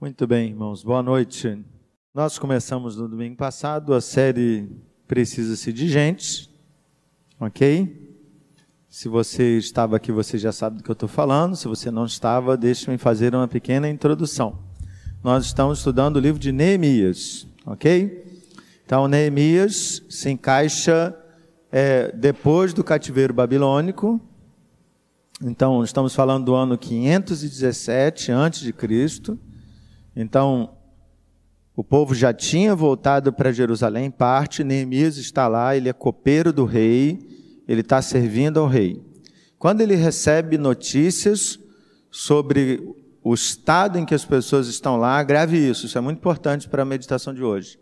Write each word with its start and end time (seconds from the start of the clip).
Muito 0.00 0.28
bem, 0.28 0.50
irmãos. 0.50 0.84
Boa 0.84 1.02
noite. 1.02 1.58
Nós 2.14 2.38
começamos 2.38 2.96
no 2.96 3.08
domingo 3.08 3.34
passado 3.34 3.92
a 3.92 4.00
série 4.00 4.70
Precisa-se 5.08 5.72
de 5.72 5.88
Gente, 5.88 6.48
ok? 7.40 8.16
Se 8.88 9.08
você 9.08 9.58
estava 9.58 9.96
aqui, 9.96 10.12
você 10.12 10.38
já 10.38 10.52
sabe 10.52 10.76
do 10.76 10.84
que 10.84 10.90
eu 10.90 10.92
estou 10.92 11.08
falando. 11.08 11.56
Se 11.56 11.66
você 11.66 11.90
não 11.90 12.04
estava, 12.04 12.56
deixe-me 12.56 12.96
fazer 12.96 13.34
uma 13.34 13.48
pequena 13.48 13.88
introdução. 13.88 14.60
Nós 15.20 15.46
estamos 15.46 15.78
estudando 15.78 16.14
o 16.14 16.20
livro 16.20 16.38
de 16.38 16.52
Neemias, 16.52 17.48
ok? 17.66 18.24
Então, 18.86 19.08
Neemias 19.08 20.04
se 20.08 20.30
encaixa 20.30 21.12
é, 21.72 22.12
depois 22.12 22.72
do 22.72 22.84
cativeiro 22.84 23.34
babilônico. 23.34 24.20
Então, 25.42 25.82
estamos 25.82 26.14
falando 26.14 26.44
do 26.44 26.54
ano 26.54 26.78
517 26.78 28.30
a.C. 28.30 28.72
Então, 30.20 30.76
o 31.76 31.84
povo 31.84 32.12
já 32.12 32.34
tinha 32.34 32.74
voltado 32.74 33.32
para 33.32 33.52
Jerusalém, 33.52 34.10
parte, 34.10 34.64
Neemias 34.64 35.16
está 35.16 35.46
lá, 35.46 35.76
ele 35.76 35.88
é 35.88 35.92
copeiro 35.92 36.52
do 36.52 36.64
rei, 36.64 37.20
ele 37.68 37.82
está 37.82 38.02
servindo 38.02 38.58
ao 38.58 38.66
rei. 38.66 39.00
Quando 39.60 39.80
ele 39.80 39.94
recebe 39.94 40.58
notícias 40.58 41.56
sobre 42.10 42.82
o 43.22 43.32
estado 43.32 43.96
em 43.96 44.04
que 44.04 44.12
as 44.12 44.24
pessoas 44.24 44.66
estão 44.66 44.96
lá, 44.96 45.22
grave 45.22 45.56
isso, 45.56 45.86
isso 45.86 45.96
é 45.96 46.00
muito 46.00 46.18
importante 46.18 46.68
para 46.68 46.82
a 46.82 46.84
meditação 46.84 47.32
de 47.32 47.44
hoje. 47.44 47.78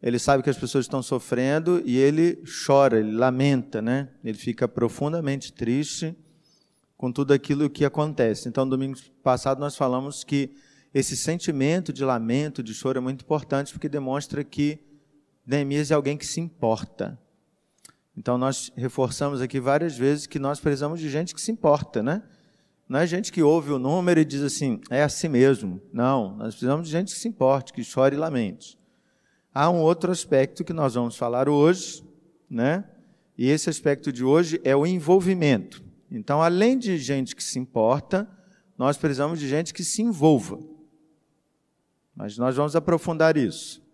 Ele 0.00 0.20
sabe 0.20 0.44
que 0.44 0.50
as 0.50 0.56
pessoas 0.56 0.84
estão 0.84 1.02
sofrendo 1.02 1.82
e 1.84 1.96
ele 1.96 2.44
chora, 2.64 3.00
ele 3.00 3.10
lamenta, 3.10 3.82
né? 3.82 4.08
Ele 4.22 4.38
fica 4.38 4.68
profundamente 4.68 5.52
triste 5.52 6.14
com 6.96 7.10
tudo 7.10 7.32
aquilo 7.32 7.68
que 7.68 7.84
acontece. 7.84 8.48
Então, 8.48 8.68
domingo 8.68 8.96
passado 9.20 9.58
nós 9.58 9.74
falamos 9.74 10.22
que 10.22 10.54
esse 10.94 11.16
sentimento 11.16 11.92
de 11.92 12.04
lamento, 12.04 12.62
de 12.62 12.74
choro 12.74 12.98
é 12.98 13.00
muito 13.00 13.24
importante 13.24 13.72
porque 13.72 13.88
demonstra 13.88 14.42
que 14.42 14.78
Neemias 15.46 15.90
é 15.90 15.94
alguém 15.94 16.16
que 16.16 16.26
se 16.26 16.40
importa. 16.40 17.18
Então 18.16 18.38
nós 18.38 18.72
reforçamos 18.76 19.40
aqui 19.40 19.60
várias 19.60 19.96
vezes 19.96 20.26
que 20.26 20.38
nós 20.38 20.58
precisamos 20.58 21.00
de 21.00 21.08
gente 21.08 21.34
que 21.34 21.40
se 21.40 21.52
importa, 21.52 22.02
né? 22.02 22.22
Não 22.88 23.00
é 23.00 23.06
gente 23.06 23.32
que 23.32 23.42
ouve 23.42 23.72
o 23.72 23.78
número 23.78 24.20
e 24.20 24.24
diz 24.24 24.42
assim, 24.42 24.80
é 24.88 25.02
assim 25.02 25.28
mesmo. 25.28 25.80
Não, 25.92 26.36
nós 26.36 26.54
precisamos 26.54 26.86
de 26.86 26.92
gente 26.92 27.12
que 27.12 27.20
se 27.20 27.28
importe, 27.28 27.72
que 27.72 27.82
chore 27.82 28.14
e 28.14 28.18
lamente. 28.18 28.78
Há 29.52 29.68
um 29.70 29.80
outro 29.80 30.12
aspecto 30.12 30.64
que 30.64 30.72
nós 30.72 30.94
vamos 30.94 31.16
falar 31.16 31.48
hoje, 31.48 32.04
né? 32.48 32.84
E 33.36 33.48
esse 33.50 33.68
aspecto 33.68 34.12
de 34.12 34.24
hoje 34.24 34.60
é 34.64 34.74
o 34.74 34.86
envolvimento. 34.86 35.84
Então, 36.10 36.40
além 36.40 36.78
de 36.78 36.96
gente 36.96 37.34
que 37.34 37.42
se 37.42 37.58
importa, 37.58 38.28
nós 38.78 38.96
precisamos 38.96 39.40
de 39.40 39.48
gente 39.48 39.74
que 39.74 39.82
se 39.84 40.00
envolva. 40.02 40.58
Mas 42.16 42.38
nós 42.38 42.56
vamos 42.56 42.74
aprofundar 42.74 43.36
isso. 43.36 43.84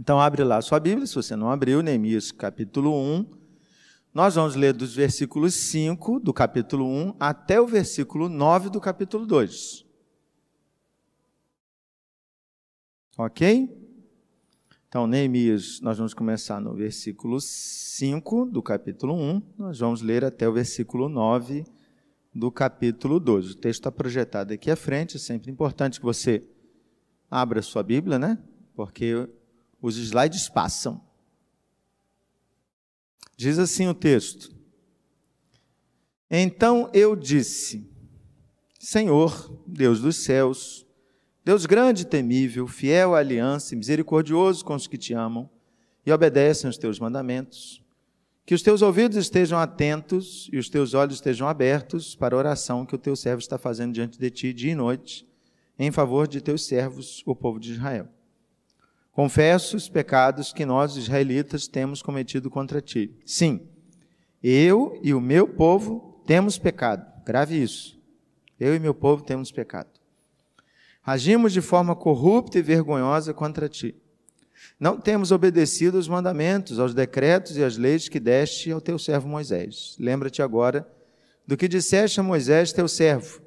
Então, 0.00 0.18
abre 0.18 0.42
lá 0.42 0.56
a 0.56 0.62
sua 0.62 0.80
Bíblia, 0.80 1.06
se 1.06 1.14
você 1.14 1.36
não 1.36 1.50
abriu, 1.50 1.82
Neemias 1.82 2.32
capítulo 2.32 2.92
1. 2.92 3.26
Nós 4.14 4.34
vamos 4.34 4.54
ler 4.54 4.72
dos 4.72 4.94
versículos 4.94 5.54
5 5.54 6.20
do 6.20 6.32
capítulo 6.32 6.86
1 6.86 7.16
até 7.20 7.60
o 7.60 7.66
versículo 7.66 8.28
9 8.28 8.70
do 8.70 8.80
capítulo 8.80 9.26
2. 9.26 9.84
Ok? 13.18 13.84
Então, 14.88 15.06
Neemias, 15.06 15.80
nós 15.80 15.98
vamos 15.98 16.14
começar 16.14 16.60
no 16.60 16.74
versículo 16.74 17.40
5 17.40 18.46
do 18.46 18.62
capítulo 18.62 19.14
1, 19.14 19.42
nós 19.58 19.80
vamos 19.80 20.00
ler 20.00 20.24
até 20.24 20.48
o 20.48 20.52
versículo 20.52 21.08
9 21.08 21.64
do 22.32 22.50
capítulo 22.50 23.20
2. 23.20 23.50
O 23.50 23.54
texto 23.56 23.80
está 23.80 23.92
projetado 23.92 24.52
aqui 24.52 24.70
à 24.70 24.76
frente, 24.76 25.16
é 25.16 25.20
sempre 25.20 25.50
importante 25.50 25.98
que 25.98 26.06
você 26.06 26.42
Abra 27.34 27.60
sua 27.62 27.82
Bíblia, 27.82 28.16
né? 28.16 28.38
Porque 28.76 29.28
os 29.82 29.96
slides 29.96 30.48
passam. 30.48 31.02
Diz 33.36 33.58
assim 33.58 33.88
o 33.88 33.92
texto: 33.92 34.54
Então 36.30 36.88
eu 36.94 37.16
disse: 37.16 37.90
Senhor, 38.78 39.60
Deus 39.66 40.00
dos 40.00 40.18
céus, 40.22 40.86
Deus 41.44 41.66
grande 41.66 42.02
e 42.02 42.06
temível, 42.06 42.68
fiel 42.68 43.16
à 43.16 43.18
aliança 43.18 43.74
e 43.74 43.78
misericordioso 43.78 44.64
com 44.64 44.76
os 44.76 44.86
que 44.86 44.96
te 44.96 45.12
amam 45.12 45.50
e 46.06 46.12
obedecem 46.12 46.68
aos 46.68 46.78
teus 46.78 47.00
mandamentos, 47.00 47.82
que 48.46 48.54
os 48.54 48.62
teus 48.62 48.80
ouvidos 48.80 49.16
estejam 49.16 49.58
atentos 49.58 50.48
e 50.52 50.56
os 50.56 50.68
teus 50.68 50.94
olhos 50.94 51.16
estejam 51.16 51.48
abertos 51.48 52.14
para 52.14 52.36
a 52.36 52.38
oração 52.38 52.86
que 52.86 52.94
o 52.94 52.98
teu 52.98 53.16
servo 53.16 53.40
está 53.40 53.58
fazendo 53.58 53.92
diante 53.92 54.20
de 54.20 54.30
ti 54.30 54.52
dia 54.52 54.70
e 54.70 54.76
noite 54.76 55.33
em 55.78 55.90
favor 55.90 56.28
de 56.28 56.40
teus 56.40 56.64
servos, 56.66 57.22
o 57.26 57.34
povo 57.34 57.58
de 57.58 57.72
Israel. 57.72 58.08
Confesso 59.12 59.76
os 59.76 59.88
pecados 59.88 60.52
que 60.52 60.66
nós, 60.66 60.96
israelitas, 60.96 61.68
temos 61.68 62.02
cometido 62.02 62.50
contra 62.50 62.80
ti. 62.80 63.14
Sim, 63.24 63.60
eu 64.42 64.98
e 65.02 65.14
o 65.14 65.20
meu 65.20 65.46
povo 65.46 66.20
temos 66.26 66.58
pecado. 66.58 67.06
Grave 67.24 67.60
isso. 67.60 67.98
Eu 68.58 68.74
e 68.74 68.80
meu 68.80 68.94
povo 68.94 69.22
temos 69.22 69.52
pecado. 69.52 69.88
Agimos 71.04 71.52
de 71.52 71.60
forma 71.60 71.94
corrupta 71.94 72.58
e 72.58 72.62
vergonhosa 72.62 73.32
contra 73.32 73.68
ti. 73.68 73.94
Não 74.80 74.98
temos 74.98 75.30
obedecido 75.30 75.98
os 75.98 76.08
mandamentos, 76.08 76.78
aos 76.78 76.94
decretos 76.94 77.56
e 77.56 77.62
às 77.62 77.76
leis 77.76 78.08
que 78.08 78.18
deste 78.18 78.70
ao 78.70 78.80
teu 78.80 78.98
servo 78.98 79.28
Moisés. 79.28 79.96
Lembra-te 79.98 80.42
agora 80.42 80.88
do 81.46 81.56
que 81.56 81.68
disseste 81.68 82.18
a 82.18 82.22
Moisés, 82.22 82.72
teu 82.72 82.88
servo 82.88 83.43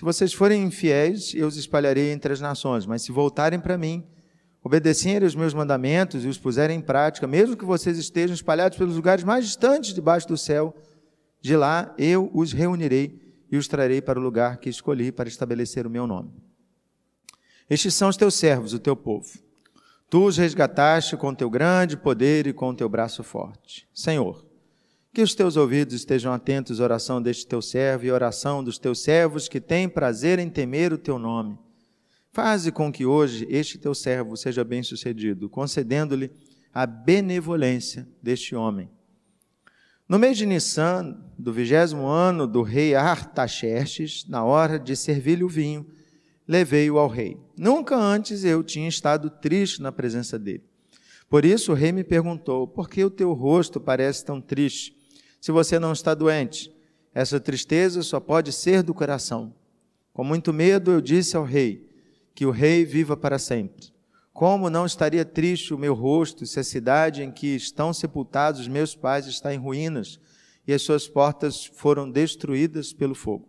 se 0.00 0.04
vocês 0.04 0.32
forem 0.32 0.64
infiéis, 0.64 1.34
eu 1.34 1.46
os 1.46 1.58
espalharei 1.58 2.10
entre 2.10 2.32
as 2.32 2.40
nações, 2.40 2.86
mas 2.86 3.02
se 3.02 3.12
voltarem 3.12 3.60
para 3.60 3.76
mim, 3.76 4.02
obedecerem 4.64 5.28
os 5.28 5.34
meus 5.34 5.52
mandamentos 5.52 6.24
e 6.24 6.28
os 6.28 6.38
puserem 6.38 6.78
em 6.78 6.80
prática, 6.80 7.26
mesmo 7.26 7.54
que 7.54 7.66
vocês 7.66 7.98
estejam 7.98 8.32
espalhados 8.32 8.78
pelos 8.78 8.96
lugares 8.96 9.22
mais 9.22 9.44
distantes 9.44 9.92
debaixo 9.92 10.26
do 10.26 10.38
céu, 10.38 10.74
de 11.42 11.54
lá 11.54 11.94
eu 11.98 12.30
os 12.32 12.50
reunirei 12.50 13.20
e 13.52 13.58
os 13.58 13.68
trarei 13.68 14.00
para 14.00 14.18
o 14.18 14.22
lugar 14.22 14.56
que 14.56 14.70
escolhi 14.70 15.12
para 15.12 15.28
estabelecer 15.28 15.86
o 15.86 15.90
meu 15.90 16.06
nome. 16.06 16.32
Estes 17.68 17.92
são 17.92 18.08
os 18.08 18.16
teus 18.16 18.34
servos, 18.36 18.72
o 18.72 18.78
teu 18.78 18.96
povo. 18.96 19.28
Tu 20.08 20.24
os 20.24 20.38
resgataste 20.38 21.14
com 21.14 21.34
teu 21.34 21.50
grande 21.50 21.94
poder 21.94 22.46
e 22.46 22.54
com 22.54 22.74
teu 22.74 22.88
braço 22.88 23.22
forte. 23.22 23.86
Senhor, 23.92 24.46
que 25.12 25.22
os 25.22 25.34
teus 25.34 25.56
ouvidos 25.56 25.94
estejam 25.94 26.32
atentos 26.32 26.80
à 26.80 26.84
oração 26.84 27.20
deste 27.20 27.46
teu 27.46 27.60
servo 27.60 28.04
e 28.04 28.10
à 28.10 28.14
oração 28.14 28.62
dos 28.62 28.78
teus 28.78 29.02
servos 29.02 29.48
que 29.48 29.60
têm 29.60 29.88
prazer 29.88 30.38
em 30.38 30.48
temer 30.48 30.92
o 30.92 30.98
teu 30.98 31.18
nome. 31.18 31.58
Faze 32.32 32.70
com 32.70 32.92
que 32.92 33.04
hoje 33.04 33.44
este 33.50 33.76
teu 33.76 33.92
servo 33.92 34.36
seja 34.36 34.62
bem-sucedido, 34.62 35.48
concedendo-lhe 35.48 36.30
a 36.72 36.86
benevolência 36.86 38.06
deste 38.22 38.54
homem. 38.54 38.88
No 40.08 40.18
mês 40.18 40.38
de 40.38 40.46
Nissan, 40.46 41.20
do 41.36 41.52
vigésimo 41.52 42.06
ano 42.06 42.46
do 42.46 42.62
rei 42.62 42.94
Artaxerxes, 42.94 44.26
na 44.28 44.44
hora 44.44 44.78
de 44.78 44.94
servir-lhe 44.94 45.42
o 45.42 45.48
vinho, 45.48 45.86
levei-o 46.46 46.98
ao 46.98 47.08
rei. 47.08 47.36
Nunca 47.56 47.96
antes 47.96 48.44
eu 48.44 48.62
tinha 48.62 48.88
estado 48.88 49.28
triste 49.28 49.82
na 49.82 49.90
presença 49.90 50.38
dele. 50.38 50.64
Por 51.28 51.44
isso 51.44 51.72
o 51.72 51.74
rei 51.74 51.92
me 51.92 52.02
perguntou: 52.02 52.66
por 52.66 52.88
que 52.88 53.04
o 53.04 53.10
teu 53.10 53.32
rosto 53.32 53.80
parece 53.80 54.24
tão 54.24 54.40
triste? 54.40 54.99
Se 55.40 55.50
você 55.50 55.78
não 55.78 55.92
está 55.92 56.14
doente. 56.14 56.72
Essa 57.14 57.40
tristeza 57.40 58.02
só 58.02 58.20
pode 58.20 58.52
ser 58.52 58.82
do 58.82 58.94
coração. 58.94 59.54
Com 60.12 60.22
muito 60.22 60.52
medo 60.52 60.90
eu 60.90 61.00
disse 61.00 61.36
ao 61.36 61.44
rei: 61.44 61.88
Que 62.34 62.46
o 62.46 62.50
rei 62.50 62.84
viva 62.84 63.16
para 63.16 63.38
sempre. 63.38 63.92
Como 64.32 64.70
não 64.70 64.86
estaria 64.86 65.24
triste 65.24 65.74
o 65.74 65.78
meu 65.78 65.94
rosto 65.94 66.46
se 66.46 66.60
a 66.60 66.64
cidade 66.64 67.22
em 67.22 67.30
que 67.30 67.48
estão 67.48 67.92
sepultados 67.92 68.60
os 68.60 68.68
meus 68.68 68.94
pais 68.94 69.26
está 69.26 69.52
em 69.52 69.58
ruínas 69.58 70.20
e 70.66 70.72
as 70.72 70.82
suas 70.82 71.08
portas 71.08 71.64
foram 71.64 72.10
destruídas 72.10 72.92
pelo 72.92 73.14
fogo? 73.14 73.48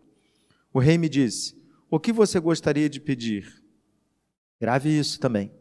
O 0.73 0.79
rei 0.79 0.97
me 0.97 1.07
disse: 1.07 1.55
O 1.89 1.99
que 1.99 2.11
você 2.11 2.39
gostaria 2.39 2.89
de 2.89 2.99
pedir? 2.99 3.61
Grave 4.59 4.89
isso 4.89 5.19
também. 5.19 5.51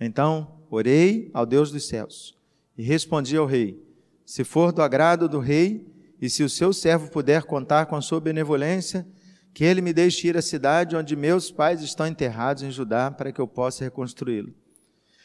Então, 0.00 0.62
orei 0.70 1.30
ao 1.32 1.46
Deus 1.46 1.70
dos 1.70 1.86
céus 1.86 2.36
e 2.76 2.82
respondi 2.82 3.36
ao 3.36 3.46
rei: 3.46 3.83
se 4.24 4.44
for 4.44 4.72
do 4.72 4.82
agrado 4.82 5.28
do 5.28 5.38
rei, 5.38 5.86
e 6.20 6.30
se 6.30 6.42
o 6.42 6.48
seu 6.48 6.72
servo 6.72 7.10
puder 7.10 7.42
contar 7.42 7.86
com 7.86 7.96
a 7.96 8.00
sua 8.00 8.20
benevolência, 8.20 9.06
que 9.52 9.64
ele 9.64 9.80
me 9.80 9.92
deixe 9.92 10.28
ir 10.28 10.36
à 10.36 10.42
cidade 10.42 10.96
onde 10.96 11.14
meus 11.14 11.50
pais 11.50 11.82
estão 11.82 12.06
enterrados 12.06 12.62
em 12.62 12.70
Judá, 12.70 13.10
para 13.10 13.30
que 13.30 13.40
eu 13.40 13.46
possa 13.46 13.84
reconstruí-lo. 13.84 14.52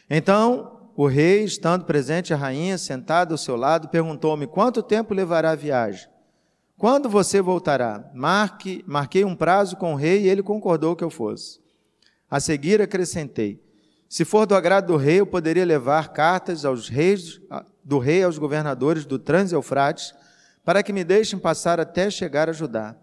Então, 0.10 0.90
o 0.96 1.08
rei, 1.08 1.44
estando 1.44 1.86
presente 1.86 2.34
a 2.34 2.38
rainha, 2.38 2.78
sentada 2.78 3.34
ao 3.34 3.38
seu 3.38 3.56
lado, 3.56 3.88
perguntou-me: 3.88 4.46
Quanto 4.46 4.84
tempo 4.84 5.14
levará 5.14 5.52
a 5.52 5.56
viagem? 5.56 6.10
Quando 6.78 7.10
você 7.10 7.42
voltará? 7.42 8.10
Marque, 8.14 8.84
marquei 8.86 9.24
um 9.24 9.36
prazo 9.36 9.78
com 9.78 9.94
o 9.94 9.96
rei 9.96 10.24
e 10.24 10.30
ele 10.30 10.44
concordou 10.44 10.96
que 10.96 11.04
eu 11.04 11.10
fosse. 11.10 11.60
A 12.30 12.40
seguir 12.40 12.82
acrescentei: 12.82 13.62
Se 14.08 14.26
for 14.26 14.46
do 14.46 14.56
agrado 14.56 14.88
do 14.88 14.98
rei, 14.98 15.20
eu 15.22 15.26
poderia 15.26 15.66
levar 15.66 16.10
cartas 16.10 16.66
aos 16.66 16.90
reis, 16.90 17.42
do 17.90 17.98
rei 17.98 18.22
aos 18.22 18.38
governadores 18.38 19.04
do 19.04 19.18
Trans-Eufrates, 19.18 20.14
para 20.64 20.84
que 20.84 20.94
me 20.94 21.04
deixem 21.04 21.40
passar 21.40 21.80
até 21.80 22.08
chegar 22.12 22.48
a 22.48 22.54
Judá. 22.54 22.96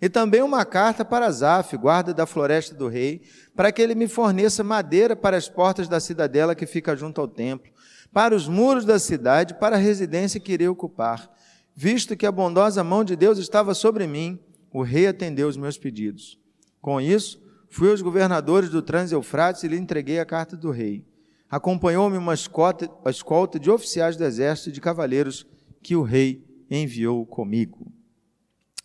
E 0.00 0.08
também 0.08 0.42
uma 0.42 0.64
carta 0.64 1.04
para 1.04 1.30
Zaf, 1.30 1.76
guarda 1.76 2.12
da 2.12 2.26
floresta 2.26 2.74
do 2.74 2.88
rei, 2.88 3.22
para 3.54 3.70
que 3.70 3.80
ele 3.80 3.94
me 3.94 4.08
forneça 4.08 4.64
madeira 4.64 5.14
para 5.14 5.36
as 5.36 5.48
portas 5.48 5.86
da 5.86 6.00
cidadela 6.00 6.56
que 6.56 6.66
fica 6.66 6.96
junto 6.96 7.20
ao 7.20 7.28
templo, 7.28 7.70
para 8.12 8.34
os 8.34 8.48
muros 8.48 8.84
da 8.84 8.98
cidade, 8.98 9.54
para 9.54 9.76
a 9.76 9.78
residência 9.78 10.40
que 10.40 10.54
irei 10.54 10.66
ocupar. 10.66 11.30
Visto 11.72 12.16
que 12.16 12.26
a 12.26 12.32
bondosa 12.32 12.82
mão 12.82 13.04
de 13.04 13.14
Deus 13.14 13.38
estava 13.38 13.74
sobre 13.74 14.08
mim, 14.08 14.40
o 14.72 14.82
rei 14.82 15.06
atendeu 15.06 15.46
os 15.46 15.56
meus 15.56 15.78
pedidos. 15.78 16.36
Com 16.80 17.00
isso, 17.00 17.40
fui 17.70 17.92
aos 17.92 18.02
governadores 18.02 18.70
do 18.70 18.82
Trans-Eufrates 18.82 19.62
e 19.62 19.68
lhe 19.68 19.76
entreguei 19.78 20.18
a 20.18 20.26
carta 20.26 20.56
do 20.56 20.72
rei. 20.72 21.11
Acompanhou-me 21.52 22.16
uma 22.16 22.32
escolta, 22.32 22.90
uma 23.02 23.10
escolta 23.10 23.60
de 23.60 23.70
oficiais 23.70 24.16
do 24.16 24.24
exército 24.24 24.70
e 24.70 24.72
de 24.72 24.80
cavaleiros 24.80 25.46
que 25.82 25.94
o 25.94 26.02
rei 26.02 26.42
enviou 26.70 27.26
comigo. 27.26 27.92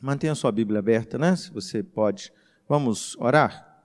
Mantenha 0.02 0.36
sua 0.36 0.52
Bíblia 0.52 0.80
aberta, 0.80 1.18
né? 1.18 1.34
Se 1.38 1.50
você 1.50 1.82
pode. 1.82 2.30
Vamos 2.68 3.16
orar? 3.22 3.82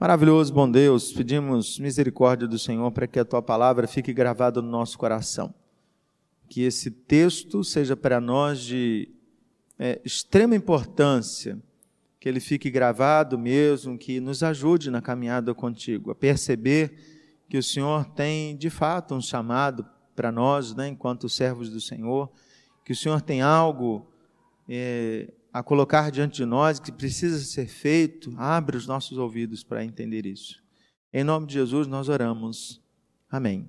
Maravilhoso, 0.00 0.52
bom 0.52 0.68
Deus, 0.68 1.12
pedimos 1.12 1.78
misericórdia 1.78 2.48
do 2.48 2.58
Senhor 2.58 2.90
para 2.90 3.06
que 3.06 3.20
a 3.20 3.24
tua 3.24 3.40
palavra 3.40 3.86
fique 3.86 4.12
gravada 4.12 4.60
no 4.60 4.68
nosso 4.68 4.98
coração. 4.98 5.54
Que 6.48 6.62
esse 6.62 6.90
texto 6.90 7.62
seja 7.62 7.96
para 7.96 8.20
nós 8.20 8.62
de 8.62 9.08
é, 9.78 10.00
extrema 10.04 10.56
importância, 10.56 11.56
que 12.18 12.28
ele 12.28 12.40
fique 12.40 12.68
gravado 12.68 13.38
mesmo, 13.38 13.96
que 13.96 14.18
nos 14.18 14.42
ajude 14.42 14.90
na 14.90 15.00
caminhada 15.00 15.54
contigo, 15.54 16.10
a 16.10 16.16
perceber 16.16 17.15
que 17.48 17.58
o 17.58 17.62
Senhor 17.62 18.04
tem 18.06 18.56
de 18.56 18.70
fato 18.70 19.14
um 19.14 19.20
chamado 19.20 19.86
para 20.14 20.32
nós, 20.32 20.74
né, 20.74 20.88
enquanto 20.88 21.28
servos 21.28 21.68
do 21.68 21.80
Senhor, 21.80 22.30
que 22.84 22.92
o 22.92 22.96
Senhor 22.96 23.20
tem 23.20 23.42
algo 23.42 24.10
é, 24.68 25.32
a 25.52 25.62
colocar 25.62 26.10
diante 26.10 26.36
de 26.36 26.44
nós 26.44 26.80
que 26.80 26.90
precisa 26.90 27.38
ser 27.38 27.66
feito, 27.66 28.34
abre 28.36 28.76
os 28.76 28.86
nossos 28.86 29.18
ouvidos 29.18 29.62
para 29.62 29.84
entender 29.84 30.26
isso. 30.26 30.62
Em 31.12 31.24
nome 31.24 31.46
de 31.46 31.54
Jesus 31.54 31.86
nós 31.86 32.08
oramos. 32.08 32.82
Amém. 33.30 33.68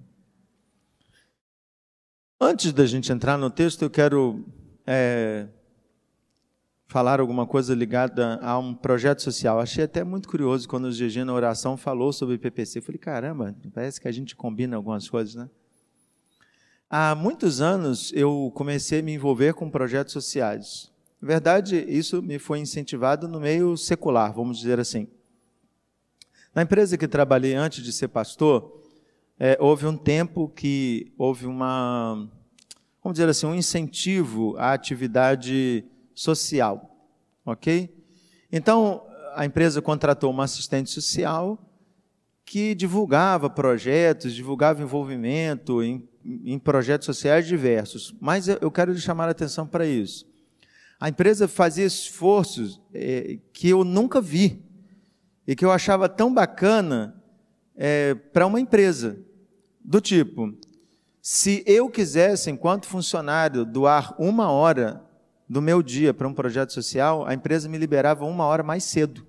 Antes 2.39 2.71
da 2.71 2.85
gente 2.85 3.11
entrar 3.11 3.37
no 3.37 3.49
texto, 3.49 3.81
eu 3.81 3.89
quero 3.89 4.45
é, 4.85 5.47
falar 6.87 7.19
alguma 7.19 7.45
coisa 7.45 7.75
ligada 7.75 8.39
a 8.41 8.57
um 8.57 8.73
projeto 8.73 9.21
social. 9.21 9.59
Achei 9.59 9.83
até 9.83 10.03
muito 10.03 10.29
curioso 10.29 10.67
quando 10.67 10.85
o 10.85 10.91
GG 10.91 11.25
na 11.25 11.33
oração 11.33 11.75
falou 11.75 12.13
sobre 12.13 12.37
PPC. 12.37 12.81
falei, 12.81 12.97
caramba, 12.97 13.55
parece 13.73 13.99
que 13.99 14.07
a 14.07 14.11
gente 14.11 14.35
combina 14.35 14.75
algumas 14.77 15.09
coisas, 15.09 15.35
né? 15.35 15.49
Há 16.89 17.13
muitos 17.13 17.59
anos 17.59 18.13
eu 18.13 18.49
comecei 18.55 19.01
a 19.01 19.03
me 19.03 19.13
envolver 19.13 19.53
com 19.53 19.69
projetos 19.69 20.13
sociais. 20.13 20.89
Na 21.21 21.27
verdade, 21.27 21.83
isso 21.87 22.21
me 22.21 22.39
foi 22.39 22.59
incentivado 22.59 23.27
no 23.27 23.41
meio 23.41 23.75
secular, 23.75 24.33
vamos 24.33 24.57
dizer 24.57 24.79
assim. 24.79 25.07
Na 26.55 26.61
empresa 26.61 26.97
que 26.97 27.07
trabalhei 27.07 27.55
antes 27.55 27.83
de 27.83 27.91
ser 27.91 28.07
pastor, 28.07 28.81
é, 29.37 29.57
houve 29.59 29.85
um 29.85 29.97
tempo 29.97 30.47
que 30.47 31.11
houve 31.17 31.45
uma, 31.45 32.29
vamos 33.03 33.17
dizer 33.17 33.27
assim, 33.27 33.45
um 33.45 33.53
incentivo 33.53 34.55
à 34.57 34.71
atividade 34.71 35.83
social, 36.17 36.97
ok? 37.45 37.95
Então, 38.51 39.05
a 39.35 39.45
empresa 39.45 39.81
contratou 39.83 40.31
uma 40.31 40.45
assistente 40.45 40.89
social 40.89 41.59
que 42.43 42.73
divulgava 42.73 43.49
projetos, 43.49 44.33
divulgava 44.33 44.81
envolvimento 44.81 45.83
em, 45.83 46.09
em 46.25 46.57
projetos 46.57 47.05
sociais 47.05 47.45
diversos. 47.45 48.15
Mas 48.19 48.47
eu 48.47 48.71
quero 48.71 48.91
lhe 48.91 48.99
chamar 48.99 49.27
a 49.27 49.31
atenção 49.31 49.67
para 49.67 49.85
isso. 49.85 50.25
A 50.99 51.07
empresa 51.07 51.47
fazia 51.47 51.85
esforços 51.85 52.81
é, 52.91 53.37
que 53.53 53.69
eu 53.69 53.83
nunca 53.83 54.19
vi 54.19 54.65
e 55.45 55.55
que 55.55 55.63
eu 55.63 55.71
achava 55.71 56.09
tão 56.09 56.33
bacana 56.33 57.21
é, 57.75 58.15
para 58.15 58.47
uma 58.47 58.59
empresa. 58.59 59.19
Do 59.85 60.01
tipo, 60.01 60.51
se 61.21 61.63
eu 61.67 61.89
quisesse, 61.89 62.49
enquanto 62.49 62.87
funcionário, 62.87 63.63
doar 63.63 64.15
uma 64.19 64.49
hora 64.49 65.06
do 65.47 65.61
meu 65.61 65.81
dia 65.81 66.13
para 66.13 66.27
um 66.27 66.33
projeto 66.33 66.73
social, 66.73 67.25
a 67.25 67.33
empresa 67.33 67.69
me 67.69 67.77
liberava 67.77 68.25
uma 68.25 68.45
hora 68.45 68.63
mais 68.63 68.83
cedo 68.83 69.25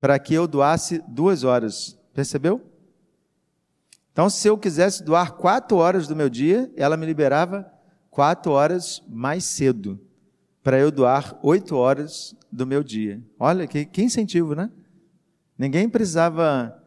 para 0.00 0.18
que 0.18 0.34
eu 0.34 0.46
doasse 0.46 1.02
duas 1.08 1.44
horas. 1.44 1.98
Percebeu? 2.12 2.62
Então, 4.12 4.30
se 4.30 4.48
eu 4.48 4.56
quisesse 4.56 5.04
doar 5.04 5.32
quatro 5.32 5.76
horas 5.76 6.08
do 6.08 6.16
meu 6.16 6.28
dia, 6.28 6.70
ela 6.76 6.96
me 6.96 7.04
liberava 7.04 7.70
quatro 8.10 8.52
horas 8.52 9.02
mais 9.08 9.44
cedo 9.44 10.00
para 10.62 10.78
eu 10.78 10.90
doar 10.90 11.38
oito 11.42 11.76
horas 11.76 12.34
do 12.50 12.66
meu 12.66 12.82
dia. 12.82 13.22
Olha 13.38 13.66
que, 13.66 13.84
que 13.84 14.02
incentivo, 14.02 14.54
né? 14.54 14.70
Ninguém 15.58 15.88
precisava 15.88 16.82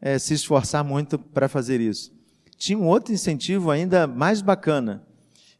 é, 0.00 0.18
se 0.18 0.34
esforçar 0.34 0.84
muito 0.84 1.18
para 1.18 1.48
fazer 1.48 1.80
isso. 1.80 2.12
Tinha 2.56 2.78
um 2.78 2.86
outro 2.86 3.12
incentivo 3.12 3.70
ainda 3.70 4.06
mais 4.06 4.42
bacana. 4.42 5.02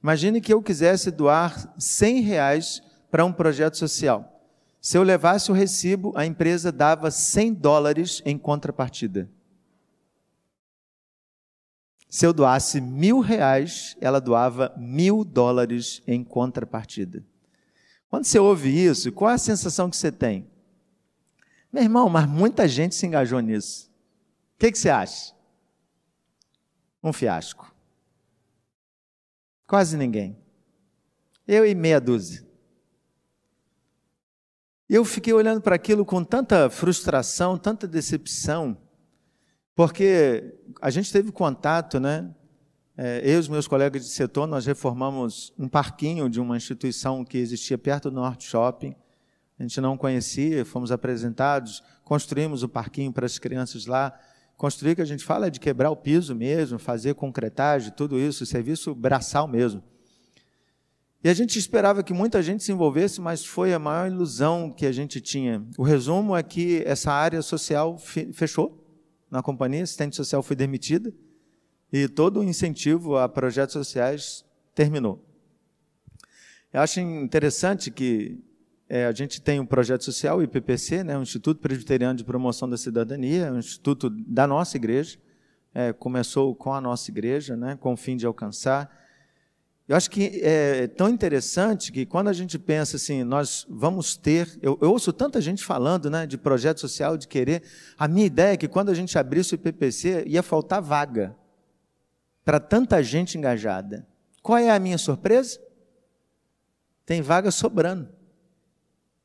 Imagine 0.05 0.39
que 0.39 0.53
eu 0.53 0.63
quisesse 0.63 1.11
doar 1.11 1.73
100 1.79 2.21
reais 2.21 2.83
para 3.11 3.25
um 3.25 3.33
projeto 3.33 3.79
social. 3.79 4.39
Se 4.79 4.99
eu 4.99 5.03
levasse 5.03 5.51
o 5.51 5.55
recibo, 5.55 6.13
a 6.15 6.27
empresa 6.27 6.71
dava 6.71 7.11
100 7.11 7.55
dólares 7.55 8.21
em 8.27 8.37
contrapartida. 8.37 9.31
Se 12.07 12.27
eu 12.27 12.35
doasse 12.35 12.83
mil 12.83 13.21
reais, 13.21 13.97
ela 13.99 14.21
doava 14.21 14.75
mil 14.77 15.25
dólares 15.25 16.03
em 16.07 16.23
contrapartida. 16.23 17.25
Quando 18.11 18.27
você 18.27 18.39
ouve 18.39 18.69
isso, 18.69 19.11
qual 19.11 19.31
é 19.31 19.35
a 19.35 19.39
sensação 19.39 19.89
que 19.89 19.97
você 19.97 20.13
tem? 20.13 20.47
Meu 21.73 21.83
irmão, 21.83 22.11
mas 22.11 22.29
muita 22.29 22.69
gente 22.69 22.95
se 22.95 23.07
engajou 23.07 23.41
nisso. 23.41 23.91
O 24.55 24.59
que, 24.59 24.71
que 24.71 24.79
você 24.79 24.91
acha? 24.91 25.35
Um 27.03 27.11
fiasco. 27.11 27.74
Quase 29.67 29.97
ninguém. 29.97 30.37
Eu 31.47 31.67
e 31.67 31.75
meia 31.75 32.01
dúzia. 32.01 32.45
Eu 34.89 35.05
fiquei 35.05 35.33
olhando 35.33 35.61
para 35.61 35.75
aquilo 35.75 36.05
com 36.05 36.23
tanta 36.23 36.69
frustração, 36.69 37.57
tanta 37.57 37.87
decepção, 37.87 38.77
porque 39.75 40.55
a 40.81 40.91
gente 40.91 41.11
teve 41.11 41.33
contato, 41.33 41.99
né? 41.99 42.33
É, 42.97 43.21
eu 43.25 43.35
e 43.35 43.39
os 43.39 43.49
meus 43.49 43.67
colegas 43.67 44.05
de 44.05 44.11
setor, 44.11 44.47
nós 44.47 44.67
reformamos 44.67 45.53
um 45.59 45.69
parquinho 45.69 46.29
de 46.29 46.41
uma 46.41 46.57
instituição 46.57 47.25
que 47.25 47.39
existia 47.39 47.77
perto 47.77 48.09
do 48.09 48.15
Norte 48.15 48.47
Shopping. 48.47 48.95
A 49.59 49.63
gente 49.63 49.81
não 49.81 49.97
conhecia, 49.97 50.65
fomos 50.65 50.93
apresentados, 50.93 51.83
construímos 52.05 52.63
o 52.63 52.69
parquinho 52.69 53.13
para 53.13 53.27
as 53.27 53.39
crianças 53.39 53.87
lá. 53.87 54.17
Construir, 54.57 54.95
que 54.95 55.03
a 55.03 55.07
gente 55.07 55.25
fala, 55.25 55.49
é 55.49 55.51
de 55.51 55.59
quebrar 55.59 55.91
o 55.91 55.97
piso 55.97 56.35
mesmo, 56.35 56.79
fazer 56.79 57.15
concretagem, 57.15 57.93
tudo 57.93 58.19
isso, 58.19 58.47
serviço 58.47 58.95
braçal 58.95 59.49
mesmo. 59.49 59.83
E 61.23 61.29
a 61.29 61.35
gente 61.35 61.59
esperava 61.59 62.03
que 62.03 62.13
muita 62.13 62.43
gente 62.43 62.63
se 62.63 62.71
envolvesse, 62.71 63.21
mas 63.21 63.45
foi 63.45 63.73
a 63.73 63.79
maior 63.79 64.11
ilusão 64.11 64.71
que 64.71 64.85
a 64.85 64.93
gente 64.93 65.21
tinha. 65.21 65.67
O 65.79 65.83
resumo 65.83 66.37
é 66.37 66.43
que 66.43 66.83
essa 66.85 67.11
área 67.11 67.41
social 67.41 67.99
fechou 67.99 68.85
na 69.31 69.43
companhia, 69.43 69.83
assistente 69.83 70.15
social 70.15 70.43
foi 70.43 70.55
demitida 70.55 71.13
e 71.91 72.09
todo 72.09 72.41
o 72.41 72.45
incentivo 72.45 73.17
a 73.17 73.29
projetos 73.29 73.73
sociais 73.73 74.45
terminou. 74.75 75.25
Eu 76.73 76.81
acho 76.81 77.01
interessante 77.01 77.91
que 77.91 78.39
é, 78.89 79.07
a 79.07 79.13
gente 79.13 79.41
tem 79.41 79.59
um 79.59 79.67
projeto 79.67 80.05
social, 80.05 80.39
o 80.39 80.43
IPPC, 80.43 81.03
né, 81.03 81.17
o 81.17 81.23
Instituto 81.23 81.61
Presbiteriano 81.61 82.17
de 82.17 82.25
Promoção 82.25 82.69
da 82.69 82.77
Cidadania, 82.77 83.53
um 83.53 83.59
instituto 83.59 84.11
da 84.11 84.47
nossa 84.47 84.77
igreja, 84.77 85.19
é, 85.73 85.93
começou 85.93 86.55
com 86.55 86.73
a 86.73 86.81
nossa 86.81 87.11
igreja, 87.11 87.57
né, 87.57 87.77
com 87.81 87.95
o 87.95 87.97
fim 87.97 88.17
de 88.17 88.27
alcançar. 88.27 88.91
Eu 89.89 89.97
acho 89.97 90.11
que 90.11 90.41
é 90.43 90.87
tão 90.87 91.09
interessante 91.09 91.93
que 91.93 92.07
quando 92.07 92.29
a 92.29 92.33
gente 92.33 92.59
pensa 92.59 92.97
assim, 92.97 93.23
nós 93.25 93.67
vamos 93.69 94.17
ter, 94.17 94.59
eu, 94.63 94.79
eu 94.81 94.91
ouço 94.91 95.13
tanta 95.13 95.41
gente 95.41 95.65
falando 95.65 96.09
né, 96.09 96.27
de 96.27 96.39
projeto 96.39 96.81
social, 96.81 97.17
de 97.17 97.27
querer, 97.27 97.63
a 97.99 98.07
minha 98.07 98.27
ideia 98.27 98.55
é 98.55 98.57
que 98.57 98.69
quando 98.69 98.91
a 98.91 98.95
gente 98.95 99.19
abrisse 99.19 99.55
o 99.55 99.57
IPPC 99.57 100.25
ia 100.27 100.43
faltar 100.43 100.81
vaga 100.81 101.37
para 102.45 102.61
tanta 102.61 103.03
gente 103.03 103.37
engajada. 103.37 104.07
Qual 104.43 104.59
é 104.59 104.71
a 104.71 104.79
minha 104.79 104.99
surpresa? 104.99 105.59
Tem 107.07 107.21
vaga 107.23 107.51
sobrando. 107.51 108.14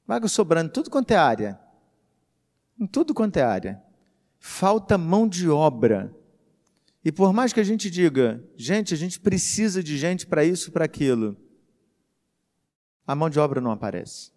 Vaga 0.09 0.27
sobrando, 0.27 0.71
tudo 0.71 0.89
quanto 0.89 1.11
é 1.11 1.15
área. 1.15 1.59
Em 2.79 2.87
tudo 2.87 3.13
quanto 3.13 3.37
é 3.37 3.43
área. 3.43 3.79
Falta 4.39 4.97
mão 4.97 5.27
de 5.27 5.47
obra. 5.47 6.11
E 7.05 7.11
por 7.11 7.31
mais 7.31 7.53
que 7.53 7.59
a 7.59 7.63
gente 7.63 7.91
diga, 7.91 8.43
gente, 8.57 8.91
a 8.91 8.97
gente 8.97 9.19
precisa 9.19 9.83
de 9.83 9.99
gente 9.99 10.25
para 10.25 10.43
isso, 10.43 10.71
para 10.71 10.83
aquilo, 10.83 11.37
a 13.05 13.13
mão 13.13 13.29
de 13.29 13.39
obra 13.39 13.61
não 13.61 13.69
aparece. 13.69 14.31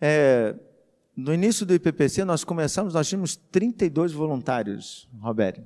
É, 0.00 0.58
no 1.14 1.34
início 1.34 1.66
do 1.66 1.74
IPPC, 1.74 2.24
nós 2.24 2.42
começamos, 2.42 2.94
nós 2.94 3.06
tínhamos 3.06 3.36
32 3.36 4.14
voluntários, 4.14 5.06
Roberto. 5.20 5.62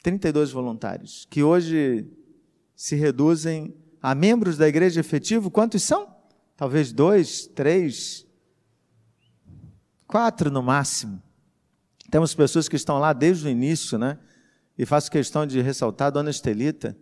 32 0.00 0.52
voluntários, 0.52 1.26
que 1.28 1.42
hoje 1.42 2.06
se 2.76 2.94
reduzem 2.94 3.74
a 4.00 4.14
membros 4.14 4.56
da 4.56 4.68
igreja 4.68 5.00
efetivo, 5.00 5.50
quantos 5.50 5.82
são? 5.82 6.13
Talvez 6.56 6.92
dois, 6.92 7.46
três, 7.46 8.26
quatro 10.06 10.50
no 10.50 10.62
máximo. 10.62 11.22
Temos 12.10 12.34
pessoas 12.34 12.68
que 12.68 12.76
estão 12.76 12.98
lá 12.98 13.12
desde 13.12 13.46
o 13.46 13.50
início, 13.50 13.98
né? 13.98 14.18
E 14.78 14.86
faço 14.86 15.10
questão 15.10 15.46
de 15.46 15.60
ressaltar 15.60 16.08
a 16.08 16.10
dona 16.10 16.30
Estelita. 16.30 16.96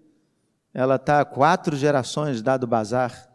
Ela 0.72 0.96
está 0.96 1.24
quatro 1.24 1.76
gerações 1.76 2.42
dado 2.42 2.66
bazar. 2.66 3.30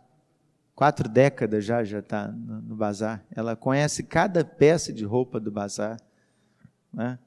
Quatro 0.74 1.10
décadas 1.10 1.66
já 1.66 1.84
já 1.84 2.00
está 2.00 2.28
no, 2.28 2.62
no 2.62 2.76
bazar. 2.76 3.24
Ela 3.32 3.56
conhece 3.56 4.04
cada 4.04 4.44
peça 4.44 4.94
de 4.94 5.04
roupa 5.04 5.40
do 5.40 5.52
bazar. 5.52 6.00
Né? 6.94 7.18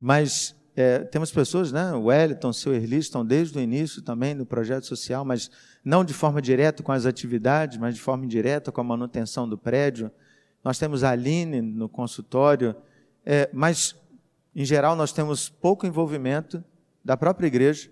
Mas 0.00 0.54
é, 0.80 1.00
temos 1.00 1.32
pessoas, 1.32 1.72
né? 1.72 1.92
O 1.92 2.04
Wellington, 2.04 2.50
o 2.50 2.54
seu 2.54 2.72
Erli, 2.72 2.98
estão 2.98 3.26
desde 3.26 3.58
o 3.58 3.60
início 3.60 4.00
também 4.00 4.32
no 4.32 4.46
projeto 4.46 4.86
social, 4.86 5.24
mas 5.24 5.50
não 5.84 6.04
de 6.04 6.14
forma 6.14 6.40
direta 6.40 6.84
com 6.84 6.92
as 6.92 7.04
atividades, 7.04 7.78
mas 7.78 7.96
de 7.96 8.00
forma 8.00 8.24
indireta 8.24 8.70
com 8.70 8.80
a 8.80 8.84
manutenção 8.84 9.48
do 9.48 9.58
prédio. 9.58 10.08
Nós 10.62 10.78
temos 10.78 11.02
a 11.02 11.10
Aline 11.10 11.60
no 11.60 11.88
consultório, 11.88 12.76
é, 13.26 13.50
mas, 13.52 13.96
em 14.54 14.64
geral, 14.64 14.94
nós 14.94 15.10
temos 15.10 15.48
pouco 15.48 15.84
envolvimento 15.84 16.62
da 17.04 17.16
própria 17.16 17.48
igreja 17.48 17.90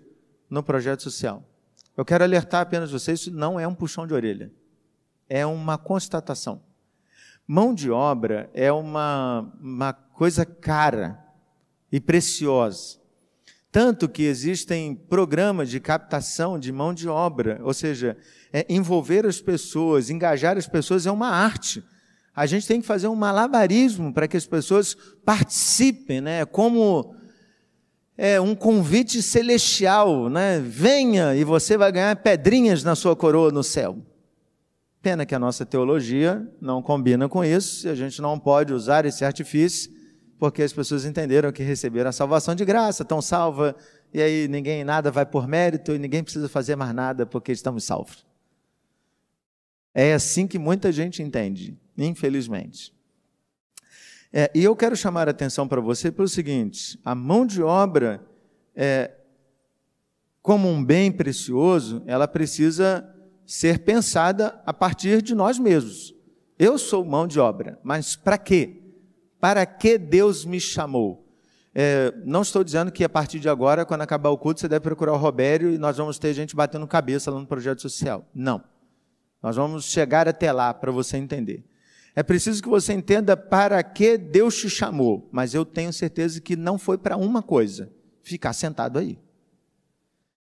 no 0.49 0.63
projeto 0.63 1.03
social. 1.03 1.43
Eu 1.97 2.05
quero 2.05 2.23
alertar 2.23 2.61
apenas 2.61 2.89
vocês, 2.89 3.19
isso 3.19 3.31
não 3.31 3.59
é 3.59 3.67
um 3.67 3.75
puxão 3.75 4.07
de 4.07 4.13
orelha, 4.13 4.49
é 5.27 5.45
uma 5.45 5.77
constatação. 5.77 6.61
Mão 7.45 7.73
de 7.73 7.91
obra 7.91 8.49
é 8.53 8.71
uma, 8.71 9.53
uma 9.59 9.91
coisa 9.91 10.45
cara 10.45 11.26
e 11.91 11.99
preciosa. 11.99 12.97
Tanto 13.71 14.07
que 14.07 14.23
existem 14.23 14.95
programas 14.95 15.69
de 15.69 15.79
captação 15.79 16.57
de 16.57 16.71
mão 16.71 16.93
de 16.93 17.07
obra, 17.07 17.59
ou 17.63 17.73
seja, 17.73 18.17
é, 18.51 18.65
envolver 18.69 19.25
as 19.25 19.41
pessoas, 19.41 20.09
engajar 20.09 20.57
as 20.57 20.67
pessoas 20.67 21.05
é 21.05 21.11
uma 21.11 21.29
arte. 21.29 21.83
A 22.35 22.45
gente 22.45 22.67
tem 22.67 22.79
que 22.79 22.87
fazer 22.87 23.07
um 23.07 23.15
malabarismo 23.15 24.13
para 24.13 24.27
que 24.27 24.37
as 24.37 24.45
pessoas 24.45 24.95
participem, 25.25 26.21
né? 26.21 26.45
Como 26.45 27.13
é 28.17 28.39
um 28.39 28.55
convite 28.55 29.21
celestial, 29.21 30.29
né? 30.29 30.59
Venha 30.59 31.35
e 31.35 31.43
você 31.43 31.77
vai 31.77 31.91
ganhar 31.91 32.15
pedrinhas 32.15 32.83
na 32.83 32.95
sua 32.95 33.15
coroa 33.15 33.51
no 33.51 33.63
céu. 33.63 33.97
Pena 35.01 35.25
que 35.25 35.35
a 35.35 35.39
nossa 35.39 35.65
teologia 35.65 36.47
não 36.59 36.81
combina 36.81 37.29
com 37.29 37.43
isso, 37.43 37.87
e 37.87 37.89
a 37.89 37.95
gente 37.95 38.21
não 38.21 38.39
pode 38.39 38.73
usar 38.73 39.05
esse 39.05 39.23
artifício, 39.23 39.91
porque 40.39 40.61
as 40.61 40.73
pessoas 40.73 41.05
entenderam 41.05 41.51
que 41.51 41.63
receberam 41.63 42.09
a 42.09 42.13
salvação 42.13 42.53
de 42.53 42.63
graça, 42.63 43.03
estão 43.03 43.21
salvas, 43.21 43.73
e 44.13 44.21
aí 44.21 44.47
ninguém 44.47 44.83
nada 44.83 45.11
vai 45.11 45.25
por 45.25 45.47
mérito 45.47 45.93
e 45.93 45.99
ninguém 45.99 46.23
precisa 46.23 46.47
fazer 46.47 46.75
mais 46.75 46.93
nada 46.93 47.25
porque 47.25 47.51
estamos 47.51 47.83
salvos. 47.83 48.25
É 49.93 50.13
assim 50.13 50.45
que 50.47 50.59
muita 50.59 50.91
gente 50.91 51.23
entende 51.23 51.77
infelizmente. 51.97 52.93
É, 54.31 54.51
e 54.53 54.63
eu 54.63 54.75
quero 54.75 54.95
chamar 54.95 55.27
a 55.27 55.31
atenção 55.31 55.67
para 55.67 55.81
você 55.81 56.11
pelo 56.11 56.27
seguinte: 56.27 56.99
a 57.03 57.15
mão 57.15 57.45
de 57.45 57.63
obra, 57.63 58.23
é, 58.75 59.11
como 60.41 60.69
um 60.69 60.83
bem 60.83 61.11
precioso, 61.11 62.03
ela 62.05 62.27
precisa 62.27 63.07
ser 63.45 63.79
pensada 63.79 64.61
a 64.65 64.73
partir 64.73 65.21
de 65.21 65.33
nós 65.33 65.57
mesmos. 65.57 66.13
Eu 66.59 66.77
sou 66.77 67.05
mão 67.05 67.25
de 67.25 67.39
obra, 67.39 67.79
mas 67.83 68.15
para 68.15 68.37
quê? 68.37 68.81
Para 69.39 69.65
que 69.65 69.97
Deus 69.97 70.45
me 70.45 70.59
chamou? 70.59 71.25
É, 71.73 72.11
não 72.25 72.41
estou 72.41 72.63
dizendo 72.63 72.91
que 72.91 73.03
a 73.03 73.09
partir 73.09 73.39
de 73.39 73.47
agora, 73.47 73.85
quando 73.85 74.01
acabar 74.01 74.29
o 74.29 74.37
culto, 74.37 74.59
você 74.59 74.67
deve 74.67 74.81
procurar 74.81 75.13
o 75.13 75.17
Robério 75.17 75.71
e 75.71 75.77
nós 75.77 75.97
vamos 75.97 76.17
ter 76.17 76.33
gente 76.33 76.55
batendo 76.55 76.87
cabeça 76.87 77.29
lá 77.29 77.39
no 77.39 77.45
projeto 77.45 77.81
social. 77.81 78.25
Não. 78.33 78.63
Nós 79.43 79.55
vamos 79.55 79.85
chegar 79.85 80.27
até 80.27 80.51
lá 80.51 80.73
para 80.73 80.91
você 80.91 81.17
entender. 81.17 81.63
É 82.15 82.23
preciso 82.23 82.63
que 82.63 82.67
você 82.67 82.93
entenda 82.93 83.37
para 83.37 83.83
que 83.83 84.17
Deus 84.17 84.57
te 84.57 84.69
chamou, 84.71 85.29
mas 85.31 85.53
eu 85.53 85.63
tenho 85.63 85.93
certeza 85.93 86.41
que 86.41 86.55
não 86.55 86.79
foi 86.79 86.97
para 86.97 87.15
uma 87.15 87.43
coisa: 87.43 87.91
ficar 88.23 88.53
sentado 88.53 88.97
aí. 88.97 89.19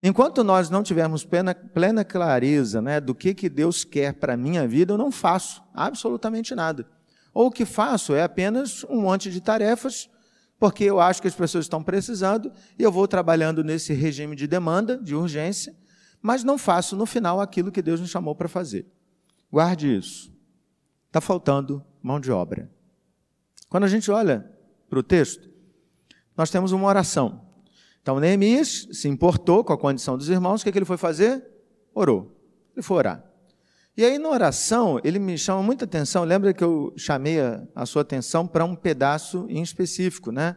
Enquanto 0.02 0.44
nós 0.44 0.72
não 0.72 0.82
tivermos 0.82 1.24
plena, 1.24 1.54
plena 1.54 2.04
clareza 2.04 2.82
né, 2.82 3.00
do 3.00 3.14
que, 3.14 3.36
que 3.36 3.48
Deus 3.48 3.84
quer 3.84 4.16
para 4.16 4.34
a 4.34 4.38
minha 4.38 4.68
vida, 4.68 4.94
eu 4.94 4.98
não 4.98 5.12
faço 5.12 5.62
absolutamente 5.72 6.56
nada. 6.56 6.88
Ou 7.34 7.48
o 7.48 7.52
que 7.52 7.66
faço 7.66 8.14
é 8.14 8.24
apenas 8.24 8.84
um 8.86 9.02
monte 9.02 9.32
de 9.32 9.40
tarefas, 9.40 10.10
porque 10.60 10.84
eu 10.84 11.00
acho 11.00 11.22
que 11.22 11.28
as 11.28 11.36
pessoas 11.36 11.66
estão 11.66 11.82
precisando 11.82 12.52
e 12.78 12.84
eu 12.84 12.92
vou 12.92 13.08
trabalhando 13.08 13.64
nesse 13.64 13.94
regime 13.94 14.36
de 14.36 14.48
demanda, 14.48 14.98
de 14.98 15.16
urgência, 15.16 15.76
mas 16.22 16.44
não 16.44 16.58
faço 16.58 16.96
no 16.96 17.06
final 17.06 17.42
aquilo 17.42 17.72
que 17.72 17.82
Deus 17.82 18.00
me 18.00 18.08
chamou 18.08 18.36
para 18.36 18.48
fazer. 18.48 18.86
Guarde 19.52 19.96
isso. 19.96 20.32
Está 21.08 21.20
faltando 21.20 21.84
mão 22.02 22.20
de 22.20 22.32
obra. 22.32 22.70
Quando 23.70 23.86
a 23.86 23.88
gente 23.88 24.12
olha 24.12 24.50
para 24.90 25.00
o 25.00 25.04
texto, 25.04 25.50
nós 26.38 26.50
temos 26.50 26.72
uma 26.72 26.88
oração. 26.88 27.42
Então, 28.02 28.20
Neemias 28.20 28.88
se 28.92 29.08
importou 29.08 29.64
com 29.64 29.74
a 29.74 29.78
condição 29.78 30.18
dos 30.18 30.30
irmãos, 30.30 30.62
o 30.62 30.64
que, 30.64 30.70
é 30.70 30.72
que 30.72 30.78
ele 30.78 30.86
foi 30.86 30.98
fazer? 30.98 31.46
Orou. 31.94 32.38
Ele 32.76 32.82
foi 32.82 32.98
orar. 32.98 33.31
E 33.96 34.06
aí, 34.06 34.18
na 34.18 34.30
oração, 34.30 35.00
ele 35.04 35.20
me 35.20 35.38
chama 35.38 35.62
muita 35.62 35.86
atenção. 35.86 36.24
Lembra 36.24 36.54
que 36.54 36.64
eu 36.64 36.94
chamei 36.96 37.42
a, 37.42 37.68
a 37.76 37.86
sua 37.86 38.02
atenção 38.02 38.48
para 38.48 38.64
um 38.64 38.76
pedaço 38.76 39.46
em 39.50 39.62
específico, 39.62 40.32
né? 40.32 40.56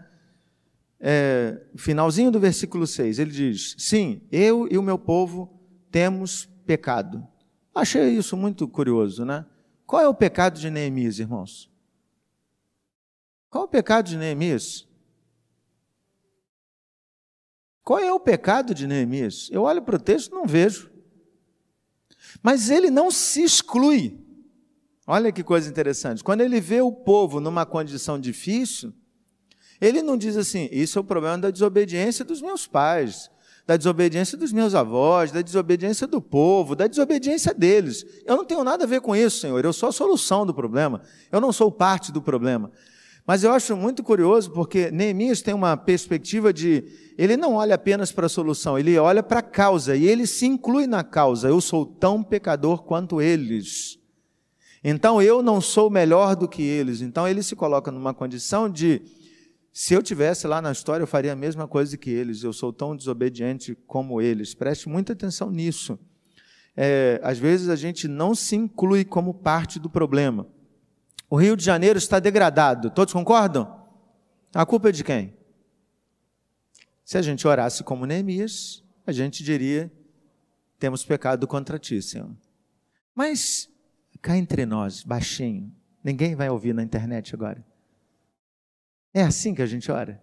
É, 1.01 1.61
finalzinho 1.77 2.31
do 2.31 2.41
versículo 2.41 2.87
6, 2.87 3.19
ele 3.19 3.31
diz: 3.31 3.75
Sim, 3.79 4.23
eu 4.31 4.69
e 4.71 4.79
o 4.79 4.83
meu 4.83 4.99
povo 4.99 5.61
temos 5.91 6.47
pecado. 6.65 7.27
Achei 7.75 8.09
isso 8.11 8.37
muito 8.37 8.69
curioso, 8.69 9.25
né? 9.25 9.45
Qual 9.85 10.01
é 10.01 10.09
o 10.09 10.15
pecado 10.15 10.59
de 10.59 10.71
Neemias, 10.71 11.19
irmãos? 11.19 11.71
Qual 13.51 13.65
é 13.65 13.67
o 13.67 13.71
pecado 13.71 14.07
de 14.07 14.17
Neemias? 14.17 14.89
Qual 17.83 17.99
é 17.99 18.13
o 18.13 18.19
pecado 18.19 18.75
de 18.75 18.87
Neemias? 18.87 19.51
Eu 19.53 19.63
olho 19.63 19.83
para 19.83 19.97
o 19.97 20.01
texto 20.01 20.31
e 20.31 20.35
não 20.35 20.47
vejo. 20.47 20.91
Mas 22.43 22.71
ele 22.71 22.91
não 22.91 23.11
se 23.11 23.43
exclui. 23.43 24.19
Olha 25.07 25.31
que 25.31 25.43
coisa 25.43 25.69
interessante. 25.69 26.25
Quando 26.25 26.41
ele 26.41 26.61
vê 26.61 26.81
o 26.81 26.93
povo 26.93 27.41
numa 27.41 27.67
condição 27.67 28.19
difícil, 28.19 28.93
ele 29.81 30.03
não 30.03 30.17
diz 30.17 30.37
assim: 30.37 30.69
Isso 30.73 30.99
é 30.99 31.01
o 31.01 31.05
problema 31.05 31.39
da 31.39 31.51
desobediência 31.51 32.25
dos 32.25 32.41
meus 32.41 32.67
pais 32.67 33.31
da 33.67 33.77
desobediência 33.77 34.37
dos 34.37 34.53
meus 34.53 34.75
avós, 34.75 35.33
da 35.33 35.41
desobediência 35.41 36.07
do 36.07 36.21
povo, 36.21 36.77
da 36.77 36.87
desobediência 36.87 37.55
deles. 37.55 38.05
Eu 38.27 38.37
não 38.37 38.45
tenho 38.45 38.63
nada 38.63 38.85
a 38.85 38.87
ver 38.87 39.01
com 39.01 39.17
isso, 39.17 39.41
Senhor. 39.41 39.65
Eu 39.65 39.73
sou 39.73 39.89
a 39.89 39.93
solução 39.93 40.45
do 40.45 40.53
problema. 40.53 41.01
Eu 41.33 41.41
não 41.41 41.51
sou 41.51 41.73
parte 41.73 42.13
do 42.13 42.21
problema. 42.21 42.71
Mas 43.27 43.43
eu 43.43 43.53
acho 43.53 43.75
muito 43.75 44.03
curioso 44.03 44.51
porque 44.51 44.91
Neemias 44.91 45.41
tem 45.41 45.55
uma 45.55 45.77
perspectiva 45.77 46.53
de. 46.53 46.85
Ele 47.17 47.37
não 47.37 47.55
olha 47.55 47.75
apenas 47.75 48.13
para 48.13 48.27
a 48.27 48.29
solução, 48.29 48.79
ele 48.79 48.99
olha 48.99 49.23
para 49.23 49.39
a 49.39 49.43
causa 49.43 49.97
e 49.97 50.07
ele 50.07 50.27
se 50.27 50.45
inclui 50.47 50.87
na 50.87 51.03
causa. 51.03 51.49
Eu 51.49 51.61
sou 51.61 51.87
tão 51.87 52.23
pecador 52.23 52.83
quanto 52.83 53.23
eles. 53.23 53.99
Então 54.83 55.23
eu 55.23 55.43
não 55.43 55.61
sou 55.61 55.89
melhor 55.89 56.37
do 56.37 56.47
que 56.47 56.63
eles. 56.63 57.01
Então 57.01 57.27
ele 57.27 57.43
se 57.43 57.57
coloca 57.57 57.91
numa 57.91 58.13
condição 58.13 58.69
de 58.69 59.01
se 59.73 59.95
eu 59.95 60.03
tivesse 60.03 60.47
lá 60.47 60.61
na 60.61 60.71
história, 60.71 61.03
eu 61.03 61.07
faria 61.07 61.33
a 61.33 61.37
mesma 61.37 61.67
coisa 61.67 61.97
que 61.97 62.11
eles. 62.11 62.45
Eu 62.45 62.53
sou 62.53 62.73
tão 62.73 62.95
desobediente 62.95 63.75
como 63.87 64.21
eles. 64.21 64.55
Preste 64.55 64.89
muita 64.89 65.15
atenção 65.15 65.51
nisso. 65.51 65.99
É, 66.77 67.19
às 67.23 67.39
vezes 67.39 67.71
a 67.71 67.77
gente 67.77 68.07
não 68.07 68.35
se 68.35 68.55
inclui 68.55 69.05
como 69.05 69.33
parte 69.33 69.79
do 69.79 69.89
problema. 69.89 70.47
O 71.35 71.37
Rio 71.37 71.57
de 71.57 71.65
Janeiro 71.65 71.99
está 71.99 72.21
degradado. 72.21 72.93
Todos 72.93 73.13
concordam? 73.13 73.85
A 74.55 74.65
culpa 74.65 74.91
é 74.91 74.93
de 74.93 75.03
quem? 75.03 75.37
Se 77.05 77.19
a 77.19 77.23
gente 77.23 77.45
orasse 77.45 77.83
como 77.83 78.07
Neemias, 78.07 78.85
a 79.05 79.11
gente 79.11 79.43
diria: 79.43 79.93
temos 80.79 81.05
pecado 81.05 81.49
contra 81.49 81.77
ti, 81.77 82.01
Senhor. 82.01 82.31
Mas 83.13 83.69
cá 84.23 84.37
entre 84.37 84.65
nós, 84.65 85.03
baixinho, 85.03 85.75
ninguém 86.05 86.37
vai 86.37 86.49
ouvir 86.49 86.73
na 86.73 86.85
internet 86.85 87.35
agora. 87.35 87.67
É 89.13 89.23
assim 89.23 89.57
que 89.57 89.63
a 89.63 89.67
gente 89.67 89.91
ora? 89.91 90.23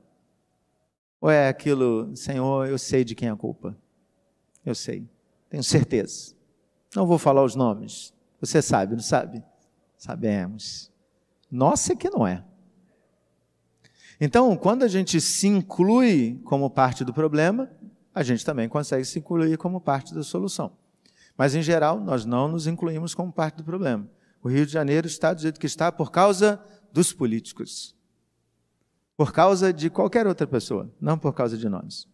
Ou 1.20 1.30
é 1.30 1.50
aquilo, 1.50 2.16
Senhor, 2.16 2.70
eu 2.70 2.78
sei 2.78 3.04
de 3.04 3.16
quem 3.16 3.28
é 3.28 3.32
a 3.32 3.36
culpa? 3.36 3.78
Eu 4.66 4.74
sei, 4.74 5.10
tenho 5.50 5.62
certeza. 5.62 6.34
Não 6.96 7.06
vou 7.06 7.18
falar 7.18 7.44
os 7.44 7.54
nomes. 7.54 8.14
Você 8.40 8.62
sabe, 8.62 8.94
não 8.94 9.04
sabe? 9.04 9.44
Sabemos. 9.98 10.91
Nossa, 11.52 11.94
é 11.94 11.96
que 11.96 12.10
não 12.10 12.26
é. 12.26 12.44
Então, 14.20 14.56
quando 14.56 14.84
a 14.84 14.88
gente 14.88 15.20
se 15.20 15.48
inclui 15.48 16.40
como 16.46 16.70
parte 16.70 17.04
do 17.04 17.14
problema, 17.14 17.70
a 18.14 18.24
gente 18.24 18.46
também 18.46 18.70
consegue 18.70 19.04
se 19.04 19.20
incluir 19.20 19.58
como 19.58 19.82
parte 19.82 20.14
da 20.14 20.24
solução. 20.24 20.72
Mas, 21.38 21.56
em 21.56 21.62
geral, 21.62 22.00
nós 22.00 22.24
não 22.24 22.48
nos 22.48 22.68
incluímos 22.68 23.16
como 23.16 23.32
parte 23.32 23.58
do 23.58 23.64
problema. 23.64 24.08
O 24.42 24.50
Rio 24.50 24.66
de 24.66 24.72
Janeiro 24.72 25.08
está 25.08 25.34
do 25.34 25.42
jeito 25.42 25.60
que 25.60 25.66
está 25.66 25.92
por 25.92 26.12
causa 26.12 26.64
dos 26.94 27.12
políticos 27.12 27.96
por 29.22 29.32
causa 29.32 29.72
de 29.72 29.88
qualquer 29.88 30.26
outra 30.26 30.48
pessoa, 30.48 30.92
não 31.00 31.16
por 31.16 31.32
causa 31.32 31.56
de 31.56 31.70
nós. 31.70 32.08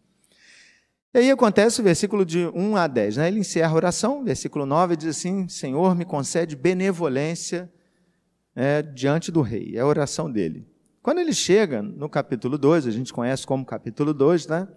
E 1.14 1.20
aí 1.20 1.30
acontece 1.30 1.80
o 1.80 1.82
versículo 1.82 2.22
de 2.22 2.46
1 2.54 2.76
a 2.76 2.86
10. 2.86 3.16
Né? 3.16 3.28
Ele 3.28 3.40
encerra 3.40 3.72
a 3.72 3.74
oração, 3.74 4.22
versículo 4.22 4.66
9, 4.66 4.94
diz 4.94 5.16
assim: 5.16 5.48
Senhor, 5.48 5.94
me 5.94 6.04
concede 6.04 6.54
benevolência 6.54 7.72
é, 8.54 8.82
diante 8.82 9.30
do 9.30 9.40
rei. 9.40 9.76
É 9.76 9.80
a 9.80 9.86
oração 9.86 10.30
dele. 10.30 10.66
Quando 11.02 11.20
ele 11.20 11.32
chega 11.32 11.80
no 11.80 12.08
capítulo 12.08 12.58
2, 12.58 12.86
a 12.86 12.90
gente 12.90 13.12
conhece 13.12 13.46
como 13.46 13.64
capítulo 13.64 14.12
2, 14.12 14.46
né? 14.46 14.68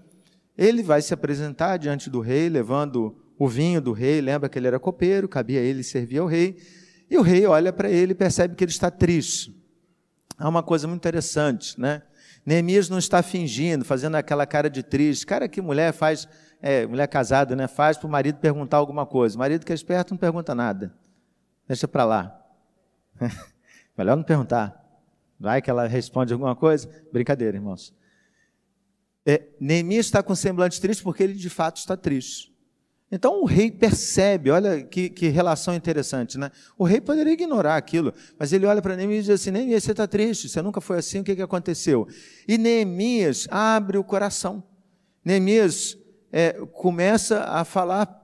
Ele 0.57 0.83
vai 0.83 1.01
se 1.01 1.13
apresentar 1.13 1.77
diante 1.77 2.09
do 2.09 2.19
rei, 2.19 2.47
levando 2.47 3.15
o 3.37 3.47
vinho 3.47 3.81
do 3.81 3.91
rei. 3.91 4.21
Lembra 4.21 4.47
que 4.47 4.59
ele 4.59 4.67
era 4.67 4.79
copeiro, 4.79 5.27
cabia 5.27 5.59
ele 5.59 5.83
servir 5.83 6.19
ao 6.19 6.27
rei. 6.27 6.57
E 7.09 7.17
o 7.17 7.21
rei 7.21 7.45
olha 7.45 7.73
para 7.73 7.89
ele 7.89 8.11
e 8.11 8.15
percebe 8.15 8.55
que 8.55 8.63
ele 8.63 8.71
está 8.71 8.89
triste. 8.89 9.53
Há 10.37 10.47
uma 10.47 10.63
coisa 10.63 10.87
muito 10.87 11.01
interessante, 11.01 11.79
né? 11.79 12.01
Neemias 12.45 12.89
não 12.89 12.97
está 12.97 13.21
fingindo, 13.21 13.85
fazendo 13.85 14.15
aquela 14.15 14.45
cara 14.45 14.69
de 14.69 14.81
triste. 14.81 15.25
Cara 15.25 15.47
que 15.47 15.61
mulher 15.61 15.93
faz, 15.93 16.27
é, 16.61 16.87
mulher 16.87 17.07
casada, 17.07 17.55
né? 17.55 17.67
Faz 17.67 17.97
para 17.97 18.07
o 18.07 18.09
marido 18.09 18.39
perguntar 18.39 18.77
alguma 18.77 19.05
coisa. 19.05 19.35
O 19.35 19.39
marido 19.39 19.65
que 19.65 19.71
é 19.71 19.75
esperto 19.75 20.11
não 20.11 20.17
pergunta 20.17 20.55
nada. 20.55 20.93
Deixa 21.67 21.87
para 21.87 22.05
lá. 22.05 22.41
Melhor 24.01 24.17
não 24.17 24.23
perguntar. 24.23 24.83
Vai 25.39 25.61
que 25.61 25.69
ela 25.69 25.85
responde 25.85 26.33
alguma 26.33 26.55
coisa. 26.55 26.89
Brincadeira, 27.13 27.55
irmãos. 27.55 27.93
É, 29.23 29.43
Neemias 29.59 30.07
está 30.07 30.23
com 30.23 30.33
semblante 30.33 30.81
triste 30.81 31.03
porque 31.03 31.21
ele 31.21 31.35
de 31.35 31.51
fato 31.51 31.77
está 31.77 31.95
triste. 31.95 32.51
Então 33.11 33.43
o 33.43 33.45
rei 33.45 33.69
percebe, 33.69 34.49
olha 34.49 34.81
que, 34.83 35.07
que, 35.07 35.27
relação 35.27 35.75
interessante, 35.75 36.35
né? 36.35 36.49
O 36.77 36.83
rei 36.83 36.99
poderia 36.99 37.33
ignorar 37.33 37.75
aquilo, 37.75 38.11
mas 38.39 38.51
ele 38.53 38.65
olha 38.65 38.81
para 38.81 38.95
Neemias 38.95 39.25
e 39.25 39.27
diz 39.27 39.41
assim: 39.41 39.51
Neemias, 39.51 39.83
você 39.83 39.91
está 39.91 40.07
triste, 40.07 40.49
você 40.49 40.61
nunca 40.63 40.81
foi 40.81 40.97
assim, 40.97 41.19
o 41.19 41.23
que, 41.23 41.35
que 41.35 41.41
aconteceu? 41.43 42.07
E 42.47 42.57
Neemias 42.57 43.47
abre 43.51 43.99
o 43.99 44.03
coração. 44.03 44.63
Neemias 45.23 45.95
é, 46.31 46.53
começa 46.71 47.43
a 47.43 47.63
falar 47.63 48.17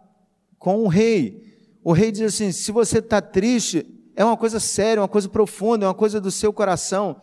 com 0.57 0.83
o 0.83 0.87
rei. 0.87 1.43
O 1.83 1.91
rei 1.91 2.11
diz 2.11 2.33
assim: 2.33 2.51
se 2.51 2.71
você 2.71 2.97
está 2.97 3.21
triste, 3.21 3.85
é 4.17 4.25
uma 4.25 4.35
coisa 4.35 4.59
séria, 4.59 4.99
uma 4.99 5.07
coisa 5.07 5.29
profunda, 5.29 5.85
é 5.85 5.87
uma 5.87 5.93
coisa 5.93 6.19
do 6.19 6.31
seu 6.31 6.51
coração. 6.51 7.21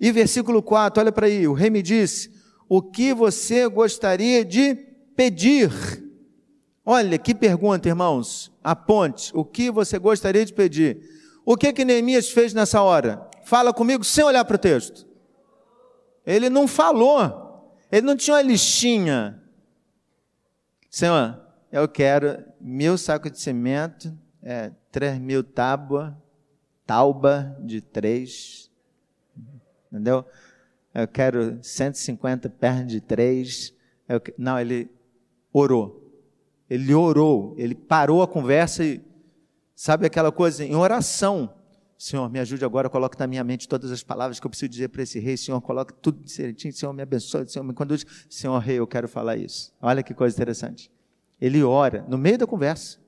E 0.00 0.10
versículo 0.10 0.60
4, 0.60 1.00
olha 1.00 1.12
para 1.12 1.26
aí, 1.26 1.46
o 1.46 1.52
rei 1.52 1.70
me 1.70 1.80
disse: 1.80 2.32
o 2.68 2.82
que 2.82 3.14
você 3.14 3.68
gostaria 3.68 4.44
de 4.44 4.74
pedir? 5.14 5.70
Olha 6.84 7.16
que 7.16 7.32
pergunta, 7.32 7.88
irmãos. 7.88 8.50
Aponte. 8.62 9.30
O 9.32 9.44
que 9.44 9.70
você 9.70 10.00
gostaria 10.00 10.44
de 10.44 10.52
pedir? 10.52 11.00
O 11.44 11.56
que 11.56 11.72
que 11.72 11.84
Neemias 11.84 12.30
fez 12.30 12.52
nessa 12.52 12.82
hora? 12.82 13.24
Fala 13.44 13.72
comigo 13.72 14.02
sem 14.02 14.24
olhar 14.24 14.44
para 14.44 14.56
o 14.56 14.58
texto. 14.58 15.06
Ele 16.26 16.50
não 16.50 16.66
falou. 16.66 17.72
Ele 17.90 18.04
não 18.04 18.16
tinha 18.16 18.34
uma 18.34 18.42
listinha. 18.42 19.40
Senhor, 20.90 21.40
eu 21.70 21.86
quero 21.86 22.44
mil 22.60 22.98
sacos 22.98 23.30
de 23.30 23.40
cimento, 23.40 24.12
é, 24.42 24.72
três 24.90 25.18
mil 25.18 25.44
tábua, 25.44 26.20
tauba 26.86 27.56
de 27.60 27.80
três, 27.80 28.70
entendeu? 29.90 30.24
Eu 30.94 31.08
quero 31.08 31.58
150 31.62 32.50
pernas 32.50 32.86
de 32.86 33.00
três. 33.00 33.74
Eu, 34.08 34.20
não, 34.36 34.58
ele 34.58 34.90
orou. 35.52 36.02
Ele 36.68 36.94
orou, 36.94 37.54
ele 37.58 37.74
parou 37.74 38.22
a 38.22 38.28
conversa 38.28 38.84
e, 38.84 39.00
sabe 39.74 40.06
aquela 40.06 40.30
coisa, 40.30 40.64
em 40.64 40.74
oração. 40.74 41.54
Senhor, 41.98 42.28
me 42.28 42.40
ajude 42.40 42.64
agora, 42.64 42.90
coloque 42.90 43.18
na 43.18 43.26
minha 43.26 43.44
mente 43.44 43.68
todas 43.68 43.90
as 43.90 44.02
palavras 44.02 44.40
que 44.40 44.46
eu 44.46 44.50
preciso 44.50 44.68
dizer 44.68 44.88
para 44.88 45.02
esse 45.02 45.20
rei. 45.20 45.36
Senhor, 45.36 45.60
coloque 45.60 45.94
tudo 45.94 46.28
certinho. 46.28 46.72
Senhor, 46.72 46.92
me 46.92 47.02
abençoe. 47.02 47.48
Senhor, 47.48 47.64
me 47.64 47.72
conduz. 47.72 48.04
Senhor, 48.28 48.58
rei, 48.58 48.78
eu 48.78 48.86
quero 48.86 49.06
falar 49.06 49.36
isso. 49.36 49.72
Olha 49.80 50.02
que 50.02 50.12
coisa 50.12 50.34
interessante. 50.34 50.90
Ele 51.40 51.62
ora 51.62 52.04
no 52.08 52.18
meio 52.18 52.38
da 52.38 52.46
conversa. 52.46 52.98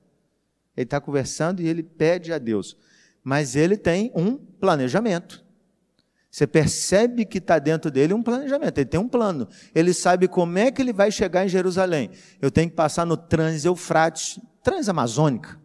Ele 0.77 0.85
está 0.85 1.01
conversando 1.01 1.61
e 1.61 1.67
ele 1.67 1.83
pede 1.83 2.31
a 2.31 2.37
Deus. 2.37 2.77
Mas 3.25 3.55
ele 3.55 3.75
tem 3.75 4.11
um 4.13 4.37
planejamento. 4.37 5.43
Você 6.29 6.45
percebe 6.45 7.25
que 7.25 7.39
está 7.39 7.57
dentro 7.57 7.89
dele 7.89 8.13
um 8.13 8.21
planejamento, 8.21 8.77
ele 8.77 8.85
tem 8.85 8.99
um 8.99 9.07
plano. 9.07 9.47
Ele 9.73 9.95
sabe 9.95 10.27
como 10.27 10.59
é 10.59 10.69
que 10.69 10.79
ele 10.79 10.93
vai 10.93 11.09
chegar 11.09 11.43
em 11.43 11.49
Jerusalém. 11.49 12.11
Eu 12.39 12.51
tenho 12.51 12.69
que 12.69 12.75
passar 12.75 13.03
no 13.03 13.17
Trans-Eufrates, 13.17 14.39
Transamazônica. 14.61 15.59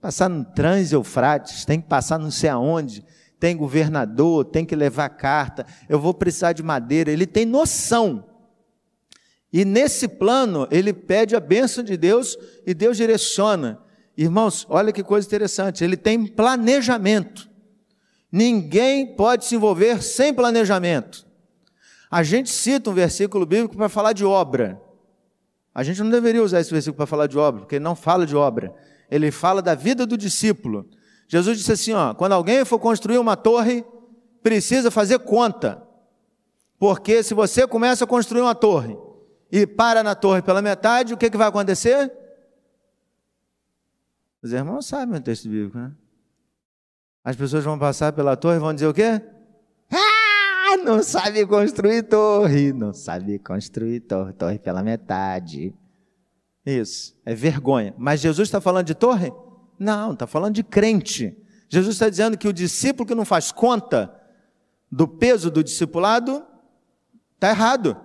Passar 0.00 0.28
no 0.28 0.44
Trans-Eufrates, 0.44 1.64
tem 1.64 1.80
que 1.80 1.88
passar 1.88 2.18
não 2.18 2.30
sei 2.30 2.50
aonde. 2.50 3.04
Tem 3.40 3.56
governador, 3.56 4.44
tem 4.44 4.64
que 4.64 4.76
levar 4.76 5.08
carta. 5.08 5.66
Eu 5.88 5.98
vou 5.98 6.14
precisar 6.14 6.52
de 6.52 6.62
madeira. 6.62 7.10
Ele 7.10 7.26
tem 7.26 7.44
noção. 7.44 8.24
E 9.52 9.64
nesse 9.64 10.06
plano, 10.06 10.68
ele 10.70 10.92
pede 10.92 11.34
a 11.34 11.40
bênção 11.40 11.82
de 11.82 11.96
Deus 11.96 12.36
e 12.64 12.72
Deus 12.74 12.96
direciona. 12.96 13.80
Irmãos, 14.20 14.66
olha 14.68 14.92
que 14.92 15.04
coisa 15.04 15.24
interessante. 15.24 15.84
Ele 15.84 15.96
tem 15.96 16.26
planejamento. 16.26 17.48
Ninguém 18.32 19.14
pode 19.14 19.44
se 19.44 19.54
envolver 19.54 20.02
sem 20.02 20.34
planejamento. 20.34 21.24
A 22.10 22.24
gente 22.24 22.50
cita 22.50 22.90
um 22.90 22.94
versículo 22.94 23.46
bíblico 23.46 23.76
para 23.76 23.88
falar 23.88 24.12
de 24.12 24.24
obra. 24.24 24.82
A 25.72 25.84
gente 25.84 26.02
não 26.02 26.10
deveria 26.10 26.42
usar 26.42 26.58
esse 26.58 26.70
versículo 26.72 26.96
para 26.96 27.06
falar 27.06 27.28
de 27.28 27.38
obra, 27.38 27.60
porque 27.60 27.76
ele 27.76 27.84
não 27.84 27.94
fala 27.94 28.26
de 28.26 28.34
obra. 28.34 28.74
Ele 29.08 29.30
fala 29.30 29.62
da 29.62 29.76
vida 29.76 30.04
do 30.04 30.18
discípulo. 30.18 30.84
Jesus 31.28 31.56
disse 31.56 31.70
assim: 31.70 31.92
ó, 31.92 32.12
quando 32.12 32.32
alguém 32.32 32.64
for 32.64 32.80
construir 32.80 33.18
uma 33.18 33.36
torre, 33.36 33.84
precisa 34.42 34.90
fazer 34.90 35.20
conta. 35.20 35.80
Porque 36.76 37.22
se 37.22 37.34
você 37.34 37.68
começa 37.68 38.02
a 38.02 38.06
construir 38.06 38.40
uma 38.40 38.54
torre 38.54 38.98
e 39.52 39.64
para 39.64 40.02
na 40.02 40.16
torre 40.16 40.42
pela 40.42 40.60
metade, 40.60 41.14
o 41.14 41.16
que, 41.16 41.30
que 41.30 41.36
vai 41.36 41.46
acontecer? 41.46 42.17
Os 44.42 44.52
irmãos 44.52 44.86
sabem 44.86 45.18
o 45.18 45.22
texto 45.22 45.48
bíblico, 45.48 45.78
né? 45.78 45.92
As 47.24 47.36
pessoas 47.36 47.64
vão 47.64 47.78
passar 47.78 48.12
pela 48.12 48.36
torre 48.36 48.56
e 48.56 48.60
vão 48.60 48.72
dizer 48.72 48.86
o 48.86 48.94
quê? 48.94 49.20
Ah, 49.90 50.76
não 50.84 51.02
sabe 51.02 51.44
construir 51.46 52.04
torre, 52.04 52.72
não 52.72 52.92
sabe 52.92 53.38
construir 53.38 54.00
torre, 54.00 54.32
torre 54.32 54.58
pela 54.58 54.82
metade. 54.82 55.74
Isso, 56.64 57.16
é 57.24 57.34
vergonha. 57.34 57.94
Mas 57.98 58.20
Jesus 58.20 58.48
está 58.48 58.60
falando 58.60 58.86
de 58.86 58.94
torre? 58.94 59.32
Não, 59.78 60.12
está 60.12 60.26
falando 60.26 60.54
de 60.54 60.62
crente. 60.62 61.36
Jesus 61.68 61.96
está 61.96 62.08
dizendo 62.08 62.38
que 62.38 62.48
o 62.48 62.52
discípulo 62.52 63.06
que 63.06 63.14
não 63.14 63.24
faz 63.24 63.52
conta 63.52 64.14
do 64.90 65.06
peso 65.06 65.50
do 65.50 65.62
discipulado 65.62 66.44
está 67.34 67.50
errado. 67.50 67.96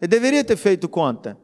Ele 0.00 0.08
deveria 0.08 0.42
ter 0.42 0.56
feito 0.56 0.88
conta. 0.88 1.38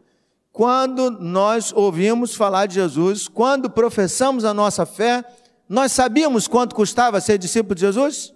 Quando 0.59 1.09
nós 1.09 1.73
ouvimos 1.73 2.35
falar 2.35 2.67
de 2.67 2.75
Jesus, 2.75 3.29
quando 3.29 3.71
professamos 3.71 4.45
a 4.45 4.53
nossa 4.53 4.85
fé, 4.85 5.25
nós 5.69 5.93
sabíamos 5.93 6.49
quanto 6.49 6.75
custava 6.75 7.21
ser 7.21 7.39
discípulo 7.39 7.77
de 7.77 7.83
Jesus? 7.83 8.35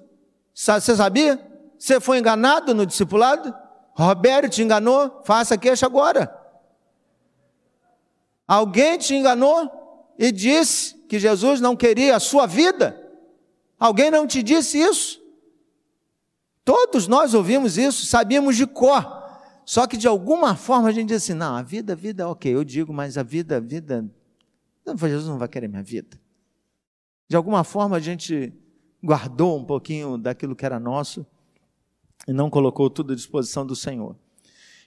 Você 0.55 0.95
sabia? 0.95 1.45
Você 1.77 1.99
foi 1.99 2.21
enganado 2.21 2.77
no 2.77 2.87
discipulado? 2.87 3.53
Roberto 3.93 4.53
te 4.53 4.63
enganou? 4.63 5.21
Faça 5.25 5.59
queixa 5.59 5.87
agora. 5.87 6.33
Alguém 8.47 8.99
te 8.99 9.17
enganou 9.17 10.15
e 10.17 10.31
disse 10.31 10.95
que 11.09 11.19
Jesus 11.19 11.61
não 11.61 11.75
queria 11.75 12.15
a 12.15 12.21
sua 12.21 12.47
vida? 12.47 13.03
Alguém 13.81 14.13
não 14.13 14.29
te 14.29 14.45
disse 14.45 14.79
isso? 14.79 15.21
Todos 16.65 17.09
nós 17.09 17.35
ouvimos 17.35 17.77
isso, 17.77 18.07
sabíamos 18.07 18.57
de 18.57 18.65
cor. 18.65 19.22
Só 19.65 19.87
que 19.87 19.97
de 19.97 20.09
alguma 20.09 20.57
forma 20.57 20.89
a 20.89 20.93
gente 20.93 21.09
diz 21.09 21.23
assim: 21.23 21.35
não, 21.35 21.57
a 21.57 21.63
vida, 21.63 21.93
a 21.93 21.97
vida, 21.97 22.29
ok, 22.29 22.55
eu 22.55 22.65
digo, 22.65 22.93
mas 22.93 23.17
a 23.17 23.23
vida, 23.23 23.57
a 23.57 23.61
vida, 23.61 24.05
Jesus 24.87 25.29
não 25.29 25.39
vai 25.39 25.49
querer 25.49 25.69
minha 25.69 25.83
vida. 25.83 26.21
De 27.29 27.37
alguma 27.37 27.65
forma 27.65 27.97
a 27.97 28.01
gente 28.01 28.53
guardou 29.03 29.59
um 29.59 29.65
pouquinho 29.65 30.19
daquilo 30.19 30.55
que 30.55 30.67
era 30.67 30.79
nosso 30.79 31.27
e 32.27 32.33
não 32.33 32.51
colocou 32.51 32.91
tudo 32.91 33.13
à 33.13 33.17
disposição 33.17 33.65
do 33.65 33.75
Senhor. 33.75 34.17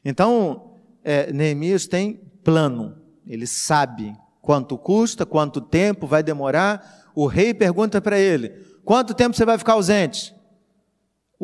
Então, 0.03 0.75
é, 1.03 1.31
Neemias 1.33 1.87
tem 1.87 2.15
plano, 2.43 2.95
ele 3.25 3.47
sabe 3.47 4.15
quanto 4.41 4.77
custa, 4.77 5.25
quanto 5.25 5.59
tempo 5.59 6.05
vai 6.05 6.21
demorar. 6.21 7.11
O 7.15 7.25
rei 7.25 7.53
pergunta 7.53 7.99
para 8.01 8.19
ele: 8.19 8.49
quanto 8.83 9.13
tempo 9.13 9.35
você 9.35 9.45
vai 9.45 9.57
ficar 9.57 9.73
ausente? 9.73 10.34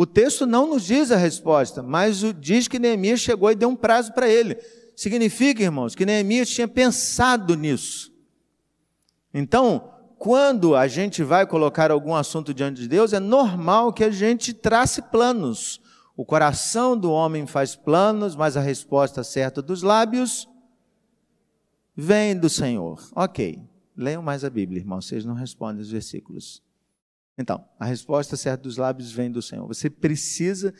O 0.01 0.05
texto 0.07 0.47
não 0.47 0.65
nos 0.65 0.83
diz 0.83 1.11
a 1.11 1.15
resposta, 1.15 1.83
mas 1.83 2.23
diz 2.39 2.67
que 2.67 2.79
Neemias 2.79 3.19
chegou 3.19 3.51
e 3.51 3.55
deu 3.55 3.69
um 3.69 3.75
prazo 3.75 4.11
para 4.13 4.27
ele. 4.27 4.57
Significa, 4.95 5.61
irmãos, 5.61 5.93
que 5.93 6.07
Neemias 6.07 6.49
tinha 6.49 6.67
pensado 6.67 7.53
nisso. 7.53 8.11
Então, 9.31 9.93
quando 10.17 10.75
a 10.75 10.87
gente 10.87 11.21
vai 11.21 11.45
colocar 11.45 11.91
algum 11.91 12.15
assunto 12.15 12.51
diante 12.51 12.81
de 12.81 12.87
Deus, 12.87 13.13
é 13.13 13.19
normal 13.19 13.93
que 13.93 14.03
a 14.03 14.09
gente 14.09 14.55
trace 14.55 15.03
planos. 15.03 15.79
O 16.17 16.25
coração 16.25 16.97
do 16.97 17.11
homem 17.11 17.45
faz 17.45 17.75
planos, 17.75 18.35
mas 18.35 18.57
a 18.57 18.59
resposta 18.59 19.23
certa 19.23 19.61
dos 19.61 19.83
lábios 19.83 20.49
vem 21.95 22.35
do 22.35 22.49
Senhor. 22.49 23.07
Ok, 23.15 23.61
leiam 23.95 24.23
mais 24.23 24.43
a 24.43 24.49
Bíblia, 24.49 24.81
irmão, 24.81 24.99
vocês 24.99 25.23
não 25.23 25.35
respondem 25.35 25.79
os 25.79 25.91
versículos. 25.91 26.63
Então, 27.37 27.63
a 27.79 27.85
resposta 27.85 28.35
certa 28.35 28.63
dos 28.63 28.77
lábios 28.77 29.11
vem 29.11 29.31
do 29.31 29.41
Senhor. 29.41 29.67
Você 29.67 29.89
precisa 29.89 30.73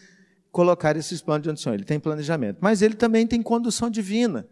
colocar 0.52 0.96
esses 0.98 1.22
planos 1.22 1.44
diante 1.44 1.58
do 1.58 1.62
Senhor. 1.62 1.76
Ele 1.76 1.86
tem 1.86 2.00
planejamento, 2.00 2.58
mas 2.62 2.82
ele 2.82 2.96
também 2.96 3.26
tem 3.26 3.42
condução 3.42 3.90
divina. 3.90 4.48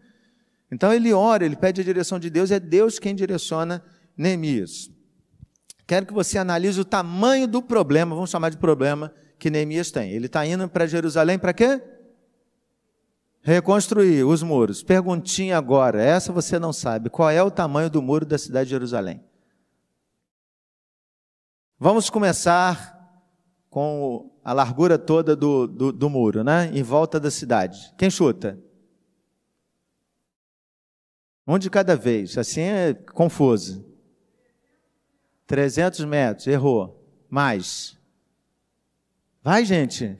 Então 0.72 0.92
ele 0.92 1.12
ora, 1.12 1.44
ele 1.44 1.56
pede 1.56 1.80
a 1.80 1.84
direção 1.84 2.18
de 2.18 2.30
Deus, 2.30 2.50
é 2.50 2.58
Deus 2.60 2.98
quem 2.98 3.14
direciona 3.14 3.82
Neemias. 4.16 4.90
Quero 5.86 6.06
que 6.06 6.12
você 6.12 6.38
analise 6.38 6.80
o 6.80 6.84
tamanho 6.84 7.48
do 7.48 7.60
problema, 7.60 8.14
vamos 8.14 8.30
chamar 8.30 8.50
de 8.50 8.56
problema, 8.56 9.12
que 9.38 9.50
Neemias 9.50 9.90
tem. 9.90 10.12
Ele 10.12 10.26
está 10.26 10.46
indo 10.46 10.68
para 10.68 10.86
Jerusalém 10.86 11.38
para 11.38 11.52
quê? 11.52 11.82
Reconstruir 13.42 14.22
os 14.24 14.42
muros. 14.42 14.82
Perguntinha 14.82 15.56
agora, 15.58 16.00
essa 16.00 16.32
você 16.32 16.58
não 16.58 16.72
sabe. 16.72 17.10
Qual 17.10 17.28
é 17.28 17.42
o 17.42 17.50
tamanho 17.50 17.90
do 17.90 18.00
muro 18.00 18.24
da 18.24 18.38
cidade 18.38 18.66
de 18.66 18.70
Jerusalém? 18.70 19.20
Vamos 21.82 22.10
começar 22.10 22.94
com 23.70 24.30
a 24.44 24.52
largura 24.52 24.98
toda 24.98 25.34
do, 25.34 25.66
do, 25.66 25.90
do 25.90 26.10
muro, 26.10 26.44
né? 26.44 26.70
Em 26.74 26.82
volta 26.82 27.18
da 27.18 27.30
cidade. 27.30 27.94
Quem 27.96 28.10
chuta? 28.10 28.60
Um 31.46 31.58
de 31.58 31.70
cada 31.70 31.96
vez, 31.96 32.36
assim 32.36 32.60
é 32.60 32.92
confuso. 32.92 33.82
300 35.46 36.04
metros, 36.04 36.46
errou. 36.46 37.02
Mais. 37.30 37.98
Vai, 39.42 39.64
gente. 39.64 40.18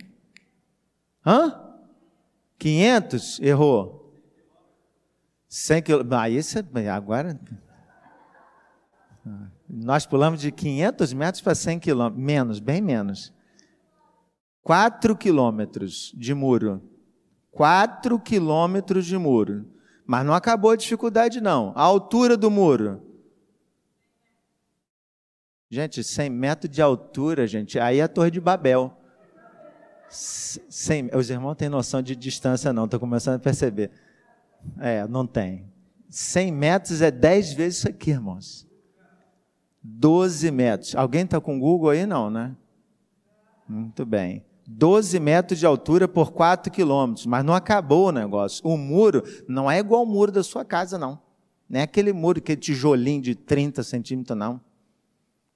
Hã? 1.26 1.76
500, 2.58 3.38
errou. 3.40 4.18
100 5.46 5.82
quilômetros. 5.82 6.18
Ah, 6.18 6.30
isso 6.30 6.58
é. 6.58 6.88
Agora. 6.88 7.38
Nós 9.72 10.04
pulamos 10.04 10.40
de 10.40 10.50
500 10.50 11.12
metros 11.12 11.40
para 11.40 11.54
100 11.54 11.78
quilômetros. 11.78 12.24
Menos, 12.24 12.58
bem 12.58 12.80
menos. 12.80 13.32
4 14.62 15.16
quilômetros 15.16 16.12
de 16.16 16.34
muro. 16.34 16.82
4 17.52 18.18
quilômetros 18.18 19.06
de 19.06 19.16
muro. 19.16 19.64
Mas 20.04 20.26
não 20.26 20.34
acabou 20.34 20.72
a 20.72 20.76
dificuldade, 20.76 21.40
não. 21.40 21.72
A 21.76 21.82
altura 21.82 22.36
do 22.36 22.50
muro. 22.50 23.00
Gente, 25.70 26.02
100 26.02 26.30
metros 26.30 26.68
de 26.68 26.82
altura, 26.82 27.46
gente, 27.46 27.78
aí 27.78 28.00
é 28.00 28.02
a 28.02 28.08
Torre 28.08 28.32
de 28.32 28.40
Babel. 28.40 28.92
100, 30.08 31.10
os 31.14 31.30
irmãos 31.30 31.54
têm 31.54 31.68
noção 31.68 32.02
de 32.02 32.16
distância, 32.16 32.72
não, 32.72 32.86
estou 32.86 32.98
começando 32.98 33.36
a 33.36 33.38
perceber. 33.38 33.92
É, 34.80 35.06
não 35.06 35.24
tem. 35.24 35.70
100 36.08 36.50
metros 36.50 37.00
é 37.00 37.12
10 37.12 37.52
vezes 37.52 37.78
isso 37.78 37.88
aqui, 37.88 38.10
irmãos. 38.10 38.68
12 39.82 40.50
metros. 40.50 40.94
Alguém 40.94 41.24
está 41.24 41.40
com 41.40 41.56
o 41.56 41.60
Google 41.60 41.90
aí? 41.90 42.06
Não, 42.06 42.30
né? 42.30 42.54
Muito 43.68 44.04
bem. 44.04 44.44
12 44.66 45.18
metros 45.18 45.58
de 45.58 45.66
altura 45.66 46.06
por 46.06 46.32
4 46.32 46.72
quilômetros, 46.72 47.26
mas 47.26 47.44
não 47.44 47.54
acabou 47.54 48.08
o 48.08 48.12
negócio. 48.12 48.64
O 48.64 48.76
muro 48.76 49.22
não 49.48 49.70
é 49.70 49.78
igual 49.78 50.00
ao 50.00 50.06
muro 50.06 50.30
da 50.30 50.42
sua 50.42 50.64
casa, 50.64 50.96
não. 50.96 51.20
Não 51.68 51.80
é 51.80 51.82
aquele 51.82 52.12
muro, 52.12 52.38
aquele 52.38 52.60
tijolinho 52.60 53.22
de 53.22 53.34
30 53.34 53.82
centímetros, 53.82 54.36
não. 54.36 54.60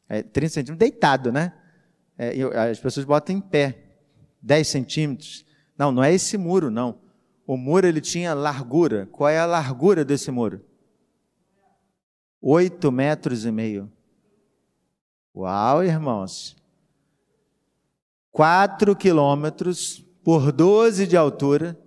É 0.08 0.22
30 0.22 0.54
centímetros 0.54 0.78
deitado, 0.78 1.32
né? 1.32 1.52
É, 2.16 2.32
as 2.70 2.78
pessoas 2.78 3.04
botam 3.04 3.36
em 3.36 3.40
pé, 3.40 3.78
10 4.40 4.68
centímetros. 4.68 5.44
Não, 5.76 5.90
não 5.92 6.02
é 6.02 6.12
esse 6.12 6.38
muro, 6.38 6.70
não. 6.70 6.98
O 7.46 7.56
muro 7.56 7.86
ele 7.86 8.00
tinha 8.00 8.32
largura. 8.32 9.06
Qual 9.12 9.28
é 9.28 9.38
a 9.38 9.46
largura 9.46 10.04
desse 10.04 10.30
muro? 10.30 10.60
8 12.40 12.90
metros 12.92 13.44
e 13.44 13.50
meio. 13.50 13.90
Uau, 15.34 15.82
irmãos! 15.82 16.56
4 18.30 18.94
quilômetros 18.94 20.04
por 20.22 20.52
12 20.52 21.06
de 21.06 21.16
altura, 21.16 21.78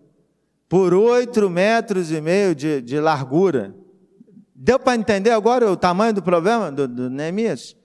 por 0.68 0.94
8 0.94 1.50
metros 1.50 2.12
e 2.12 2.20
meio 2.20 2.54
de, 2.54 2.82
de 2.82 3.00
largura. 3.00 3.74
Deu 4.54 4.78
para 4.78 4.98
entender 4.98 5.32
agora 5.32 5.72
o 5.72 5.78
tamanho 5.78 6.14
do 6.14 6.22
problema 6.22 6.72
do, 6.72 6.88
do 6.88 7.10
Neemias? 7.10 7.76